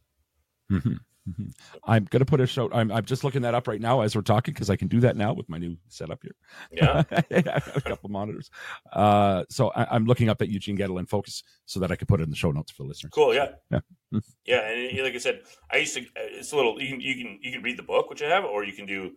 Mhm. 0.72 1.00
Mhm. 1.28 1.52
I'm 1.86 2.06
going 2.06 2.20
to 2.20 2.26
put 2.26 2.40
a 2.40 2.46
show. 2.46 2.72
I'm, 2.72 2.92
I'm 2.92 3.04
just 3.06 3.24
looking 3.24 3.42
that 3.42 3.56
up 3.56 3.68
right 3.68 3.82
now 3.82 4.02
as 4.02 4.16
we're 4.16 4.22
talking 4.22 4.54
because 4.54 4.70
I 4.70 4.76
can 4.76 4.88
do 4.88 5.00
that 5.00 5.16
now 5.18 5.34
with 5.34 5.50
my 5.50 5.58
new 5.58 5.76
setup 5.90 6.22
here. 6.22 6.36
Yeah. 6.72 7.02
I 7.12 7.24
have 7.46 7.72
a 7.76 7.82
couple 7.82 8.10
monitors. 8.12 8.52
Uh, 8.94 9.44
so 9.50 9.70
I, 9.70 9.88
I'm 9.96 10.06
looking 10.06 10.30
up 10.30 10.42
at 10.44 10.50
Eugene 10.50 10.78
Gendlin 10.78 11.10
Focus 11.10 11.44
so 11.66 11.80
that 11.80 11.92
I 11.92 11.96
can 11.96 12.06
put 12.06 12.20
it 12.20 12.24
in 12.24 12.30
the 12.30 12.36
show 12.36 12.52
notes 12.52 12.72
for 12.72 12.84
the 12.84 12.90
listeners. 12.90 13.12
Cool. 13.14 13.34
Yeah. 13.34 13.54
Yeah. 13.72 13.80
Yeah. 14.46 14.70
And 14.70 14.98
like 15.00 15.16
I 15.16 15.18
said, 15.18 15.42
I 15.72 15.78
used 15.78 15.96
to. 15.96 16.06
It's 16.16 16.52
a 16.52 16.56
little. 16.56 16.80
You 16.82 16.90
can 16.90 17.02
you 17.02 17.16
can 17.16 17.40
you 17.42 17.52
can 17.52 17.62
read 17.64 17.78
the 17.78 17.84
book 17.84 18.10
which 18.10 18.22
I 18.22 18.28
have, 18.28 18.46
or 18.46 18.64
you 18.64 18.72
can 18.74 18.86
do 18.86 19.12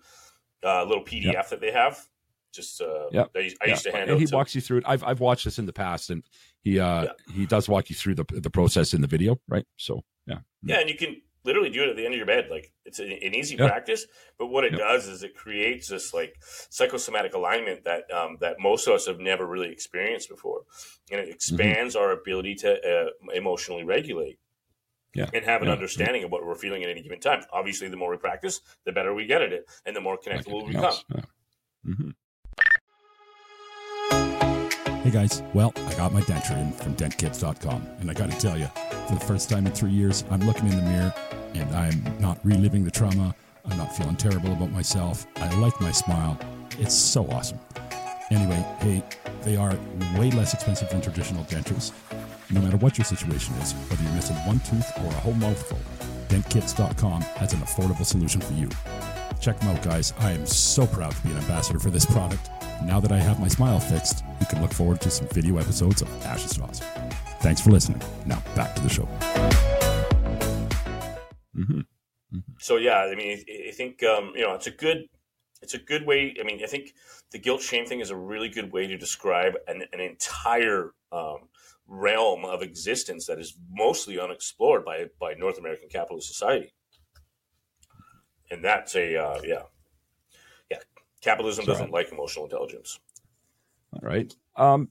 uh, 0.64 0.82
a 0.82 0.84
little 0.86 1.04
PDF 1.04 1.32
Yeah. 1.32 1.42
that 1.50 1.60
they 1.60 1.70
have. 1.70 2.02
Just 2.52 2.80
uh, 2.80 3.08
Yeah. 3.12 3.26
I, 3.36 3.40
used- 3.40 3.56
Yeah, 3.64 3.74
to 3.76 3.92
hand 3.92 4.10
and 4.10 4.18
he 4.18 4.26
to- 4.26 4.34
walks 4.34 4.54
you 4.54 4.60
through 4.62 4.78
it. 4.78 4.84
I've 4.86 5.04
I've 5.04 5.20
watched 5.20 5.44
this 5.44 5.58
in 5.58 5.66
the 5.66 5.72
past, 5.72 6.08
and 6.10 6.24
he 6.62 6.80
uh 6.80 7.04
Yeah. 7.04 7.10
he 7.34 7.46
does 7.46 7.68
walk 7.68 7.90
you 7.90 7.94
through 7.96 8.14
the 8.16 8.24
the 8.30 8.50
process 8.50 8.94
in 8.94 9.02
the 9.02 9.06
video, 9.06 9.38
right? 9.46 9.66
So 9.76 10.02
yeah, 10.26 10.38
Yeah, 10.64 10.80
and 10.80 10.88
you 10.90 10.96
can 10.96 11.20
literally 11.44 11.70
do 11.70 11.82
it 11.82 11.88
at 11.88 11.96
the 11.96 12.04
end 12.04 12.14
of 12.14 12.18
your 12.18 12.26
bed. 12.26 12.48
Like 12.50 12.72
it's 12.84 12.98
a, 13.00 13.04
an 13.04 13.34
easy 13.34 13.56
Yeah. 13.56 13.68
practice, 13.68 14.06
but 14.38 14.46
what 14.48 14.64
it 14.64 14.72
Yep. 14.72 14.80
does 14.80 15.08
is 15.08 15.22
it 15.22 15.34
creates 15.34 15.88
this 15.88 16.12
like 16.12 16.34
psychosomatic 16.70 17.34
alignment 17.34 17.84
that 17.84 18.10
um, 18.12 18.38
that 18.40 18.56
most 18.60 18.86
of 18.86 18.94
us 18.94 19.06
have 19.06 19.18
never 19.20 19.46
really 19.46 19.70
experienced 19.70 20.28
before, 20.28 20.62
and 21.10 21.20
Mm-hmm. 21.20 21.30
it 21.30 21.34
expands 21.34 21.96
our 21.96 22.10
ability 22.12 22.54
to 22.56 22.70
uh, 22.74 23.10
emotionally 23.34 23.84
regulate. 23.84 24.38
Yeah. 25.14 25.30
And 25.32 25.44
have 25.46 25.62
an 25.62 25.68
Yeah. 25.68 25.74
understanding 25.74 26.22
of 26.24 26.30
what 26.30 26.44
we're 26.44 26.54
feeling 26.54 26.84
at 26.84 26.90
any 26.90 27.02
given 27.02 27.18
time. 27.18 27.42
Obviously, 27.50 27.88
the 27.88 27.96
more 27.96 28.10
we 28.10 28.18
practice, 28.18 28.60
the 28.84 28.92
better 28.92 29.14
we 29.14 29.24
get 29.26 29.40
at 29.42 29.52
it, 29.52 29.64
and 29.86 29.96
the 29.96 30.00
more 30.02 30.14
like 30.14 30.22
connected 30.22 30.52
we'll 30.52 30.66
become. 30.66 30.94
Yeah. 31.14 31.22
Mhm. 31.86 32.14
Hey 35.08 35.14
guys, 35.14 35.42
well, 35.54 35.72
I 35.74 35.94
got 35.94 36.12
my 36.12 36.20
denture 36.20 36.60
in 36.60 36.70
from 36.70 36.94
dentkids.com, 36.94 37.82
and 38.00 38.10
I 38.10 38.12
got 38.12 38.30
to 38.30 38.38
tell 38.38 38.58
you, 38.58 38.66
for 39.06 39.14
the 39.14 39.24
first 39.24 39.48
time 39.48 39.66
in 39.66 39.72
three 39.72 39.90
years, 39.90 40.22
I'm 40.30 40.40
looking 40.40 40.68
in 40.68 40.76
the 40.76 40.82
mirror 40.82 41.14
and 41.54 41.74
I'm 41.74 42.20
not 42.20 42.38
reliving 42.44 42.84
the 42.84 42.90
trauma. 42.90 43.34
I'm 43.64 43.78
not 43.78 43.96
feeling 43.96 44.16
terrible 44.16 44.52
about 44.52 44.70
myself. 44.70 45.26
I 45.36 45.48
like 45.60 45.80
my 45.80 45.92
smile. 45.92 46.38
It's 46.78 46.94
so 46.94 47.26
awesome. 47.30 47.58
Anyway, 48.30 48.62
hey, 48.80 49.02
they 49.44 49.56
are 49.56 49.78
way 50.18 50.30
less 50.30 50.52
expensive 50.52 50.90
than 50.90 51.00
traditional 51.00 51.44
dentures. 51.44 51.90
No 52.50 52.60
matter 52.60 52.76
what 52.76 52.98
your 52.98 53.06
situation 53.06 53.54
is, 53.62 53.72
whether 53.88 54.02
you're 54.02 54.12
missing 54.12 54.36
one 54.46 54.60
tooth 54.60 54.92
or 54.98 55.06
a 55.06 55.20
whole 55.20 55.32
mouthful, 55.32 55.78
dentkits.com 56.28 57.22
has 57.22 57.54
an 57.54 57.60
affordable 57.60 58.04
solution 58.04 58.42
for 58.42 58.52
you. 58.52 58.68
Check 59.40 59.58
them 59.60 59.68
out, 59.68 59.82
guys. 59.82 60.12
I 60.18 60.32
am 60.32 60.46
so 60.46 60.86
proud 60.86 61.12
to 61.12 61.22
be 61.22 61.30
an 61.30 61.38
ambassador 61.38 61.78
for 61.78 61.90
this 61.90 62.04
product. 62.04 62.50
Now 62.84 63.00
that 63.00 63.12
I 63.12 63.18
have 63.18 63.40
my 63.40 63.48
smile 63.48 63.80
fixed, 63.80 64.24
you 64.40 64.46
can 64.46 64.60
look 64.62 64.72
forward 64.72 65.00
to 65.02 65.10
some 65.10 65.26
video 65.28 65.58
episodes 65.58 66.02
of 66.02 66.08
Ashes 66.24 66.52
to 66.54 66.62
Awesome. 66.62 66.86
Thanks 67.40 67.60
for 67.60 67.70
listening. 67.70 68.00
Now 68.26 68.42
back 68.54 68.74
to 68.76 68.82
the 68.82 68.88
show. 68.88 69.08
hmm 71.54 71.80
so 72.60 72.76
yeah 72.76 72.98
i 73.10 73.14
mean 73.14 73.38
i, 73.48 73.68
I 73.68 73.70
think 73.72 74.02
um, 74.02 74.32
you 74.34 74.42
know 74.42 74.54
it's 74.54 74.66
a 74.66 74.70
good 74.70 75.06
it's 75.62 75.74
a 75.74 75.78
good 75.78 76.04
way 76.06 76.34
i 76.38 76.42
mean 76.44 76.60
i 76.62 76.66
think 76.66 76.92
the 77.32 77.38
guilt 77.38 77.62
shame 77.62 77.86
thing 77.86 78.00
is 78.00 78.10
a 78.10 78.16
really 78.16 78.48
good 78.48 78.70
way 78.72 78.86
to 78.86 78.98
describe 78.98 79.54
an, 79.66 79.82
an 79.92 80.00
entire 80.00 80.92
um, 81.10 81.48
realm 81.86 82.44
of 82.44 82.62
existence 82.62 83.26
that 83.26 83.38
is 83.38 83.56
mostly 83.70 84.20
unexplored 84.20 84.84
by 84.84 85.06
by 85.18 85.32
north 85.34 85.58
american 85.58 85.88
capitalist 85.88 86.28
society 86.28 86.72
and 88.50 88.64
that's 88.64 88.94
a 88.96 89.16
uh, 89.16 89.40
yeah 89.44 89.62
yeah 90.70 90.78
capitalism 91.20 91.64
Sorry. 91.64 91.74
doesn't 91.76 91.90
like 91.92 92.10
emotional 92.12 92.44
intelligence 92.44 92.98
All 93.92 94.00
right. 94.02 94.34
Um, 94.56 94.88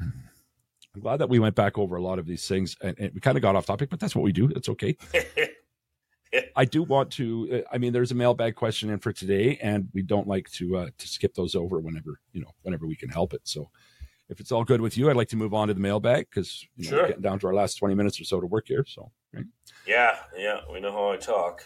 I'm 0.00 1.02
glad 1.02 1.18
that 1.18 1.28
we 1.28 1.38
went 1.38 1.54
back 1.54 1.76
over 1.76 1.96
a 1.96 2.02
lot 2.02 2.18
of 2.18 2.26
these 2.26 2.48
things, 2.48 2.74
and, 2.80 2.96
and 2.98 3.12
we 3.12 3.20
kind 3.20 3.36
of 3.36 3.42
got 3.42 3.54
off 3.54 3.66
topic, 3.66 3.90
but 3.90 4.00
that's 4.00 4.16
what 4.16 4.22
we 4.22 4.32
do. 4.32 4.48
It's 4.56 4.70
okay. 4.70 4.96
I 6.56 6.64
do 6.64 6.82
want 6.82 7.10
to. 7.12 7.62
uh, 7.66 7.74
I 7.74 7.78
mean, 7.78 7.92
there's 7.92 8.12
a 8.12 8.14
mailbag 8.14 8.54
question 8.54 8.88
in 8.90 8.98
for 8.98 9.12
today, 9.12 9.58
and 9.62 9.88
we 9.92 10.00
don't 10.02 10.26
like 10.26 10.50
to 10.52 10.76
uh, 10.78 10.88
to 10.96 11.08
skip 11.08 11.34
those 11.34 11.54
over 11.54 11.80
whenever 11.80 12.18
you 12.32 12.40
know 12.40 12.50
whenever 12.62 12.86
we 12.86 12.96
can 12.96 13.10
help 13.10 13.34
it. 13.34 13.42
So, 13.44 13.68
if 14.30 14.40
it's 14.40 14.52
all 14.52 14.64
good 14.64 14.80
with 14.80 14.96
you, 14.96 15.08
I'd 15.10 15.16
like 15.16 15.28
to 15.28 15.36
move 15.36 15.52
on 15.54 15.68
to 15.68 15.74
the 15.74 15.80
mailbag 15.80 16.28
because 16.30 16.66
you 16.76 16.84
know, 16.84 16.90
Sure. 16.90 17.02
we're 17.02 17.08
getting 17.08 17.22
down 17.22 17.38
to 17.40 17.46
our 17.46 17.54
last 17.54 17.74
20 17.76 17.94
minutes 17.94 18.18
or 18.20 18.24
so 18.24 18.40
to 18.40 18.46
work 18.46 18.66
here. 18.66 18.84
So, 18.88 19.10
right. 19.34 19.44
yeah 19.86 20.16
yeah 20.36 20.60
we 20.72 20.80
know 20.80 20.92
how 20.92 21.10
i 21.12 21.16
talk 21.16 21.64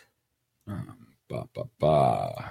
Um, 0.70 1.06
ba, 1.28 1.48
ba, 1.54 1.64
ba. 1.78 2.50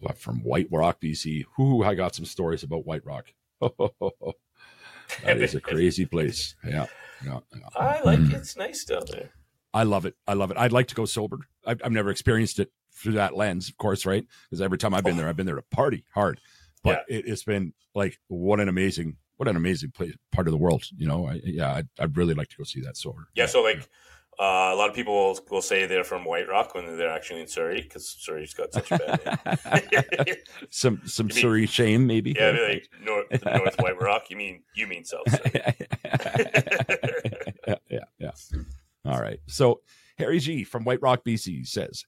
What 0.00 0.18
from 0.18 0.42
White 0.42 0.68
Rock, 0.70 1.00
BC? 1.00 1.44
Whoo, 1.56 1.82
I 1.82 1.94
got 1.94 2.14
some 2.14 2.26
stories 2.26 2.62
about 2.62 2.84
White 2.84 3.04
Rock. 3.06 3.32
that 3.60 5.38
is 5.38 5.54
a 5.54 5.60
crazy 5.60 6.04
place. 6.04 6.54
Yeah, 6.64 6.86
yeah, 7.24 7.38
yeah. 7.54 7.68
i 7.74 8.02
like 8.02 8.18
it 8.18 8.32
it's 8.32 8.56
nice 8.56 8.84
down 8.84 9.04
there 9.10 9.30
I 9.76 9.82
love 9.82 10.06
it. 10.06 10.14
I 10.26 10.32
love 10.32 10.50
it. 10.50 10.56
I'd 10.56 10.72
like 10.72 10.86
to 10.88 10.94
go 10.94 11.04
sober. 11.04 11.36
I've, 11.66 11.82
I've 11.84 11.92
never 11.92 12.08
experienced 12.08 12.58
it 12.58 12.72
through 12.94 13.12
that 13.12 13.36
lens, 13.36 13.68
of 13.68 13.76
course, 13.76 14.06
right? 14.06 14.24
Because 14.48 14.62
every 14.62 14.78
time 14.78 14.94
I've 14.94 15.04
been 15.04 15.18
there, 15.18 15.28
I've 15.28 15.36
been 15.36 15.44
there 15.44 15.56
to 15.56 15.64
party 15.70 16.06
hard. 16.14 16.40
But 16.82 17.04
it, 17.08 17.26
it's 17.26 17.44
been 17.44 17.74
like 17.94 18.18
what 18.28 18.58
an 18.58 18.70
amazing, 18.70 19.18
what 19.36 19.48
an 19.48 19.56
amazing 19.56 19.90
place, 19.90 20.14
part 20.32 20.48
of 20.48 20.52
the 20.52 20.58
world. 20.58 20.84
You 20.96 21.06
know, 21.06 21.26
I, 21.26 21.40
yeah, 21.44 21.74
I'd, 21.74 21.88
I'd 21.98 22.16
really 22.16 22.32
like 22.32 22.48
to 22.48 22.56
go 22.56 22.64
see 22.64 22.80
that 22.80 22.96
sober. 22.96 23.28
Yeah, 23.34 23.44
so 23.44 23.62
like 23.62 23.86
uh, 24.38 24.70
a 24.72 24.76
lot 24.76 24.90
of 24.90 24.94
people 24.94 25.14
will, 25.14 25.38
will 25.50 25.62
say 25.62 25.86
they're 25.86 26.04
from 26.04 26.24
White 26.24 26.48
Rock 26.48 26.74
when 26.74 26.98
they're 26.98 27.10
actually 27.10 27.40
in 27.40 27.48
Surrey 27.48 27.80
because 27.80 28.06
Surrey's 28.06 28.52
got 28.52 28.72
such 28.72 28.90
a 28.92 28.98
bad 28.98 29.86
name. 30.26 30.34
some 30.70 31.00
some 31.06 31.26
mean- 31.28 31.36
Surrey 31.36 31.66
shame, 31.66 32.06
maybe. 32.06 32.34
yeah, 32.38 32.50
like 32.50 32.88
North, 33.02 33.26
North 33.44 33.80
White 33.80 34.00
Rock. 34.00 34.24
You 34.28 34.36
mean 34.36 34.62
you 34.74 34.86
mean 34.86 35.04
South 35.04 35.30
Surrey? 35.30 35.50
yeah, 37.66 37.74
yeah, 37.90 38.04
yeah. 38.18 38.30
All 39.06 39.20
right. 39.20 39.40
So 39.46 39.80
Harry 40.18 40.38
G 40.38 40.64
from 40.64 40.84
White 40.84 41.00
Rock, 41.00 41.24
BC 41.24 41.66
says, 41.66 42.04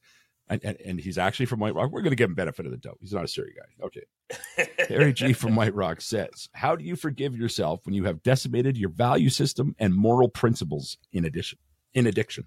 and, 0.49 0.63
and, 0.63 0.77
and 0.85 0.99
he's 0.99 1.17
actually 1.17 1.45
from 1.45 1.59
White 1.59 1.75
Rock. 1.75 1.91
We're 1.91 2.01
going 2.01 2.11
to 2.11 2.15
give 2.15 2.29
him 2.29 2.35
benefit 2.35 2.65
of 2.65 2.71
the 2.71 2.77
doubt. 2.77 2.97
He's 3.01 3.13
not 3.13 3.23
a 3.23 3.27
Surrey 3.27 3.53
guy. 3.55 3.85
Okay. 3.85 4.03
Harry 4.89 5.13
G 5.13 5.33
from 5.33 5.55
White 5.55 5.75
Rock 5.75 6.01
says, 6.01 6.49
How 6.53 6.75
do 6.75 6.83
you 6.83 6.95
forgive 6.95 7.35
yourself 7.35 7.85
when 7.85 7.93
you 7.93 8.03
have 8.05 8.23
decimated 8.23 8.77
your 8.77 8.89
value 8.89 9.29
system 9.29 9.75
and 9.79 9.93
moral 9.95 10.27
principles 10.27 10.97
in 11.13 11.25
addition? 11.25 11.59
In 11.99 12.07
addiction. 12.07 12.45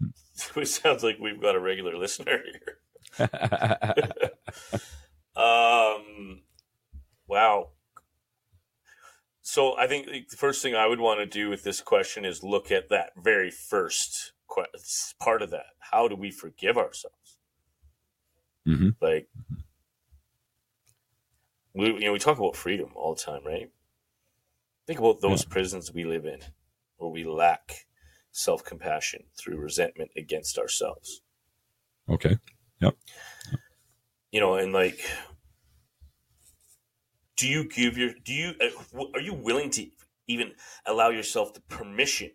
it 0.56 0.68
sounds 0.68 1.04
like 1.04 1.18
we've 1.20 1.40
got 1.40 1.54
a 1.54 1.60
regular 1.60 1.96
listener 1.98 2.40
here. 3.18 3.28
Um, 5.36 6.40
wow. 7.28 7.68
So 9.42 9.76
I 9.76 9.86
think 9.86 10.06
the 10.30 10.36
first 10.38 10.62
thing 10.62 10.74
I 10.74 10.86
would 10.86 10.98
want 10.98 11.20
to 11.20 11.26
do 11.26 11.50
with 11.50 11.62
this 11.62 11.82
question 11.82 12.24
is 12.24 12.42
look 12.42 12.72
at 12.72 12.88
that 12.88 13.10
very 13.22 13.50
first 13.50 14.32
que- 14.52 14.64
part 15.20 15.42
of 15.42 15.50
that. 15.50 15.66
How 15.78 16.08
do 16.08 16.16
we 16.16 16.30
forgive 16.30 16.78
ourselves? 16.78 17.36
Mhm. 18.66 18.96
Like, 18.98 19.28
we 21.74 21.88
you 21.88 22.00
know 22.00 22.12
we 22.14 22.18
talk 22.18 22.38
about 22.38 22.56
freedom 22.56 22.92
all 22.94 23.14
the 23.14 23.20
time, 23.20 23.44
right? 23.44 23.70
Think 24.86 25.00
about 25.00 25.20
those 25.20 25.44
prisons 25.44 25.92
we 25.92 26.04
live 26.04 26.24
in, 26.24 26.40
where 26.96 27.10
we 27.10 27.24
lack 27.24 27.85
self 28.36 28.64
compassion 28.64 29.24
through 29.36 29.56
resentment 29.56 30.10
against 30.16 30.58
ourselves 30.58 31.22
okay. 32.08 32.36
Yep. 32.80 32.96
You 34.32 34.40
know, 34.40 34.54
and 34.54 34.72
like, 34.72 35.00
do 37.36 37.48
you 37.48 37.68
give 37.68 37.96
your, 37.96 38.10
do 38.24 38.32
you, 38.32 38.54
uh, 38.60 39.04
are 39.14 39.20
you 39.20 39.34
willing 39.34 39.70
to 39.70 39.86
even 40.26 40.52
allow 40.84 41.10
yourself 41.10 41.54
the 41.54 41.60
permission 41.62 42.32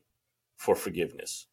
for 0.56 0.76
forgiveness? 0.76 1.48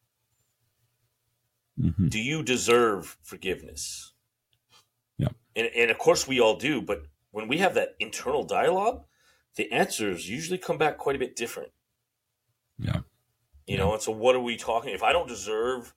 Mhm. 1.79 2.09
Do 2.09 2.19
you 2.19 2.43
deserve 2.43 3.17
forgiveness? 3.21 4.13
Yeah. 5.17 5.29
And, 5.55 5.67
and 5.75 5.91
of 5.91 5.97
course 5.97 6.27
we 6.27 6.39
all 6.39 6.55
do, 6.57 6.81
but 6.81 7.03
when 7.31 7.47
we 7.47 7.57
have 7.57 7.75
that 7.75 7.95
internal 7.99 8.43
dialogue, 8.43 9.05
the 9.55 9.71
answers 9.71 10.29
usually 10.29 10.57
come 10.57 10.77
back 10.77 10.97
quite 10.97 11.15
a 11.15 11.19
bit 11.19 11.35
different. 11.35 11.71
Yeah. 12.77 13.01
You 13.69 13.77
know, 13.77 13.93
and 13.93 14.01
so 14.01 14.11
what 14.11 14.35
are 14.35 14.39
we 14.39 14.57
talking? 14.57 14.93
If 14.93 15.03
I 15.03 15.13
don't 15.13 15.27
deserve, 15.27 15.93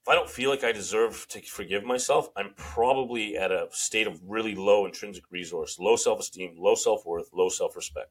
if 0.00 0.08
I 0.08 0.14
don't 0.14 0.30
feel 0.30 0.48
like 0.48 0.62
I 0.62 0.70
deserve 0.70 1.26
to 1.30 1.42
forgive 1.42 1.82
myself, 1.82 2.28
I'm 2.36 2.54
probably 2.56 3.36
at 3.36 3.50
a 3.50 3.66
state 3.72 4.06
of 4.06 4.20
really 4.24 4.54
low 4.54 4.86
intrinsic 4.86 5.24
resource, 5.30 5.78
low 5.80 5.96
self 5.96 6.20
esteem, 6.20 6.54
low 6.56 6.76
self 6.76 7.04
worth, 7.04 7.30
low 7.32 7.48
self 7.48 7.74
respect. 7.74 8.10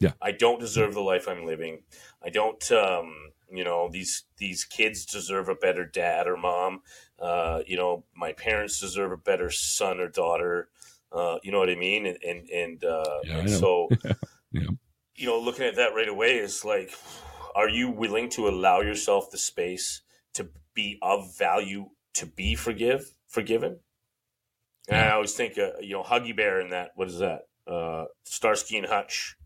Yeah. 0.00 0.12
I 0.22 0.30
don't 0.30 0.60
deserve 0.60 0.94
the 0.94 1.00
life 1.00 1.26
I'm 1.28 1.44
living. 1.44 1.82
I 2.24 2.30
don't, 2.30 2.70
um, 2.72 3.32
you 3.50 3.64
know, 3.64 3.88
these 3.90 4.24
these 4.38 4.64
kids 4.64 5.04
deserve 5.04 5.48
a 5.48 5.56
better 5.56 5.84
dad 5.84 6.28
or 6.28 6.36
mom. 6.36 6.82
Uh, 7.18 7.62
you 7.66 7.76
know, 7.76 8.04
my 8.14 8.32
parents 8.32 8.80
deserve 8.80 9.10
a 9.10 9.16
better 9.16 9.50
son 9.50 9.98
or 9.98 10.08
daughter. 10.08 10.68
Uh, 11.12 11.38
you 11.42 11.50
know 11.50 11.58
what 11.58 11.68
I 11.68 11.74
mean? 11.74 12.06
And 12.06 12.18
and 12.22 12.48
and, 12.48 12.84
uh, 12.84 13.20
Yeah, 13.24 13.38
and 13.38 13.50
so, 13.50 13.88
Yeah. 14.52 14.68
you 15.16 15.26
know, 15.26 15.40
looking 15.40 15.66
at 15.66 15.74
that 15.76 15.94
right 15.94 16.08
away 16.08 16.38
is 16.38 16.64
like, 16.64 16.94
are 17.54 17.68
you 17.68 17.90
willing 17.90 18.28
to 18.30 18.48
allow 18.48 18.80
yourself 18.80 19.30
the 19.30 19.38
space 19.38 20.02
to 20.34 20.48
be 20.74 20.98
of 21.02 21.36
value 21.36 21.90
to 22.14 22.26
be 22.26 22.54
forgive 22.54 23.12
forgiven? 23.26 23.80
And 24.88 24.98
I 25.00 25.10
always 25.12 25.34
think, 25.34 25.58
uh, 25.58 25.72
you 25.80 25.92
know, 25.94 26.02
Huggy 26.02 26.34
Bear 26.36 26.60
in 26.60 26.70
that. 26.70 26.90
What 26.96 27.08
is 27.08 27.18
that? 27.18 27.42
Uh, 27.66 28.06
Starsky 28.24 28.76
and 28.78 28.86
Hutch. 28.86 29.36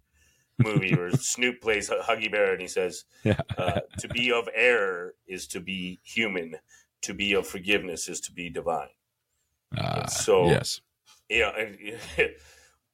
movie 0.59 0.95
where 0.95 1.11
Snoop 1.17 1.61
plays 1.61 1.91
Huggy 1.91 2.31
Bear 2.31 2.53
and 2.53 2.61
he 2.63 2.69
says, 2.69 3.05
Yeah. 3.25 3.41
uh, 3.59 3.81
"To 3.99 4.09
be 4.09 4.31
of 4.33 4.49
error 4.55 5.15
is 5.27 5.47
to 5.49 5.61
be 5.61 6.01
human. 6.05 6.57
To 7.03 7.13
be 7.13 7.33
of 7.35 7.47
forgiveness 7.47 8.09
is 8.09 8.21
to 8.21 8.33
be 8.33 8.49
divine." 8.51 8.89
Uh, 9.77 10.07
so- 10.07 10.47
yes. 10.47 10.81
Yeah, 11.29 11.51
and, 11.59 11.79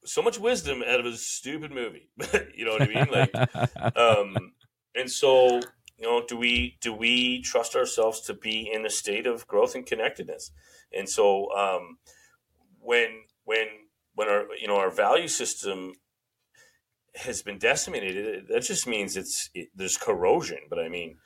so 0.04 0.22
much 0.22 0.38
wisdom 0.38 0.82
out 0.86 1.00
of 1.00 1.06
a 1.06 1.16
stupid 1.16 1.70
movie. 1.72 2.08
you 2.56 2.64
know 2.64 2.72
what 2.72 2.82
I 2.82 2.86
mean? 2.86 3.08
Like, 3.10 3.96
um, 3.96 4.52
and 4.94 5.10
so 5.10 5.60
you 6.00 6.06
know, 6.06 6.24
do 6.26 6.36
we 6.36 6.78
do 6.80 6.94
we 6.94 7.42
trust 7.42 7.76
ourselves 7.76 8.22
to 8.22 8.34
be 8.34 8.70
in 8.72 8.86
a 8.86 8.90
state 8.90 9.26
of 9.26 9.46
growth 9.46 9.74
and 9.74 9.84
connectedness? 9.84 10.50
And 10.96 11.08
so 11.08 11.52
um, 11.52 11.98
when 12.80 13.24
when 13.44 13.66
when 14.14 14.28
our 14.28 14.46
you 14.58 14.66
know 14.66 14.76
our 14.76 14.90
value 14.90 15.28
system 15.28 15.92
has 17.16 17.42
been 17.42 17.58
decimated, 17.58 18.48
that 18.48 18.62
just 18.62 18.86
means 18.86 19.16
it's 19.16 19.50
it, 19.54 19.68
there's 19.74 19.98
corrosion. 19.98 20.60
But 20.70 20.78
I 20.78 20.88
mean, 20.88 21.18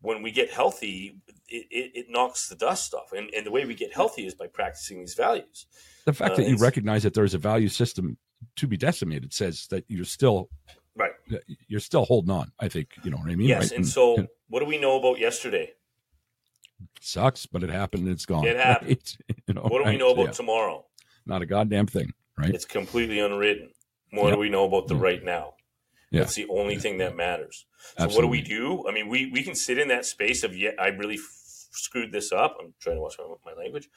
when 0.00 0.22
we 0.22 0.30
get 0.30 0.52
healthy, 0.52 1.16
it, 1.48 1.66
it, 1.70 1.90
it 1.94 2.06
knocks 2.08 2.48
the 2.48 2.54
dust 2.54 2.94
off, 2.94 3.12
and, 3.12 3.30
and 3.34 3.44
the 3.44 3.50
way 3.50 3.64
we 3.64 3.74
get 3.74 3.92
healthy 3.92 4.26
is 4.26 4.34
by 4.34 4.46
practicing 4.46 5.00
these 5.00 5.14
values. 5.14 5.66
the 6.04 6.12
fact 6.12 6.34
uh, 6.34 6.36
that 6.36 6.48
you 6.48 6.56
recognize 6.56 7.02
that 7.02 7.14
there's 7.14 7.34
a 7.34 7.38
value 7.38 7.68
system 7.68 8.16
to 8.56 8.68
be 8.68 8.76
decimated 8.76 9.34
says 9.34 9.66
that 9.70 9.84
you're 9.88 10.04
still. 10.04 10.50
You're 11.68 11.80
still 11.80 12.04
holding 12.04 12.30
on. 12.30 12.52
I 12.58 12.68
think 12.68 12.88
you 13.04 13.10
know 13.10 13.16
what 13.18 13.30
I 13.30 13.34
mean. 13.36 13.48
Yes, 13.48 13.70
right? 13.70 13.78
and 13.78 13.86
so 13.88 14.26
what 14.48 14.60
do 14.60 14.66
we 14.66 14.78
know 14.78 14.98
about 14.98 15.18
yesterday? 15.18 15.72
sucks, 17.00 17.46
but 17.46 17.62
it 17.62 17.70
happened. 17.70 18.04
and 18.04 18.12
It's 18.12 18.26
gone. 18.26 18.46
It 18.46 18.56
happened. 18.68 18.90
right? 19.28 19.38
You 19.46 19.54
know, 19.54 19.62
What 19.62 19.84
do 19.84 19.90
we 19.90 19.96
know 19.96 20.10
about 20.12 20.26
Yeah. 20.26 20.30
tomorrow? 20.32 20.86
Not 21.26 21.42
a 21.42 21.46
goddamn 21.46 21.86
thing, 21.86 22.12
right? 22.38 22.54
It's 22.54 22.64
completely 22.64 23.18
unwritten. 23.20 23.70
What 24.12 24.26
Yep. 24.28 24.34
do 24.34 24.38
we 24.40 24.48
know 24.48 24.64
about 24.64 24.88
the 24.88 24.94
Yeah. 24.94 25.00
right 25.02 25.22
now? 25.24 25.54
Yeah. 26.10 26.20
That's 26.20 26.34
the 26.34 26.48
only 26.48 26.76
thing 26.76 26.98
that 26.98 27.14
matters. 27.16 27.66
So 27.96 28.04
Absolutely. 28.04 28.16
what 28.16 28.22
do 28.22 28.28
we 28.28 28.42
do? 28.58 28.88
I 28.88 28.92
mean, 28.92 29.08
we, 29.08 29.30
we 29.30 29.42
can 29.42 29.54
sit 29.54 29.78
in 29.78 29.88
that 29.88 30.04
space 30.04 30.42
of, 30.42 30.56
yeah, 30.56 30.70
I 30.78 30.88
really 30.88 31.14
f- 31.14 31.68
screwed 31.72 32.10
this 32.12 32.32
up. 32.32 32.56
I'm 32.60 32.74
trying 32.80 32.96
to 32.96 33.02
watch 33.02 33.16
my, 33.18 33.52
my 33.52 33.62
language. 33.62 33.88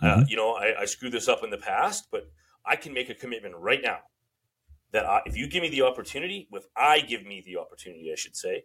Uh, 0.00 0.06
Mm-hmm. 0.06 0.22
you 0.28 0.36
know, 0.36 0.52
I, 0.52 0.82
I 0.82 0.84
screwed 0.86 1.12
this 1.12 1.28
up 1.28 1.42
in 1.44 1.50
the 1.50 1.58
past, 1.58 2.08
but 2.10 2.30
I 2.64 2.76
can 2.76 2.92
make 2.94 3.10
a 3.10 3.14
commitment 3.14 3.56
right 3.56 3.80
now 3.82 3.98
that 4.92 5.04
I, 5.06 5.20
if 5.26 5.36
you 5.36 5.48
give 5.48 5.62
me 5.62 5.68
the 5.68 5.82
opportunity, 5.82 6.48
if 6.52 6.64
I 6.76 7.00
give 7.00 7.24
me 7.24 7.42
the 7.44 7.58
opportunity, 7.58 8.10
I 8.12 8.16
should 8.16 8.36
say, 8.36 8.64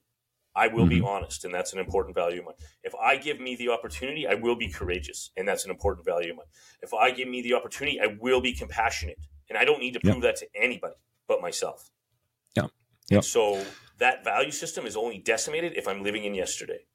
I 0.56 0.68
will 0.68 0.86
be 0.86 0.98
Mm-hmm. 0.98 1.06
honest, 1.06 1.46
and 1.46 1.54
that's 1.54 1.74
an 1.74 1.80
important 1.80 2.16
value 2.16 2.40
of 2.40 2.46
mine. 2.46 2.56
If 2.84 2.94
I 2.96 3.18
give 3.18 3.40
me 3.40 3.56
the 3.56 3.70
opportunity, 3.70 4.28
I 4.28 4.36
will 4.36 4.56
be 4.56 4.70
courageous, 4.70 5.32
and 5.36 5.48
that's 5.48 5.66
an 5.66 5.72
important 5.72 6.06
value 6.06 6.30
of 6.32 6.38
mine. 6.38 6.46
If 6.82 6.94
I 6.94 7.10
give 7.12 7.28
me 7.28 7.42
the 7.42 7.56
opportunity, 7.56 8.00
I 8.00 8.16
will 8.20 8.40
be 8.40 8.54
compassionate, 8.54 9.18
and 9.50 9.58
I 9.58 9.66
don't 9.66 9.80
need 9.80 9.94
to 9.94 10.00
prove 10.00 10.22
that 10.22 10.36
to 10.38 10.48
anybody 10.56 10.94
but 11.28 11.42
myself. 11.42 11.90
Yeah. 12.56 12.68
Yeah. 13.10 13.22
So 13.22 13.66
that 13.98 14.24
value 14.24 14.52
system 14.52 14.86
is 14.86 14.96
only 14.96 15.18
decimated 15.18 15.74
if 15.76 15.88
I'm 15.88 16.04
living 16.04 16.24
in 16.24 16.36
yesterday. 16.36 16.86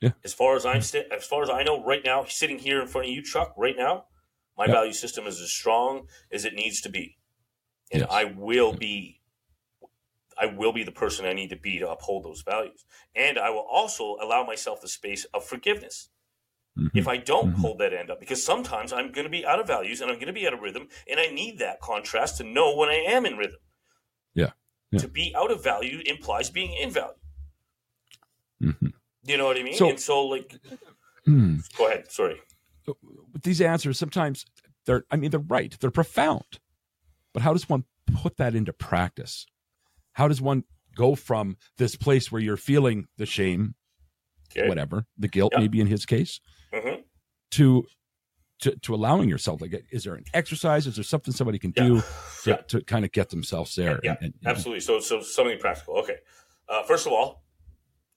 Yeah. 0.00 0.10
As 0.24 0.32
far 0.32 0.54
as 0.54 0.64
I'm 0.64 0.80
sti- 0.80 1.06
as 1.10 1.26
far 1.26 1.42
as 1.42 1.50
I 1.50 1.64
know, 1.64 1.84
right 1.84 2.04
now, 2.04 2.24
sitting 2.28 2.60
here 2.60 2.80
in 2.80 2.86
front 2.86 3.08
of 3.08 3.12
you, 3.12 3.22
Chuck, 3.22 3.54
right 3.56 3.76
now, 3.76 4.04
my 4.56 4.66
Yeah. 4.66 4.72
value 4.74 4.92
system 4.92 5.26
is 5.26 5.40
as 5.40 5.50
strong 5.50 6.06
as 6.30 6.44
it 6.44 6.54
needs 6.54 6.80
to 6.82 6.88
be, 6.88 7.17
and 7.92 8.00
Yes. 8.02 8.08
I 8.10 8.24
will 8.24 8.72
be. 8.72 9.20
I 10.40 10.46
will 10.46 10.72
be 10.72 10.84
the 10.84 10.92
person 10.92 11.26
I 11.26 11.32
need 11.32 11.50
to 11.50 11.56
be 11.56 11.80
to 11.80 11.90
uphold 11.90 12.24
those 12.24 12.42
values, 12.42 12.84
and 13.16 13.38
I 13.38 13.50
will 13.50 13.66
also 13.68 14.16
allow 14.22 14.44
myself 14.44 14.80
the 14.80 14.86
space 14.88 15.24
of 15.34 15.44
forgiveness 15.44 16.10
Mhm. 16.78 16.90
if 16.94 17.08
I 17.08 17.16
don't 17.16 17.54
Mhm. 17.54 17.60
hold 17.60 17.78
that 17.80 17.92
end 17.92 18.08
up, 18.08 18.20
because 18.20 18.44
sometimes 18.44 18.92
I'm 18.92 19.10
going 19.10 19.24
to 19.24 19.30
be 19.30 19.44
out 19.44 19.58
of 19.58 19.66
values 19.66 20.00
and 20.00 20.08
I'm 20.12 20.16
going 20.18 20.28
to 20.28 20.32
be 20.32 20.46
out 20.46 20.54
of 20.54 20.60
rhythm, 20.60 20.88
and 21.10 21.18
I 21.18 21.26
need 21.26 21.58
that 21.58 21.80
contrast 21.80 22.36
to 22.36 22.44
know 22.44 22.76
when 22.76 22.88
I 22.88 22.94
am 23.00 23.26
in 23.26 23.36
rhythm. 23.36 23.58
Yeah. 24.32 24.52
Yeah. 24.92 25.00
To 25.00 25.08
be 25.08 25.34
out 25.34 25.50
of 25.50 25.64
value 25.64 26.02
implies 26.06 26.50
being 26.50 26.72
in 26.72 26.90
value. 26.90 27.18
Mhm. 28.62 28.92
You 29.24 29.36
know 29.38 29.46
what 29.46 29.58
I 29.58 29.62
mean? 29.64 29.74
So- 29.74 29.88
and 29.90 29.98
so, 30.00 30.24
like, 30.24 30.54
Hmm. 31.24 31.56
go 31.76 31.88
ahead. 31.88 32.12
Sorry. 32.12 32.40
These 33.42 33.60
answers 33.60 33.98
sometimes 33.98 34.46
they're 34.84 35.04
I 35.10 35.16
mean 35.16 35.30
they're 35.32 35.40
right. 35.40 35.76
They're 35.80 35.90
profound. 35.90 36.60
But 37.38 37.44
how 37.44 37.52
does 37.52 37.68
one 37.68 37.84
put 38.20 38.36
that 38.38 38.56
into 38.56 38.72
practice? 38.72 39.46
How 40.14 40.26
does 40.26 40.42
one 40.42 40.64
go 40.96 41.14
from 41.14 41.56
this 41.76 41.94
place 41.94 42.32
where 42.32 42.42
you're 42.42 42.56
feeling 42.56 43.06
the 43.16 43.26
shame, 43.26 43.76
Okay. 44.50 44.66
whatever, 44.68 45.06
the 45.16 45.28
guilt 45.28 45.52
Yeah. 45.54 45.60
maybe 45.60 45.80
in 45.80 45.86
his 45.86 46.04
case, 46.04 46.40
Mhm. 46.72 47.04
to 47.52 47.86
to 48.62 48.74
to 48.78 48.92
allowing 48.92 49.28
yourself 49.28 49.60
like 49.60 49.72
is 49.92 50.02
there 50.02 50.16
an 50.16 50.24
exercise? 50.34 50.88
Is 50.88 50.96
there 50.96 51.04
something 51.04 51.32
somebody 51.32 51.60
can 51.60 51.70
do 51.70 52.00
to, 52.42 52.50
Yeah. 52.50 52.56
to 52.56 52.80
kind 52.82 53.04
of 53.04 53.12
get 53.12 53.28
themselves 53.28 53.76
there? 53.76 54.00
Yeah, 54.02 54.16
and- 54.20 54.34
and, 54.34 54.46
Absolutely. 54.48 54.80
So, 54.80 54.98
so 54.98 55.20
something 55.20 55.60
practical. 55.60 55.96
Okay. 55.98 56.16
Uh, 56.68 56.82
first 56.82 57.06
of 57.06 57.12
all, 57.12 57.44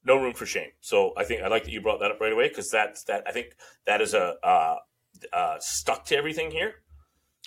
no 0.04 0.16
room 0.20 0.34
for 0.34 0.48
shame. 0.48 0.72
So 0.80 1.14
I 1.16 1.26
think 1.26 1.44
I 1.44 1.48
like 1.48 1.66
that 1.66 1.72
you 1.72 1.80
brought 1.80 2.00
that 2.00 2.10
up 2.10 2.20
right 2.20 2.34
away 2.34 2.48
because 2.48 2.72
that's 2.72 3.04
that. 3.04 3.22
I 3.28 3.32
think 3.32 3.56
that 3.86 4.02
is 4.02 4.16
a 4.16 4.44
uh, 4.44 4.78
uh, 5.32 5.60
stuck 5.60 6.06
to 6.06 6.16
everything 6.18 6.50
here. 6.50 6.82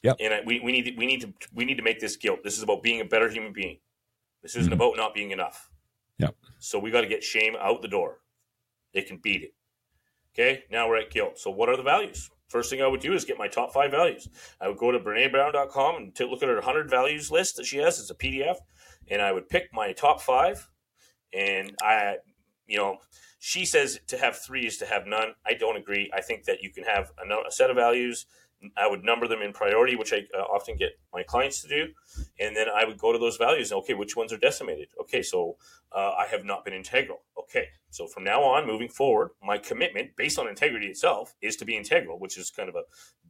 Yep. 0.04 0.16
And 0.20 0.34
I, 0.34 0.40
we, 0.44 0.60
we 0.60 0.70
need 0.70 0.84
to, 0.84 0.92
we 0.96 1.06
need 1.06 1.22
to 1.22 1.32
we 1.52 1.64
need 1.64 1.76
to 1.78 1.82
make 1.82 1.98
this 1.98 2.16
guilt. 2.16 2.40
This 2.44 2.56
is 2.56 2.62
about 2.62 2.82
being 2.82 3.00
a 3.00 3.04
better 3.04 3.28
human 3.28 3.52
being. 3.52 3.78
This 4.42 4.54
isn't 4.54 4.70
Mhm. 4.70 4.76
about 4.76 4.96
not 4.96 5.14
being 5.14 5.30
enough. 5.30 5.70
Yep. 6.18 6.36
So 6.58 6.78
we 6.78 6.90
got 6.90 7.00
to 7.00 7.06
get 7.08 7.24
shame 7.24 7.56
out 7.58 7.80
the 7.82 7.88
door. 7.88 8.20
It 8.92 9.06
can 9.08 9.16
beat 9.16 9.42
it. 9.42 9.54
Okay. 10.34 10.64
Now 10.70 10.88
we're 10.88 10.98
at 10.98 11.10
guilt. 11.10 11.38
So 11.38 11.50
what 11.50 11.68
are 11.70 11.76
the 11.76 11.82
values? 11.82 12.30
First 12.48 12.68
thing 12.70 12.82
I 12.82 12.86
would 12.86 13.00
do 13.00 13.14
is 13.14 13.24
get 13.24 13.38
my 13.38 13.48
top 13.48 13.72
five 13.72 13.90
values. 13.90 14.28
I 14.60 14.68
would 14.68 14.76
go 14.76 14.92
to 14.92 15.00
BreneBrown.com 15.00 15.96
and 15.96 16.20
look 16.30 16.42
at 16.42 16.48
her 16.48 16.54
100 16.56 16.90
values 16.90 17.30
list 17.30 17.56
that 17.56 17.64
she 17.66 17.78
has. 17.78 17.98
It's 17.98 18.10
a 18.10 18.14
PDF. 18.14 18.56
And 19.08 19.22
I 19.22 19.32
would 19.32 19.48
pick 19.48 19.70
my 19.72 19.92
top 19.92 20.20
five. 20.20 20.68
And 21.32 21.74
I, 21.82 22.18
you 22.66 22.76
know, 22.76 22.98
she 23.38 23.64
says 23.64 23.98
to 24.08 24.18
have 24.18 24.38
three 24.38 24.66
is 24.66 24.76
to 24.78 24.86
have 24.86 25.06
none. 25.06 25.34
I 25.46 25.54
don't 25.54 25.76
agree. 25.76 26.10
I 26.14 26.20
think 26.20 26.44
that 26.44 26.62
you 26.62 26.70
can 26.70 26.84
have 26.84 27.10
a 27.18 27.50
set 27.50 27.70
of 27.70 27.76
values. 27.76 28.26
I 28.76 28.86
would 28.88 29.04
number 29.04 29.26
them 29.28 29.42
in 29.42 29.52
priority, 29.52 29.96
which 29.96 30.12
I 30.12 30.22
uh, 30.36 30.42
often 30.42 30.76
get 30.76 30.92
my 31.12 31.22
clients 31.22 31.62
to 31.62 31.68
do. 31.68 31.88
And 32.40 32.56
then 32.56 32.66
I 32.68 32.84
would 32.84 32.98
go 32.98 33.12
to 33.12 33.18
those 33.18 33.36
values. 33.36 33.70
And, 33.70 33.78
okay, 33.80 33.94
which 33.94 34.16
ones 34.16 34.32
are 34.32 34.38
decimated? 34.38 34.88
Okay, 35.00 35.22
so 35.22 35.56
uh, 35.92 36.12
I 36.18 36.26
have 36.30 36.44
not 36.44 36.64
been 36.64 36.74
integral. 36.74 37.22
Okay, 37.38 37.66
so 37.90 38.06
from 38.06 38.24
now 38.24 38.42
on, 38.42 38.66
moving 38.66 38.88
forward, 38.88 39.30
my 39.42 39.58
commitment 39.58 40.10
based 40.16 40.38
on 40.38 40.48
integrity 40.48 40.86
itself 40.88 41.34
is 41.42 41.56
to 41.56 41.64
be 41.64 41.76
integral, 41.76 42.18
which 42.18 42.38
is 42.38 42.50
kind 42.50 42.68
of 42.68 42.74
a 42.74 42.82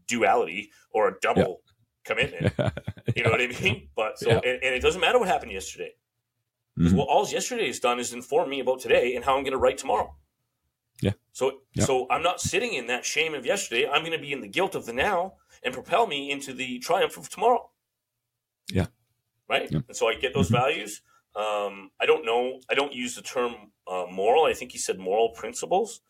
duality 0.07 0.70
or 0.91 1.09
a 1.09 1.14
double 1.20 1.62
commitment. 2.05 2.53
You 3.16 3.22
know 3.22 3.30
what 3.30 3.41
I 3.41 3.47
mean? 3.47 3.89
But 3.95 4.18
so, 4.18 4.28
Yeah. 4.30 4.37
and, 4.39 4.62
and 4.64 4.74
it 4.74 4.82
doesn't 4.82 5.01
matter 5.01 5.18
what 5.20 5.28
happened 5.28 5.53
yesterday. 5.53 5.93
Mhm. 6.76 6.95
Well, 6.95 7.07
all 7.07 7.28
yesterday 7.28 7.68
has 7.68 7.78
done 7.78 8.01
is 8.01 8.12
inform 8.12 8.51
me 8.51 8.59
about 8.59 8.80
today 8.80 9.14
and 9.14 9.24
how 9.24 9.37
I'm 9.37 9.45
going 9.45 9.53
to 9.53 9.59
write 9.59 9.78
tomorrow. 9.78 10.16
So, 11.35 11.62
Yeah. 11.74 11.85
so 11.85 12.07
I'm 12.11 12.22
not 12.22 12.41
sitting 12.41 12.74
in 12.74 12.87
that 12.87 13.05
shame 13.05 13.35
of 13.35 13.45
yesterday. 13.45 13.89
I'm 13.89 14.03
going 14.03 14.12
to 14.12 14.18
be 14.18 14.32
in 14.32 14.41
the 14.41 14.49
guilt 14.49 14.76
of 14.76 14.87
the 14.87 14.93
now 14.93 15.35
and 15.64 15.74
propel 15.74 16.07
me 16.07 16.30
into 16.30 16.53
the 16.55 16.78
triumph 16.78 17.16
of 17.16 17.28
tomorrow. 17.28 17.70
Yeah. 18.70 18.87
Right. 19.49 19.68
Yeah. 19.70 19.80
And 19.89 19.97
so 19.97 20.09
I 20.09 20.14
get 20.14 20.32
those 20.32 20.49
Mhm. 20.49 20.53
values. 20.62 21.03
Um, 21.35 21.91
I 22.01 22.07
don't 22.07 22.24
know. 22.24 22.61
I 22.70 22.74
don't 22.74 22.93
use 22.95 23.16
the 23.16 23.22
term 23.22 23.72
uh, 23.87 24.07
moral. 24.11 24.45
I 24.45 24.55
think 24.55 24.70
he 24.72 24.78
said 24.78 24.99
moral 24.99 25.30
principles. 25.30 26.01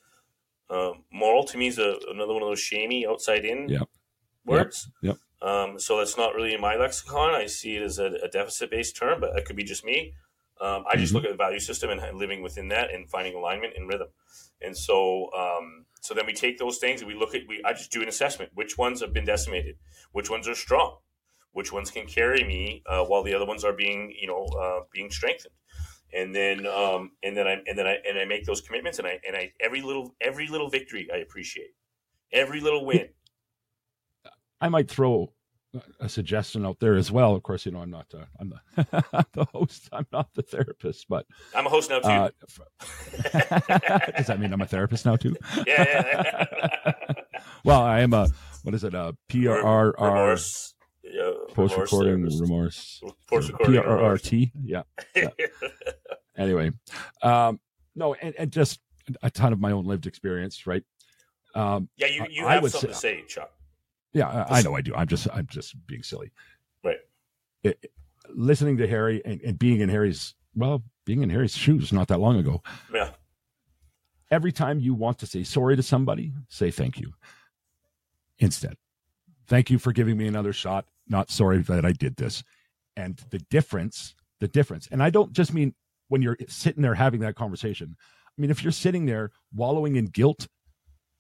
Um, 0.69 1.05
moral 1.11 1.45
to 1.45 1.57
me 1.57 1.69
is 1.69 1.79
a, 1.79 1.99
another 2.09 2.35
one 2.35 2.43
of 2.43 2.49
those 2.49 2.61
shamey 2.61 3.07
outside 3.07 3.45
in 3.47 3.69
Yep. 3.71 3.89
words. 4.45 4.91
Yep. 5.03 5.17
Um, 5.41 5.79
so 5.81 5.97
that's 5.99 6.17
not 6.19 6.35
really 6.35 6.53
in 6.55 6.61
my 6.61 6.77
lexicon. 6.77 7.35
I 7.35 7.47
see 7.47 7.77
it 7.77 7.83
as 7.83 7.99
a, 7.99 8.07
a 8.23 8.29
deficit 8.29 8.71
based 8.71 8.95
term, 8.97 9.21
but 9.23 9.35
that 9.35 9.47
could 9.47 9.57
be 9.57 9.65
just 9.65 9.85
me. 9.85 10.15
Um, 10.61 10.85
I 10.89 10.97
just 10.97 11.13
Mhm. 11.13 11.15
look 11.15 11.25
at 11.25 11.31
the 11.31 11.37
value 11.37 11.61
system 11.61 11.91
and 11.91 12.19
living 12.19 12.43
within 12.43 12.69
that 12.69 12.93
and 12.95 13.09
finding 13.11 13.35
alignment 13.35 13.75
and 13.77 13.89
rhythm. 13.89 14.09
And 14.63 14.77
so, 14.77 15.33
um, 15.35 15.87
so 16.01 16.15
then 16.15 16.27
we 16.27 16.33
take 16.33 16.59
those 16.59 16.79
things 16.79 17.01
and 17.01 17.09
we 17.09 17.15
look 17.15 17.35
at. 17.35 17.43
We 17.49 17.63
I 17.65 17.73
just 17.73 17.91
do 17.91 18.03
an 18.03 18.09
assessment. 18.09 18.53
Which 18.55 18.79
ones 18.79 19.01
have 19.01 19.13
been 19.13 19.25
decimated? 19.25 19.77
Which 20.13 20.31
ones 20.31 20.49
are 20.49 20.55
strong? 20.55 20.99
Which 21.53 21.73
ones 21.73 21.91
can 21.91 22.07
carry 22.07 22.45
me 22.45 22.83
uh, 22.87 23.05
while 23.05 23.23
the 23.23 23.35
other 23.35 23.47
ones 23.47 23.65
are 23.65 23.73
being, 23.73 24.15
you 24.19 24.27
know, 24.27 24.45
uh, 24.47 24.85
being 24.93 25.11
strengthened? 25.11 25.55
And 26.13 26.35
then, 26.35 26.67
um, 26.67 27.13
and 27.23 27.37
then 27.37 27.47
I 27.49 27.63
and 27.67 27.77
then 27.79 27.87
I 27.87 27.99
and 28.09 28.19
I 28.19 28.25
make 28.25 28.45
those 28.47 28.61
commitments. 28.61 28.99
And 28.99 29.09
I 29.09 29.21
and 29.27 29.37
I 29.37 29.53
every 29.61 29.83
little 29.83 30.15
every 30.21 30.47
little 30.47 30.71
victory 30.71 31.09
I 31.13 31.19
appreciate. 31.19 31.75
Every 32.33 32.61
little 32.61 32.87
win. 32.87 33.11
I 34.61 34.69
might 34.69 34.91
throw 34.91 35.34
a 36.01 36.09
suggestion 36.09 36.65
out 36.65 36.79
there 36.81 36.95
as 36.95 37.11
well. 37.11 37.35
Of 37.35 37.43
course, 37.43 37.67
you 37.67 37.73
know 37.73 37.81
I'm 37.81 37.91
not 37.91 38.07
uh, 38.15 38.25
I'm 38.41 38.51
the, 38.51 39.05
I'm 39.13 39.25
the 39.33 39.45
host. 39.47 39.89
I'm 39.93 40.07
not 40.13 40.29
the 40.35 40.43
therapist, 40.43 41.07
but 41.09 41.27
I'm 41.55 41.67
a 41.67 41.71
host 41.71 41.91
now 41.91 42.01
too. 42.01 42.09
uh, 42.09 42.31
does 44.17 44.27
that 44.27 44.39
mean 44.39 44.53
I'm 44.53 44.61
a 44.61 44.67
therapist 44.67 45.05
now 45.07 45.17
too? 45.17 45.37
yeah, 45.67 45.85
yeah, 45.85 46.45
yeah. 46.87 47.13
Well, 47.65 47.83
I 47.83 48.01
am 48.01 48.13
a 48.13 48.29
what 48.63 48.75
is 48.75 48.85
it? 48.85 48.95
A 48.95 49.17
PRR 49.29 49.93
remorse. 49.99 50.75
Yeah, 51.03 51.31
post 51.53 51.77
recording 51.77 52.23
remorse 52.25 52.41
remorse. 52.41 53.01
Post 53.29 53.53
recording 53.53 53.83
PRRT. 53.83 54.53
Yeah. 54.65 54.83
Anyway, 56.37 56.71
um, 57.23 57.61
no, 57.95 58.15
and, 58.15 58.35
and 58.39 58.51
just 58.51 58.81
a 59.23 59.31
ton 59.31 59.53
of 59.53 59.61
my 59.61 59.71
own 59.73 59.85
lived 59.85 60.07
experience, 60.07 60.67
right? 60.67 60.83
Um, 61.55 61.89
yeah, 61.97 62.09
you, 62.09 62.27
you 62.31 62.47
I 62.47 62.55
have 62.55 62.63
would 62.65 62.73
something 62.73 62.93
say- 62.93 63.17
to 63.17 63.21
say, 63.21 63.27
Chuck. 63.29 63.51
Yeah, 64.15 64.47
I, 64.49 64.59
I 64.59 64.63
know 64.63 64.75
I 64.75 64.81
do. 64.81 64.95
I'm 64.95 65.09
just 65.09 65.29
I'm 65.33 65.47
just 65.47 65.75
being 65.87 66.03
silly. 66.03 66.33
Right. 66.83 66.99
It, 67.63 67.91
listening 68.33 68.79
to 68.79 68.87
Harry 68.87 69.21
and, 69.25 69.41
and 69.43 69.59
being 69.59 69.81
in 69.81 69.89
Harry's 69.89 70.35
well, 70.55 70.83
being 71.05 71.23
in 71.23 71.31
Harry's 71.31 71.57
shoes 71.57 71.93
not 71.93 72.09
that 72.09 72.21
long 72.21 72.39
ago. 72.39 72.63
Yeah. 72.93 73.11
Every 74.31 74.53
time 74.53 74.81
you 74.81 74.95
want 74.95 75.19
to 75.19 75.27
say 75.27 75.43
sorry 75.43 75.77
to 75.77 75.83
somebody, 75.83 76.33
say 76.49 76.71
thank 76.71 76.99
you. 76.99 77.13
Instead, 78.39 78.77
thank 79.47 79.71
you 79.71 79.79
for 79.79 79.93
giving 79.93 80.17
me 80.17 80.27
another 80.27 80.53
shot. 80.53 80.87
Not 81.09 81.31
sorry 81.31 81.59
that 81.59 81.85
I 81.85 81.93
did 81.93 82.17
this. 82.17 82.43
And 82.97 83.21
the 83.31 83.39
difference, 83.39 84.15
the 84.41 84.49
difference, 84.49 84.89
and 84.91 85.03
I 85.03 85.11
don't 85.11 85.33
just 85.33 85.53
mean 85.53 85.75
when 86.09 86.23
you're 86.23 86.39
sitting 86.49 86.83
there 86.83 86.95
having 86.95 87.21
that 87.21 87.35
conversation. 87.35 87.97
I 88.27 88.41
mean, 88.41 88.51
if 88.51 88.63
you're 88.63 88.73
sitting 88.73 89.07
there 89.07 89.31
wallowing 89.55 89.97
in 89.97 90.07
guilt, 90.07 90.49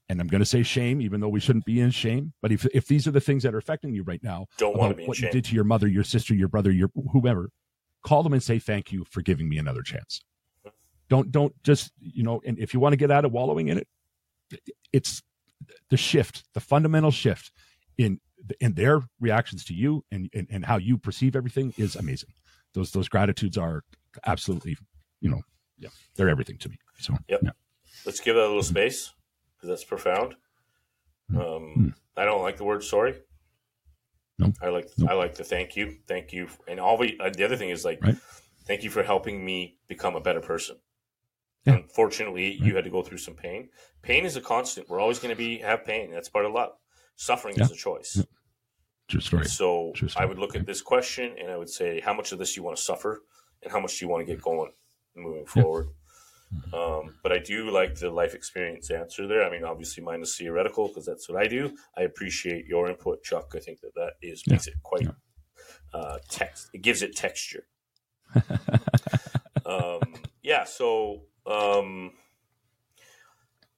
and 0.08 0.20
I'm 0.20 0.26
going 0.26 0.40
to 0.40 0.46
say 0.46 0.62
shame, 0.62 1.00
even 1.00 1.20
though 1.20 1.28
we 1.28 1.40
shouldn't 1.40 1.64
be 1.64 1.80
in 1.80 1.90
shame, 1.90 2.32
but 2.42 2.52
if, 2.52 2.66
if 2.66 2.86
these 2.86 3.06
are 3.06 3.10
the 3.10 3.20
things 3.20 3.42
that 3.42 3.54
are 3.54 3.58
affecting 3.58 3.94
you 3.94 4.02
right 4.02 4.22
now, 4.22 4.46
Don't 4.58 4.76
want 4.76 4.90
to 4.90 4.96
be 4.96 5.04
in 5.04 5.08
what 5.08 5.16
shame. 5.16 5.28
you 5.28 5.32
did 5.32 5.44
to 5.46 5.54
your 5.54 5.64
mother, 5.64 5.88
your 5.88 6.04
sister, 6.04 6.34
your 6.34 6.48
brother, 6.48 6.70
your 6.70 6.90
whoever, 7.12 7.50
call 8.02 8.22
them 8.22 8.32
and 8.34 8.42
say 8.42 8.58
thank 8.58 8.92
you 8.92 9.04
for 9.10 9.22
giving 9.22 9.48
me 9.48 9.56
another 9.58 9.82
chance. 9.82 10.20
Don't 11.08 11.30
don't 11.30 11.54
just 11.62 11.92
you 12.00 12.22
know, 12.22 12.40
and 12.46 12.58
if 12.58 12.72
you 12.74 12.80
want 12.80 12.92
to 12.92 12.96
get 12.96 13.10
out 13.10 13.24
of 13.24 13.32
wallowing 13.32 13.68
in 13.68 13.78
it, 13.78 13.88
it's 14.92 15.22
the 15.90 15.96
shift, 15.96 16.44
the 16.54 16.60
fundamental 16.60 17.10
shift 17.10 17.50
in 17.98 18.20
in 18.60 18.74
their 18.74 19.00
reactions 19.20 19.64
to 19.66 19.74
you 19.74 20.04
and, 20.10 20.28
and 20.34 20.46
and 20.50 20.64
how 20.64 20.76
you 20.78 20.96
perceive 20.98 21.36
everything 21.36 21.72
is 21.76 21.94
amazing. 21.96 22.30
Those 22.72 22.90
those 22.92 23.08
gratitudes 23.08 23.56
are 23.58 23.82
absolutely, 24.26 24.76
you 25.20 25.28
know, 25.30 25.42
yeah, 25.78 25.90
they're 26.16 26.28
everything 26.30 26.56
to 26.58 26.68
me. 26.70 26.78
So 26.98 27.14
Yep. 27.28 27.40
yeah. 27.44 27.50
Let's 28.06 28.20
give 28.20 28.36
it 28.36 28.42
a 28.42 28.46
little 28.46 28.62
space 28.62 29.12
because 29.64 29.80
that's 29.80 29.88
profound. 29.88 30.34
Um, 31.34 31.94
I 32.16 32.24
don't 32.24 32.42
like 32.42 32.56
the 32.58 32.64
word 32.64 32.84
sorry. 32.84 33.14
No. 34.38 34.52
I 34.60 34.68
like 34.68 34.90
No. 34.98 35.06
I 35.08 35.14
like 35.14 35.34
the 35.36 35.44
thank 35.44 35.76
you, 35.76 35.96
thank 36.06 36.32
you, 36.32 36.48
and 36.68 36.78
all 36.78 36.98
the 36.98 37.18
uh, 37.18 37.30
the 37.30 37.44
other 37.44 37.56
thing 37.56 37.70
is 37.70 37.84
like, 37.84 38.00
Right. 38.02 38.16
thank 38.66 38.82
you 38.82 38.90
for 38.90 39.02
helping 39.02 39.44
me 39.44 39.78
become 39.88 40.16
a 40.16 40.20
better 40.20 40.40
person. 40.40 40.76
Yeah. 41.64 41.74
Unfortunately, 41.76 42.52
you 42.52 42.74
had 42.74 42.84
to 42.84 42.90
go 42.90 43.02
through 43.02 43.18
some 43.18 43.34
pain. 43.34 43.70
Pain 44.02 44.26
is 44.26 44.36
a 44.36 44.40
constant. 44.40 44.88
We're 44.90 45.00
always 45.00 45.18
going 45.18 45.30
to 45.34 45.38
be 45.38 45.58
have 45.58 45.84
pain. 45.84 46.10
That's 46.10 46.28
part 46.28 46.44
of 46.44 46.52
life. 46.52 46.70
Suffering 47.16 47.58
is 47.58 47.70
a 47.70 47.74
choice. 47.74 48.16
Yeah. 48.16 48.24
True 49.08 49.20
story. 49.20 49.46
So. 49.46 49.92
I 50.16 50.26
would 50.26 50.38
look 50.38 50.56
at 50.56 50.66
this 50.66 50.82
question 50.82 51.36
and 51.40 51.50
I 51.50 51.56
would 51.56 51.70
say, 51.70 52.00
how 52.00 52.12
much 52.12 52.32
of 52.32 52.38
this 52.38 52.56
you 52.56 52.62
want 52.62 52.76
to 52.76 52.82
suffer, 52.82 53.22
and 53.62 53.72
how 53.72 53.80
much 53.80 53.98
do 53.98 54.04
you 54.04 54.10
want 54.10 54.26
to 54.26 54.30
get 54.32 54.42
going 54.42 54.72
moving 55.16 55.46
forward. 55.46 55.86
Um, 56.72 57.14
but 57.22 57.32
I 57.32 57.38
do 57.38 57.70
like 57.70 57.94
the 57.96 58.10
life 58.10 58.34
experience 58.34 58.90
answer 58.90 59.28
there. 59.28 59.44
I 59.44 59.50
mean, 59.50 59.64
obviously 59.64 60.02
mine 60.02 60.22
is 60.22 60.36
theoretical 60.36 60.88
because 60.88 61.06
that's 61.06 61.28
what 61.28 61.40
I 61.40 61.46
do. 61.46 61.76
I 61.96 62.02
appreciate 62.02 62.66
your 62.66 62.88
input, 62.88 63.22
Chuck. 63.22 63.52
I 63.54 63.60
think 63.60 63.80
that 63.80 63.94
that 63.94 64.14
is 64.22 64.42
makes 64.46 64.66
it 64.66 64.74
quite 64.82 65.08
uh, 65.92 66.18
text. 66.28 66.70
It 66.72 66.82
gives 66.82 67.02
it 67.02 67.14
texture. 67.14 67.66
um, 69.66 70.14
yeah. 70.42 70.64
So 70.64 71.22
um, 71.46 72.12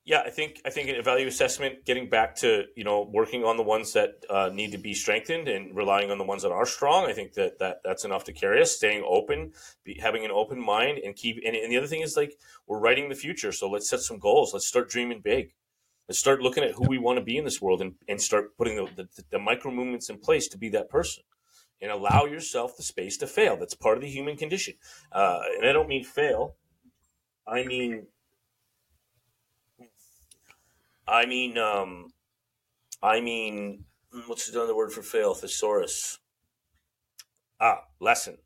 yeah, 0.06 0.22
I 0.24 0.30
think 0.30 0.62
I 0.64 0.70
think 0.70 0.88
a 0.88 1.02
value 1.02 1.26
assessment, 1.26 1.84
getting 1.84 2.08
back 2.08 2.36
to 2.36 2.66
you 2.76 2.84
know 2.84 3.10
working 3.12 3.42
on 3.42 3.56
the 3.56 3.64
ones 3.64 3.92
that 3.94 4.24
uh, 4.30 4.50
need 4.54 4.70
to 4.70 4.78
be 4.78 4.94
strengthened 4.94 5.48
and 5.48 5.76
relying 5.76 6.12
on 6.12 6.18
the 6.18 6.24
ones 6.24 6.42
that 6.42 6.52
are 6.52 6.64
strong. 6.64 7.06
I 7.06 7.12
think 7.12 7.32
that, 7.32 7.58
that 7.58 7.78
that's 7.84 8.04
enough 8.04 8.22
to 8.24 8.32
carry 8.32 8.62
us. 8.62 8.70
Staying 8.70 9.04
open, 9.04 9.52
be, 9.82 9.98
having 10.00 10.24
an 10.24 10.30
open 10.30 10.64
mind, 10.64 10.98
and 10.98 11.16
keep. 11.16 11.38
And, 11.44 11.56
and 11.56 11.72
the 11.72 11.76
other 11.76 11.88
thing 11.88 12.02
is 12.02 12.16
like 12.16 12.34
we're 12.68 12.78
writing 12.78 13.08
the 13.08 13.16
future, 13.16 13.50
so 13.50 13.68
let's 13.68 13.90
set 13.90 13.98
some 13.98 14.20
goals. 14.20 14.52
Let's 14.52 14.68
start 14.68 14.88
dreaming 14.88 15.22
big. 15.24 15.54
Let's 16.08 16.20
start 16.20 16.40
looking 16.40 16.62
at 16.62 16.74
who 16.76 16.86
we 16.88 16.98
want 16.98 17.18
to 17.18 17.24
be 17.24 17.36
in 17.36 17.44
this 17.44 17.60
world, 17.60 17.80
and, 17.80 17.94
and 18.08 18.22
start 18.22 18.56
putting 18.56 18.76
the, 18.76 18.88
the, 18.94 19.24
the 19.32 19.38
micro 19.40 19.72
movements 19.72 20.08
in 20.08 20.18
place 20.20 20.46
to 20.48 20.56
be 20.56 20.68
that 20.68 20.88
person. 20.88 21.24
And 21.82 21.90
allow 21.90 22.26
yourself 22.26 22.76
the 22.76 22.84
space 22.84 23.18
to 23.18 23.26
fail. 23.26 23.56
That's 23.56 23.74
part 23.74 23.98
of 23.98 24.02
the 24.02 24.08
human 24.08 24.36
condition. 24.36 24.74
Uh, 25.10 25.40
and 25.58 25.68
I 25.68 25.72
don't 25.72 25.88
mean 25.88 26.04
fail. 26.04 26.54
I 27.46 27.64
mean 27.64 28.06
I 31.08 31.26
mean, 31.26 31.56
um, 31.58 32.12
I 33.02 33.20
mean, 33.20 33.84
what's 34.26 34.50
the 34.50 34.62
other 34.62 34.74
word 34.74 34.92
for 34.92 35.02
fail? 35.02 35.34
Thesaurus. 35.34 36.18
Ah, 37.60 37.82
lesson. 38.00 38.38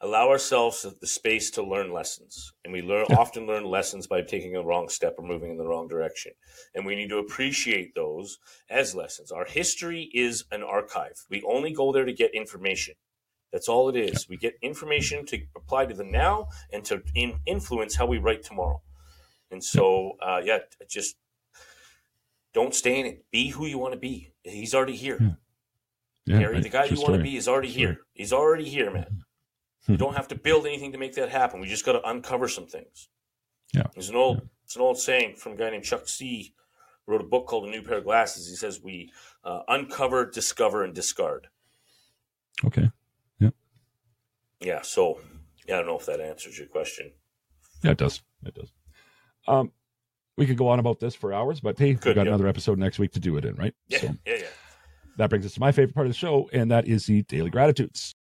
Allow 0.00 0.30
ourselves 0.30 0.84
the 1.00 1.06
space 1.06 1.48
to 1.52 1.62
learn 1.62 1.92
lessons, 1.92 2.52
and 2.64 2.72
we 2.72 2.82
learn 2.82 3.06
often 3.16 3.46
learn 3.46 3.64
lessons 3.64 4.08
by 4.08 4.20
taking 4.22 4.56
a 4.56 4.62
wrong 4.62 4.88
step 4.88 5.14
or 5.16 5.24
moving 5.24 5.52
in 5.52 5.58
the 5.58 5.66
wrong 5.66 5.86
direction. 5.86 6.32
And 6.74 6.84
we 6.84 6.96
need 6.96 7.08
to 7.10 7.18
appreciate 7.18 7.94
those 7.94 8.38
as 8.68 8.96
lessons. 8.96 9.30
Our 9.30 9.44
history 9.44 10.10
is 10.12 10.44
an 10.50 10.64
archive. 10.64 11.24
We 11.30 11.40
only 11.42 11.72
go 11.72 11.92
there 11.92 12.04
to 12.04 12.12
get 12.12 12.34
information. 12.34 12.94
That's 13.52 13.68
all 13.68 13.88
it 13.90 13.96
is. 13.96 14.28
We 14.28 14.36
get 14.36 14.54
information 14.60 15.24
to 15.26 15.38
apply 15.54 15.86
to 15.86 15.94
the 15.94 16.02
now 16.04 16.48
and 16.72 16.84
to 16.86 17.02
in, 17.14 17.38
influence 17.46 17.94
how 17.94 18.06
we 18.06 18.18
write 18.18 18.42
tomorrow. 18.42 18.82
And 19.52 19.62
so, 19.62 20.16
uh, 20.20 20.40
yeah, 20.44 20.58
just 20.90 21.14
don't 22.52 22.74
stay 22.74 23.00
in 23.00 23.06
it. 23.06 23.24
Be 23.30 23.48
who 23.48 23.66
you 23.66 23.78
want 23.78 23.94
to 23.94 23.98
be. 23.98 24.32
He's 24.42 24.74
already 24.74 24.96
here. 24.96 25.36
Yeah, 26.24 26.38
Harry, 26.38 26.54
right. 26.54 26.62
the 26.62 26.68
guy 26.68 26.84
you 26.84 27.00
want 27.00 27.14
to 27.14 27.22
be 27.22 27.36
is 27.36 27.48
already 27.48 27.68
here. 27.68 27.98
He's 28.14 28.32
already 28.32 28.68
here, 28.68 28.90
man. 28.92 29.24
you 29.88 29.96
don't 29.96 30.14
have 30.14 30.28
to 30.28 30.34
build 30.36 30.66
anything 30.66 30.92
to 30.92 30.98
make 30.98 31.14
that 31.14 31.30
happen. 31.30 31.60
We 31.60 31.66
just 31.66 31.84
got 31.84 31.92
to 31.92 32.08
uncover 32.08 32.46
some 32.48 32.66
things. 32.66 33.08
Yeah. 33.74 33.84
There's 33.94 34.08
an 34.08 34.16
old, 34.16 34.42
it's 34.64 34.76
an 34.76 34.82
old 34.82 34.98
saying 34.98 35.36
from 35.36 35.52
a 35.52 35.56
guy 35.56 35.70
named 35.70 35.84
Chuck 35.84 36.08
C. 36.08 36.54
Wrote 37.08 37.20
a 37.20 37.24
book 37.24 37.46
called 37.48 37.64
A 37.64 37.70
New 37.70 37.82
Pair 37.82 37.98
of 37.98 38.04
Glasses. 38.04 38.48
He 38.48 38.54
says 38.54 38.80
we 38.80 39.10
uh, 39.42 39.62
uncover, 39.66 40.24
discover, 40.30 40.84
and 40.84 40.94
discard. 40.94 41.48
Okay. 42.64 42.88
Yeah. 43.40 43.50
Yeah. 44.60 44.82
So, 44.82 45.18
yeah, 45.66 45.74
I 45.74 45.78
don't 45.78 45.88
know 45.88 45.98
if 45.98 46.06
that 46.06 46.20
answers 46.20 46.56
your 46.56 46.68
question. 46.68 47.10
Yeah, 47.82 47.90
it 47.90 47.98
does. 47.98 48.22
It 48.46 48.54
does. 48.54 48.72
Um, 49.48 49.72
we 50.36 50.46
could 50.46 50.56
go 50.56 50.68
on 50.68 50.78
about 50.78 51.00
this 51.00 51.14
for 51.14 51.32
hours, 51.32 51.60
but 51.60 51.78
hey, 51.78 51.92
we've 51.92 52.00
got 52.00 52.16
yeah. 52.16 52.22
another 52.22 52.46
episode 52.46 52.78
next 52.78 52.98
week 52.98 53.12
to 53.12 53.20
do 53.20 53.36
it 53.36 53.44
in, 53.44 53.54
right? 53.56 53.74
Yeah. 53.88 54.00
So 54.00 54.06
Yeah. 54.26 54.34
Yeah. 54.36 54.46
that 55.18 55.30
brings 55.30 55.44
us 55.44 55.54
to 55.54 55.60
my 55.60 55.72
favorite 55.72 55.94
part 55.94 56.06
of 56.06 56.12
the 56.12 56.18
show, 56.18 56.48
and 56.52 56.70
that 56.70 56.88
is 56.88 57.06
the 57.06 57.22
daily 57.22 57.50
gratitudes. 57.50 58.14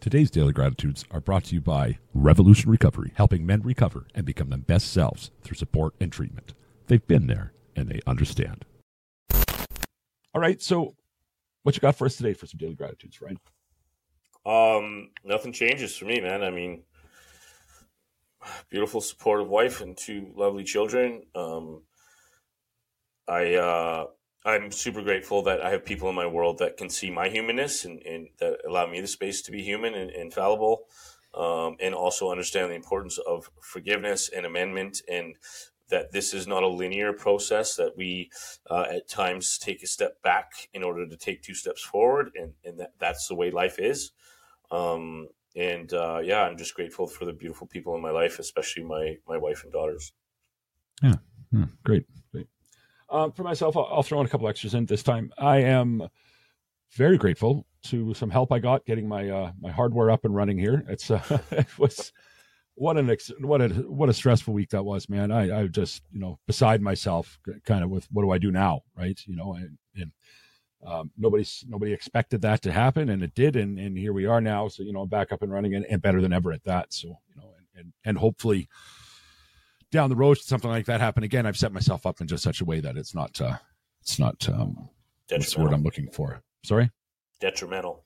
Today's 0.00 0.30
daily 0.30 0.52
gratitudes 0.52 1.04
are 1.10 1.20
brought 1.20 1.44
to 1.44 1.54
you 1.54 1.60
by 1.60 1.98
Revolution 2.14 2.70
Recovery, 2.70 3.12
helping 3.16 3.44
men 3.44 3.62
recover 3.62 4.06
and 4.14 4.24
become 4.24 4.48
their 4.48 4.58
best 4.58 4.92
selves 4.92 5.32
through 5.42 5.56
support 5.56 5.94
and 6.00 6.12
treatment. 6.12 6.54
They've 6.86 7.06
been 7.06 7.26
there 7.26 7.52
and 7.76 7.88
they 7.88 8.00
understand. 8.06 8.64
All 10.34 10.40
right, 10.40 10.62
so 10.62 10.94
what 11.64 11.74
you 11.74 11.80
got 11.80 11.96
for 11.96 12.06
us 12.06 12.16
today 12.16 12.32
for 12.32 12.46
some 12.46 12.58
daily 12.58 12.74
gratitudes, 12.74 13.20
Ryan? 13.20 13.38
Um, 14.46 15.10
nothing 15.24 15.52
changes 15.52 15.96
for 15.96 16.04
me, 16.06 16.20
man. 16.20 16.42
I 16.42 16.50
mean, 16.50 16.84
beautiful, 18.70 19.00
supportive 19.00 19.48
wife 19.48 19.80
and 19.80 19.96
two 19.96 20.32
lovely 20.36 20.64
children. 20.64 21.22
Um, 21.34 21.82
I 23.26 23.54
uh, 23.54 24.06
I'm 24.44 24.70
super 24.70 25.02
grateful 25.02 25.42
that 25.42 25.60
I 25.60 25.70
have 25.70 25.84
people 25.84 26.08
in 26.08 26.14
my 26.14 26.26
world 26.26 26.58
that 26.58 26.76
can 26.76 26.88
see 26.88 27.10
my 27.10 27.28
humanness 27.28 27.84
and, 27.84 28.00
and 28.06 28.28
that 28.38 28.60
allow 28.66 28.86
me 28.86 29.00
the 29.00 29.06
space 29.06 29.42
to 29.42 29.50
be 29.50 29.62
human 29.62 29.94
and, 29.94 30.10
and 30.10 30.32
fallible, 30.32 30.86
um, 31.34 31.76
and 31.80 31.94
also 31.94 32.30
understand 32.30 32.70
the 32.70 32.76
importance 32.76 33.18
of 33.18 33.50
forgiveness 33.60 34.30
and 34.34 34.46
amendment 34.46 35.02
and 35.08 35.36
that 35.90 36.12
this 36.12 36.34
is 36.34 36.46
not 36.46 36.62
a 36.62 36.68
linear 36.68 37.12
process 37.12 37.74
that 37.76 37.96
we 37.96 38.30
uh, 38.70 38.84
at 38.90 39.08
times 39.08 39.58
take 39.58 39.82
a 39.82 39.86
step 39.86 40.20
back 40.22 40.68
in 40.74 40.82
order 40.82 41.06
to 41.06 41.16
take 41.16 41.42
two 41.42 41.54
steps 41.54 41.82
forward 41.82 42.30
and, 42.34 42.52
and 42.64 42.78
that, 42.78 42.92
that's 42.98 43.26
the 43.26 43.34
way 43.34 43.50
life 43.50 43.78
is 43.78 44.12
um, 44.70 45.28
and 45.58 45.92
uh, 45.92 46.20
yeah, 46.22 46.42
I'm 46.42 46.56
just 46.56 46.74
grateful 46.74 47.06
for 47.06 47.24
the 47.24 47.32
beautiful 47.32 47.66
people 47.66 47.94
in 47.96 48.00
my 48.00 48.10
life, 48.10 48.38
especially 48.38 48.84
my 48.84 49.16
my 49.26 49.36
wife 49.36 49.64
and 49.64 49.72
daughters. 49.72 50.12
Yeah, 51.02 51.14
great, 51.84 52.06
great. 52.32 52.46
Um, 53.10 53.32
for 53.32 53.42
myself, 53.42 53.76
I'll, 53.76 53.88
I'll 53.90 54.02
throw 54.02 54.20
in 54.20 54.26
a 54.26 54.28
couple 54.28 54.48
extras 54.48 54.74
in 54.74 54.86
this 54.86 55.02
time. 55.02 55.32
I 55.36 55.58
am 55.58 56.08
very 56.92 57.18
grateful 57.18 57.66
to 57.84 58.14
some 58.14 58.30
help 58.30 58.52
I 58.52 58.60
got 58.60 58.84
getting 58.86 59.08
my 59.08 59.28
uh, 59.28 59.52
my 59.60 59.70
hardware 59.70 60.10
up 60.10 60.24
and 60.24 60.34
running 60.34 60.58
here. 60.58 60.84
It's 60.88 61.10
uh, 61.10 61.40
it 61.50 61.78
was 61.78 62.12
what 62.74 62.96
an 62.96 63.10
ex- 63.10 63.32
what 63.40 63.60
a 63.60 63.68
what 63.68 64.08
a 64.08 64.14
stressful 64.14 64.54
week 64.54 64.70
that 64.70 64.84
was, 64.84 65.08
man. 65.08 65.32
I 65.32 65.62
I 65.62 65.66
just 65.66 66.02
you 66.12 66.20
know 66.20 66.38
beside 66.46 66.80
myself, 66.80 67.40
kind 67.64 67.82
of 67.82 67.90
with 67.90 68.06
what 68.12 68.22
do 68.22 68.30
I 68.30 68.38
do 68.38 68.52
now, 68.52 68.82
right? 68.96 69.18
You 69.26 69.34
know, 69.34 69.54
and, 69.54 69.76
and 69.96 70.12
um, 70.86 71.10
nobody's 71.18 71.64
nobody 71.68 71.92
expected 71.92 72.42
that 72.42 72.62
to 72.62 72.72
happen, 72.72 73.08
and 73.08 73.22
it 73.22 73.34
did, 73.34 73.56
and 73.56 73.78
and 73.78 73.98
here 73.98 74.12
we 74.12 74.26
are 74.26 74.40
now. 74.40 74.68
So 74.68 74.82
you 74.82 74.92
know, 74.92 75.06
back 75.06 75.32
up 75.32 75.42
and 75.42 75.52
running, 75.52 75.74
and, 75.74 75.84
and 75.86 76.00
better 76.00 76.20
than 76.20 76.32
ever 76.32 76.52
at 76.52 76.64
that. 76.64 76.92
So 76.92 77.08
you 77.08 77.36
know, 77.36 77.50
and 77.56 77.66
and, 77.78 77.92
and 78.04 78.18
hopefully 78.18 78.68
down 79.90 80.10
the 80.10 80.16
road 80.16 80.38
something 80.38 80.70
like 80.70 80.86
that 80.86 81.00
happen 81.00 81.22
again 81.22 81.46
i've 81.46 81.56
set 81.56 81.72
myself 81.72 82.06
up 82.06 82.20
in 82.20 82.26
just 82.26 82.42
such 82.42 82.60
a 82.60 82.64
way 82.64 82.80
that 82.80 82.96
it's 82.96 83.14
not 83.14 83.40
uh 83.40 83.56
it's 84.02 84.18
not 84.18 84.48
um 84.48 84.88
what's 85.30 85.54
the 85.54 85.62
word 85.62 85.72
i'm 85.72 85.82
looking 85.82 86.08
for 86.10 86.42
sorry 86.64 86.90
Detrimental. 87.40 88.04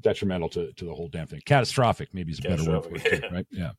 detrimental 0.00 0.48
to, 0.48 0.72
to 0.74 0.84
the 0.84 0.94
whole 0.94 1.08
damn 1.08 1.26
thing 1.26 1.42
catastrophic 1.44 2.08
maybe 2.12 2.32
is 2.32 2.38
a 2.38 2.42
better 2.42 2.64
word 2.64 2.84
for 2.84 2.94
it 2.94 3.24
right 3.32 3.46
yeah 3.50 3.72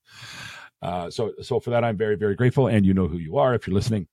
uh 0.81 1.09
so 1.09 1.33
so 1.41 1.59
for 1.59 1.71
that 1.71 1.83
i'm 1.83 1.97
very 1.97 2.15
very 2.15 2.35
grateful 2.35 2.67
and 2.67 2.85
you 2.85 2.93
know 2.93 3.07
who 3.07 3.17
you 3.17 3.37
are 3.37 3.53
if 3.53 3.65
you're 3.65 3.73
listening 3.73 4.07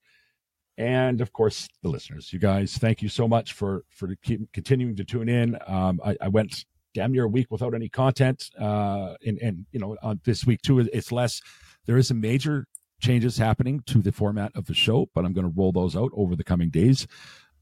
and 0.78 1.20
of 1.20 1.32
course 1.32 1.68
the 1.82 1.88
listeners 1.88 2.32
you 2.32 2.38
guys 2.38 2.78
thank 2.78 3.02
you 3.02 3.08
so 3.08 3.28
much 3.28 3.52
for 3.52 3.84
for 3.90 4.08
keep 4.22 4.50
continuing 4.52 4.96
to 4.96 5.04
tune 5.04 5.28
in 5.28 5.58
um 5.66 6.00
i, 6.04 6.16
I 6.22 6.28
went 6.28 6.64
damn 6.94 7.12
near 7.12 7.24
a 7.24 7.28
week 7.28 7.46
without 7.50 7.74
any 7.74 7.88
content. 7.88 8.50
Uh, 8.58 9.14
and, 9.24 9.38
and, 9.38 9.66
you 9.72 9.80
know, 9.80 9.96
on 10.02 10.20
this 10.24 10.44
week 10.44 10.62
too, 10.62 10.80
it's 10.80 11.12
less. 11.12 11.40
There 11.86 11.96
is 11.96 12.08
some 12.08 12.20
major 12.20 12.66
changes 13.00 13.38
happening 13.38 13.82
to 13.86 14.02
the 14.02 14.12
format 14.12 14.52
of 14.54 14.66
the 14.66 14.74
show, 14.74 15.08
but 15.14 15.24
I'm 15.24 15.32
going 15.32 15.46
to 15.46 15.54
roll 15.56 15.72
those 15.72 15.96
out 15.96 16.10
over 16.14 16.34
the 16.34 16.44
coming 16.44 16.70
days. 16.70 17.06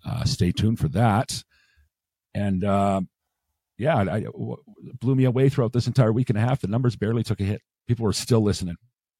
Uh, 0.04 0.24
stay 0.24 0.52
tuned 0.52 0.78
for 0.78 0.88
that. 0.88 1.42
And, 2.34 2.64
uh, 2.64 3.02
yeah, 3.78 3.98
I, 3.98 4.24
blew 5.00 5.14
me 5.14 5.24
away 5.24 5.50
throughout 5.50 5.74
this 5.74 5.86
entire 5.86 6.12
week 6.12 6.30
and 6.30 6.38
a 6.38 6.40
half. 6.40 6.60
The 6.60 6.68
numbers 6.68 6.96
barely 6.96 7.22
took 7.22 7.40
a 7.40 7.44
hit. 7.44 7.60
People 7.86 8.04
were 8.04 8.14
still 8.14 8.40
listening. 8.40 8.76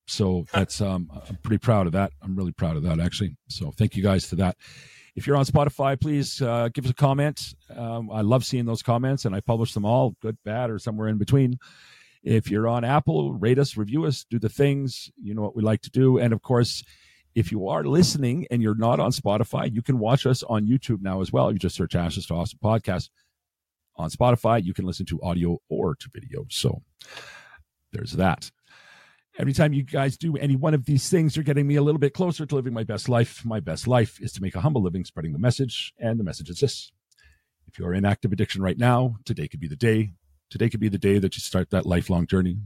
So 0.06 0.46
that's, 0.52 0.80
um, 0.80 1.10
I'm 1.28 1.36
pretty 1.42 1.58
proud 1.58 1.86
of 1.86 1.92
that. 1.92 2.12
I'm 2.22 2.36
really 2.36 2.52
proud 2.52 2.76
of 2.76 2.82
that 2.84 3.00
actually. 3.00 3.36
So 3.48 3.72
thank 3.72 3.96
you 3.96 4.02
guys 4.02 4.24
for 4.24 4.36
that. 4.36 4.56
If 5.16 5.26
you're 5.26 5.36
on 5.36 5.46
Spotify, 5.46 5.98
please 5.98 6.42
uh, 6.42 6.68
give 6.72 6.84
us 6.84 6.90
a 6.90 6.94
comment. 6.94 7.54
Um, 7.74 8.10
I 8.10 8.20
love 8.20 8.44
seeing 8.44 8.66
those 8.66 8.82
comments, 8.82 9.24
and 9.24 9.34
I 9.34 9.40
publish 9.40 9.72
them 9.72 9.86
all, 9.86 10.14
good, 10.20 10.36
bad, 10.44 10.68
or 10.68 10.78
somewhere 10.78 11.08
in 11.08 11.16
between. 11.16 11.58
If 12.22 12.50
you're 12.50 12.68
on 12.68 12.84
Apple, 12.84 13.32
rate 13.32 13.58
us, 13.58 13.78
review 13.78 14.04
us, 14.04 14.26
do 14.28 14.38
the 14.38 14.50
things. 14.50 15.10
You 15.16 15.34
know 15.34 15.40
what 15.40 15.56
we 15.56 15.62
like 15.62 15.80
to 15.82 15.90
do. 15.90 16.18
And 16.18 16.34
of 16.34 16.42
course, 16.42 16.84
if 17.34 17.50
you 17.50 17.66
are 17.66 17.84
listening 17.84 18.46
and 18.50 18.60
you're 18.62 18.74
not 18.74 19.00
on 19.00 19.10
Spotify, 19.10 19.72
you 19.72 19.80
can 19.80 19.98
watch 19.98 20.26
us 20.26 20.42
on 20.42 20.66
YouTube 20.66 21.00
now 21.00 21.22
as 21.22 21.32
well. 21.32 21.50
You 21.50 21.58
just 21.58 21.76
search 21.76 21.94
Ashes 21.94 22.26
to 22.26 22.34
Awesome 22.34 22.58
Podcast 22.62 23.08
on 23.96 24.10
Spotify. 24.10 24.62
You 24.62 24.74
can 24.74 24.84
listen 24.84 25.06
to 25.06 25.22
audio 25.22 25.58
or 25.70 25.94
to 25.94 26.10
video. 26.12 26.44
So 26.50 26.82
there's 27.92 28.12
that. 28.12 28.50
Every 29.38 29.52
time 29.52 29.74
you 29.74 29.82
guys 29.82 30.16
do 30.16 30.34
any 30.38 30.56
one 30.56 30.72
of 30.72 30.86
these 30.86 31.10
things, 31.10 31.36
you're 31.36 31.44
getting 31.44 31.66
me 31.66 31.76
a 31.76 31.82
little 31.82 31.98
bit 31.98 32.14
closer 32.14 32.46
to 32.46 32.54
living 32.54 32.72
my 32.72 32.84
best 32.84 33.06
life. 33.06 33.44
My 33.44 33.60
best 33.60 33.86
life 33.86 34.18
is 34.18 34.32
to 34.32 34.42
make 34.42 34.54
a 34.54 34.62
humble 34.62 34.82
living 34.82 35.04
spreading 35.04 35.34
the 35.34 35.38
message. 35.38 35.92
And 35.98 36.18
the 36.18 36.24
message 36.24 36.48
is 36.48 36.60
this. 36.60 36.90
If 37.68 37.78
you're 37.78 37.92
in 37.92 38.06
active 38.06 38.32
addiction 38.32 38.62
right 38.62 38.78
now, 38.78 39.16
today 39.26 39.46
could 39.46 39.60
be 39.60 39.68
the 39.68 39.76
day. 39.76 40.14
Today 40.48 40.70
could 40.70 40.80
be 40.80 40.88
the 40.88 40.96
day 40.96 41.18
that 41.18 41.36
you 41.36 41.40
start 41.40 41.68
that 41.70 41.84
lifelong 41.84 42.26
journey. 42.26 42.56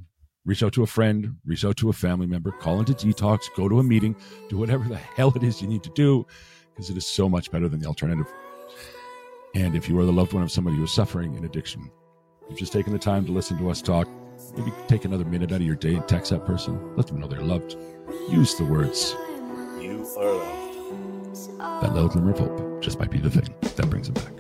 Reach 0.45 0.63
out 0.63 0.73
to 0.75 0.85
a 0.85 0.87
friend, 0.87 1.39
reach 1.45 1.65
out 1.65 1.77
to 1.79 1.89
a 1.89 1.93
family 1.93 2.29
member, 2.29 2.53
call 2.53 2.79
into 2.79 2.93
detox, 2.93 3.47
go 3.57 3.69
to 3.69 3.81
a 3.81 3.83
meeting, 3.83 4.15
do 4.49 4.57
whatever 4.57 4.89
the 4.89 4.97
hell 5.17 5.33
it 5.35 5.43
is 5.43 5.61
you 5.61 5.67
need 5.67 5.83
to 5.83 5.91
do, 5.91 6.25
because 6.71 6.89
it 6.89 6.97
is 6.97 7.07
so 7.07 7.29
much 7.29 7.51
better 7.51 7.69
than 7.69 7.81
the 7.81 7.87
alternative. 7.87 8.33
And 9.57 9.75
if 9.75 9.89
you 9.89 9.99
are 9.99 10.05
the 10.05 10.13
loved 10.13 10.35
one 10.35 10.45
of 10.45 10.53
somebody 10.53 10.77
who 10.77 10.85
is 10.85 10.93
suffering 10.93 11.35
in 11.35 11.45
addiction, 11.45 11.91
you've 12.49 12.61
just 12.61 12.73
taken 12.73 12.93
the 12.93 12.99
time 12.99 13.27
to 13.27 13.33
listen 13.33 13.59
to 13.59 13.71
us 13.71 13.83
talk, 13.83 14.09
Maybe 14.57 14.73
take 14.89 15.05
another 15.05 15.25
minute 15.25 15.53
out 15.53 15.61
of 15.61 15.67
your 15.67 15.77
day 15.77 15.95
and 15.95 16.07
text 16.09 16.31
that 16.31 16.45
person. 16.45 16.97
Let 16.97 17.07
them 17.07 17.21
know 17.21 17.27
they're 17.27 17.41
loved. 17.41 17.77
Use 18.31 18.55
the 18.55 18.65
words. 18.65 19.15
You 19.81 20.07
are 20.19 20.35
loved. 20.35 21.83
That 21.83 21.95
little 21.95 22.09
glimmer 22.09 22.33
of 22.33 22.39
hope 22.39 22.83
just 22.83 22.99
might 22.99 23.11
be 23.11 23.19
the 23.19 23.31
thing 23.31 23.55
that 23.61 23.91
brings 23.91 24.11
them 24.11 24.15
back. 24.15 24.33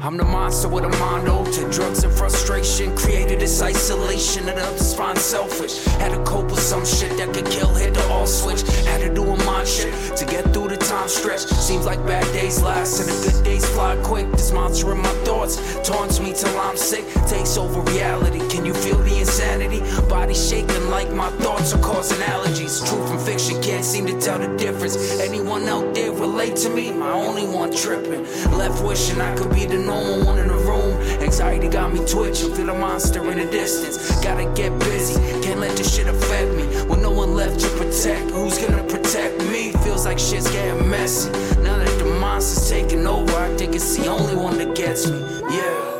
I'm 0.00 0.16
the 0.16 0.24
monster 0.24 0.68
with 0.68 0.84
a 0.84 0.88
mind 1.00 1.26
to 1.26 1.70
drugs 1.70 2.04
and 2.04 2.12
frustration. 2.12 2.94
Created 2.96 3.40
this 3.40 3.60
isolation 3.60 4.48
and 4.48 4.58
others 4.58 4.94
find 4.94 5.18
selfish. 5.18 5.84
Had 5.98 6.10
to 6.10 6.22
cope 6.22 6.50
with 6.50 6.60
some 6.60 6.86
shit 6.86 7.16
that 7.18 7.34
could 7.34 7.46
kill, 7.46 7.74
hit 7.74 7.94
the 7.94 8.08
all 8.08 8.26
switch. 8.26 8.62
Had 8.86 9.00
to 9.00 9.12
do 9.12 9.24
a 9.24 9.36
mind 9.44 9.66
shit 9.66 9.92
to 10.16 10.24
get 10.24 10.44
through 10.52 10.68
the 10.68 10.76
time 10.76 11.08
stretch. 11.08 11.40
Seems 11.40 11.84
like 11.84 11.98
bad 12.06 12.24
days 12.32 12.62
last 12.62 13.00
and 13.00 13.08
the 13.08 13.30
good 13.30 13.44
days 13.44 13.68
fly 13.70 13.96
quick. 14.04 14.30
This 14.32 14.52
monster 14.52 14.92
in 14.92 14.98
my 14.98 15.14
thoughts 15.24 15.56
taunts 15.82 16.20
me 16.20 16.32
till 16.32 16.56
I'm 16.60 16.76
sick. 16.76 17.04
Takes 17.26 17.56
over 17.56 17.80
reality. 17.92 18.38
Can 18.48 18.64
you 18.64 18.74
feel 18.74 18.98
the 18.98 19.18
insanity? 19.18 19.80
Body 20.08 20.34
shaking 20.34 20.90
like 20.90 21.10
my 21.10 21.30
thoughts 21.42 21.74
are 21.74 21.82
causing 21.82 22.18
allergies. 22.18 22.86
Truth 22.88 23.10
and 23.10 23.20
fiction 23.20 23.60
can't 23.62 23.84
seem 23.84 24.06
to 24.06 24.20
tell 24.20 24.38
the 24.38 24.56
difference. 24.56 25.18
Anyone 25.18 25.68
out 25.68 25.92
there 25.94 26.12
relate 26.12 26.54
to 26.56 26.70
me? 26.70 26.92
My 26.92 27.10
only 27.10 27.46
one 27.46 27.74
tripping. 27.74 28.22
Left 28.56 28.84
wishing 28.84 29.20
I 29.20 29.34
could 29.34 29.52
be 29.52 29.66
the 29.66 29.78
normal 29.88 30.24
one 30.24 30.38
in 30.38 30.48
the 30.48 30.60
room. 30.70 30.92
Anxiety 31.22 31.68
got 31.68 31.92
me 31.92 32.00
twitching, 32.06 32.54
feel 32.54 32.68
a 32.68 32.74
monster 32.74 33.20
in 33.30 33.38
the 33.38 33.46
distance. 33.50 33.96
Gotta 34.22 34.44
get 34.54 34.78
busy, 34.78 35.14
can't 35.42 35.60
let 35.60 35.76
this 35.76 35.94
shit 35.94 36.06
affect 36.06 36.54
me. 36.54 36.64
When 36.88 37.00
no 37.02 37.10
one 37.10 37.34
left 37.34 37.58
to 37.60 37.68
protect, 37.80 38.30
who's 38.30 38.58
gonna 38.58 38.84
protect 38.84 39.38
me? 39.50 39.72
Feels 39.84 40.04
like 40.04 40.18
shit's 40.18 40.50
getting 40.50 40.88
messy. 40.90 41.30
Now 41.62 41.78
that 41.78 41.98
the 41.98 42.04
monster's 42.20 42.68
taking 42.68 43.06
over, 43.06 43.34
I 43.34 43.48
think 43.56 43.74
it's 43.74 43.96
the 43.96 44.06
only 44.08 44.36
one 44.36 44.58
that 44.58 44.76
gets 44.76 45.08
me. 45.08 45.18
Yeah. 45.50 45.97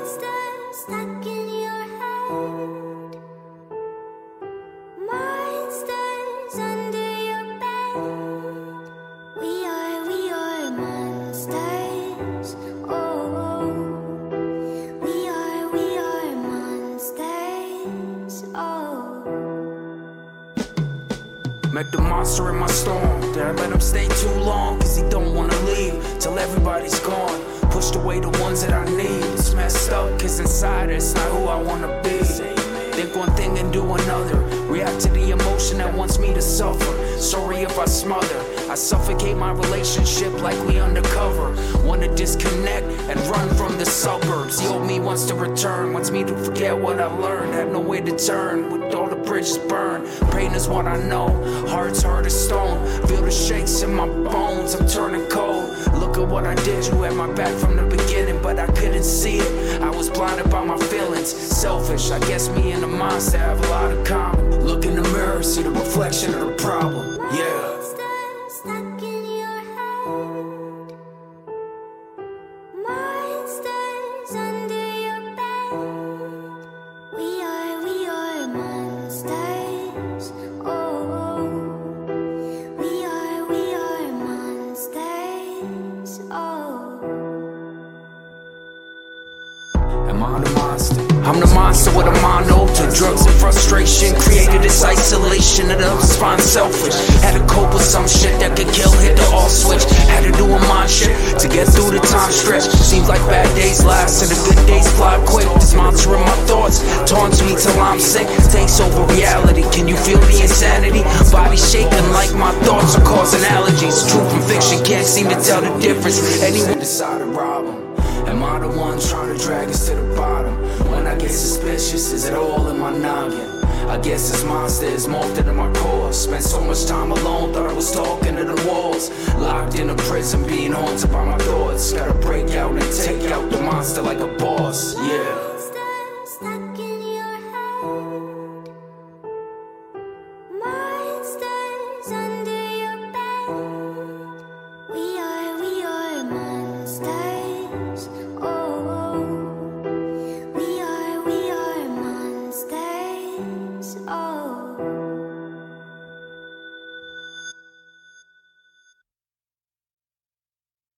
I 47.09 47.17
learned. 47.17 47.55
Have 47.55 47.73
nowhere 47.73 48.03
to 48.03 48.17
turn 48.17 48.71
with 48.71 48.95
all 48.95 49.09
the 49.09 49.17
bridges 49.17 49.57
burned. 49.57 50.07
Pain 50.31 50.53
is 50.53 50.69
what 50.69 50.87
I 50.87 50.97
know, 51.09 51.29
heart's 51.67 52.03
hard 52.03 52.27
as 52.27 52.45
stone. 52.45 52.79
Feel 53.07 53.23
the 53.23 53.31
shakes 53.31 53.83
in 53.83 53.95
my 53.95 54.07
bones, 54.07 54.75
I'm 54.75 54.87
turning 54.87 55.27
cold. 55.29 55.71
Look 55.95 56.19
at 56.19 56.29
what 56.29 56.45
I 56.47 56.55
did, 56.55 56.87
you 56.87 57.03
had 57.03 57.15
my 57.15 57.33
back 57.33 57.55
from 57.59 57.77
the 57.77 57.85
beginning, 57.85 58.43
but 58.43 58.59
I 58.59 58.67
couldn't 58.67 59.05
see 59.05 59.39
it. 59.39 59.83
I 59.83 59.91
was 59.91 60.11
blinded 60.11 60.51
by 60.51 60.63
my 60.65 60.77
feelings, 60.77 61.29
selfish. 61.29 62.11
I 62.11 62.19
guess 62.21 62.51
me 62.51 62.73
and 62.73 62.83
the 62.83 62.89
monster 62.89 63.39
have 63.39 63.59
a 63.65 63.69
lot 63.69 63.91
in 63.91 64.05
common. 64.05 64.67
Look 64.67 64.85
in 64.85 64.95
the 64.95 65.03
mirror, 65.03 65.43
see 65.43 65.63
the 65.63 65.71
reflection 65.71 66.35
of 66.35 66.41
the 66.41 66.55
problem. 66.55 67.19
Yeah. 67.35 67.68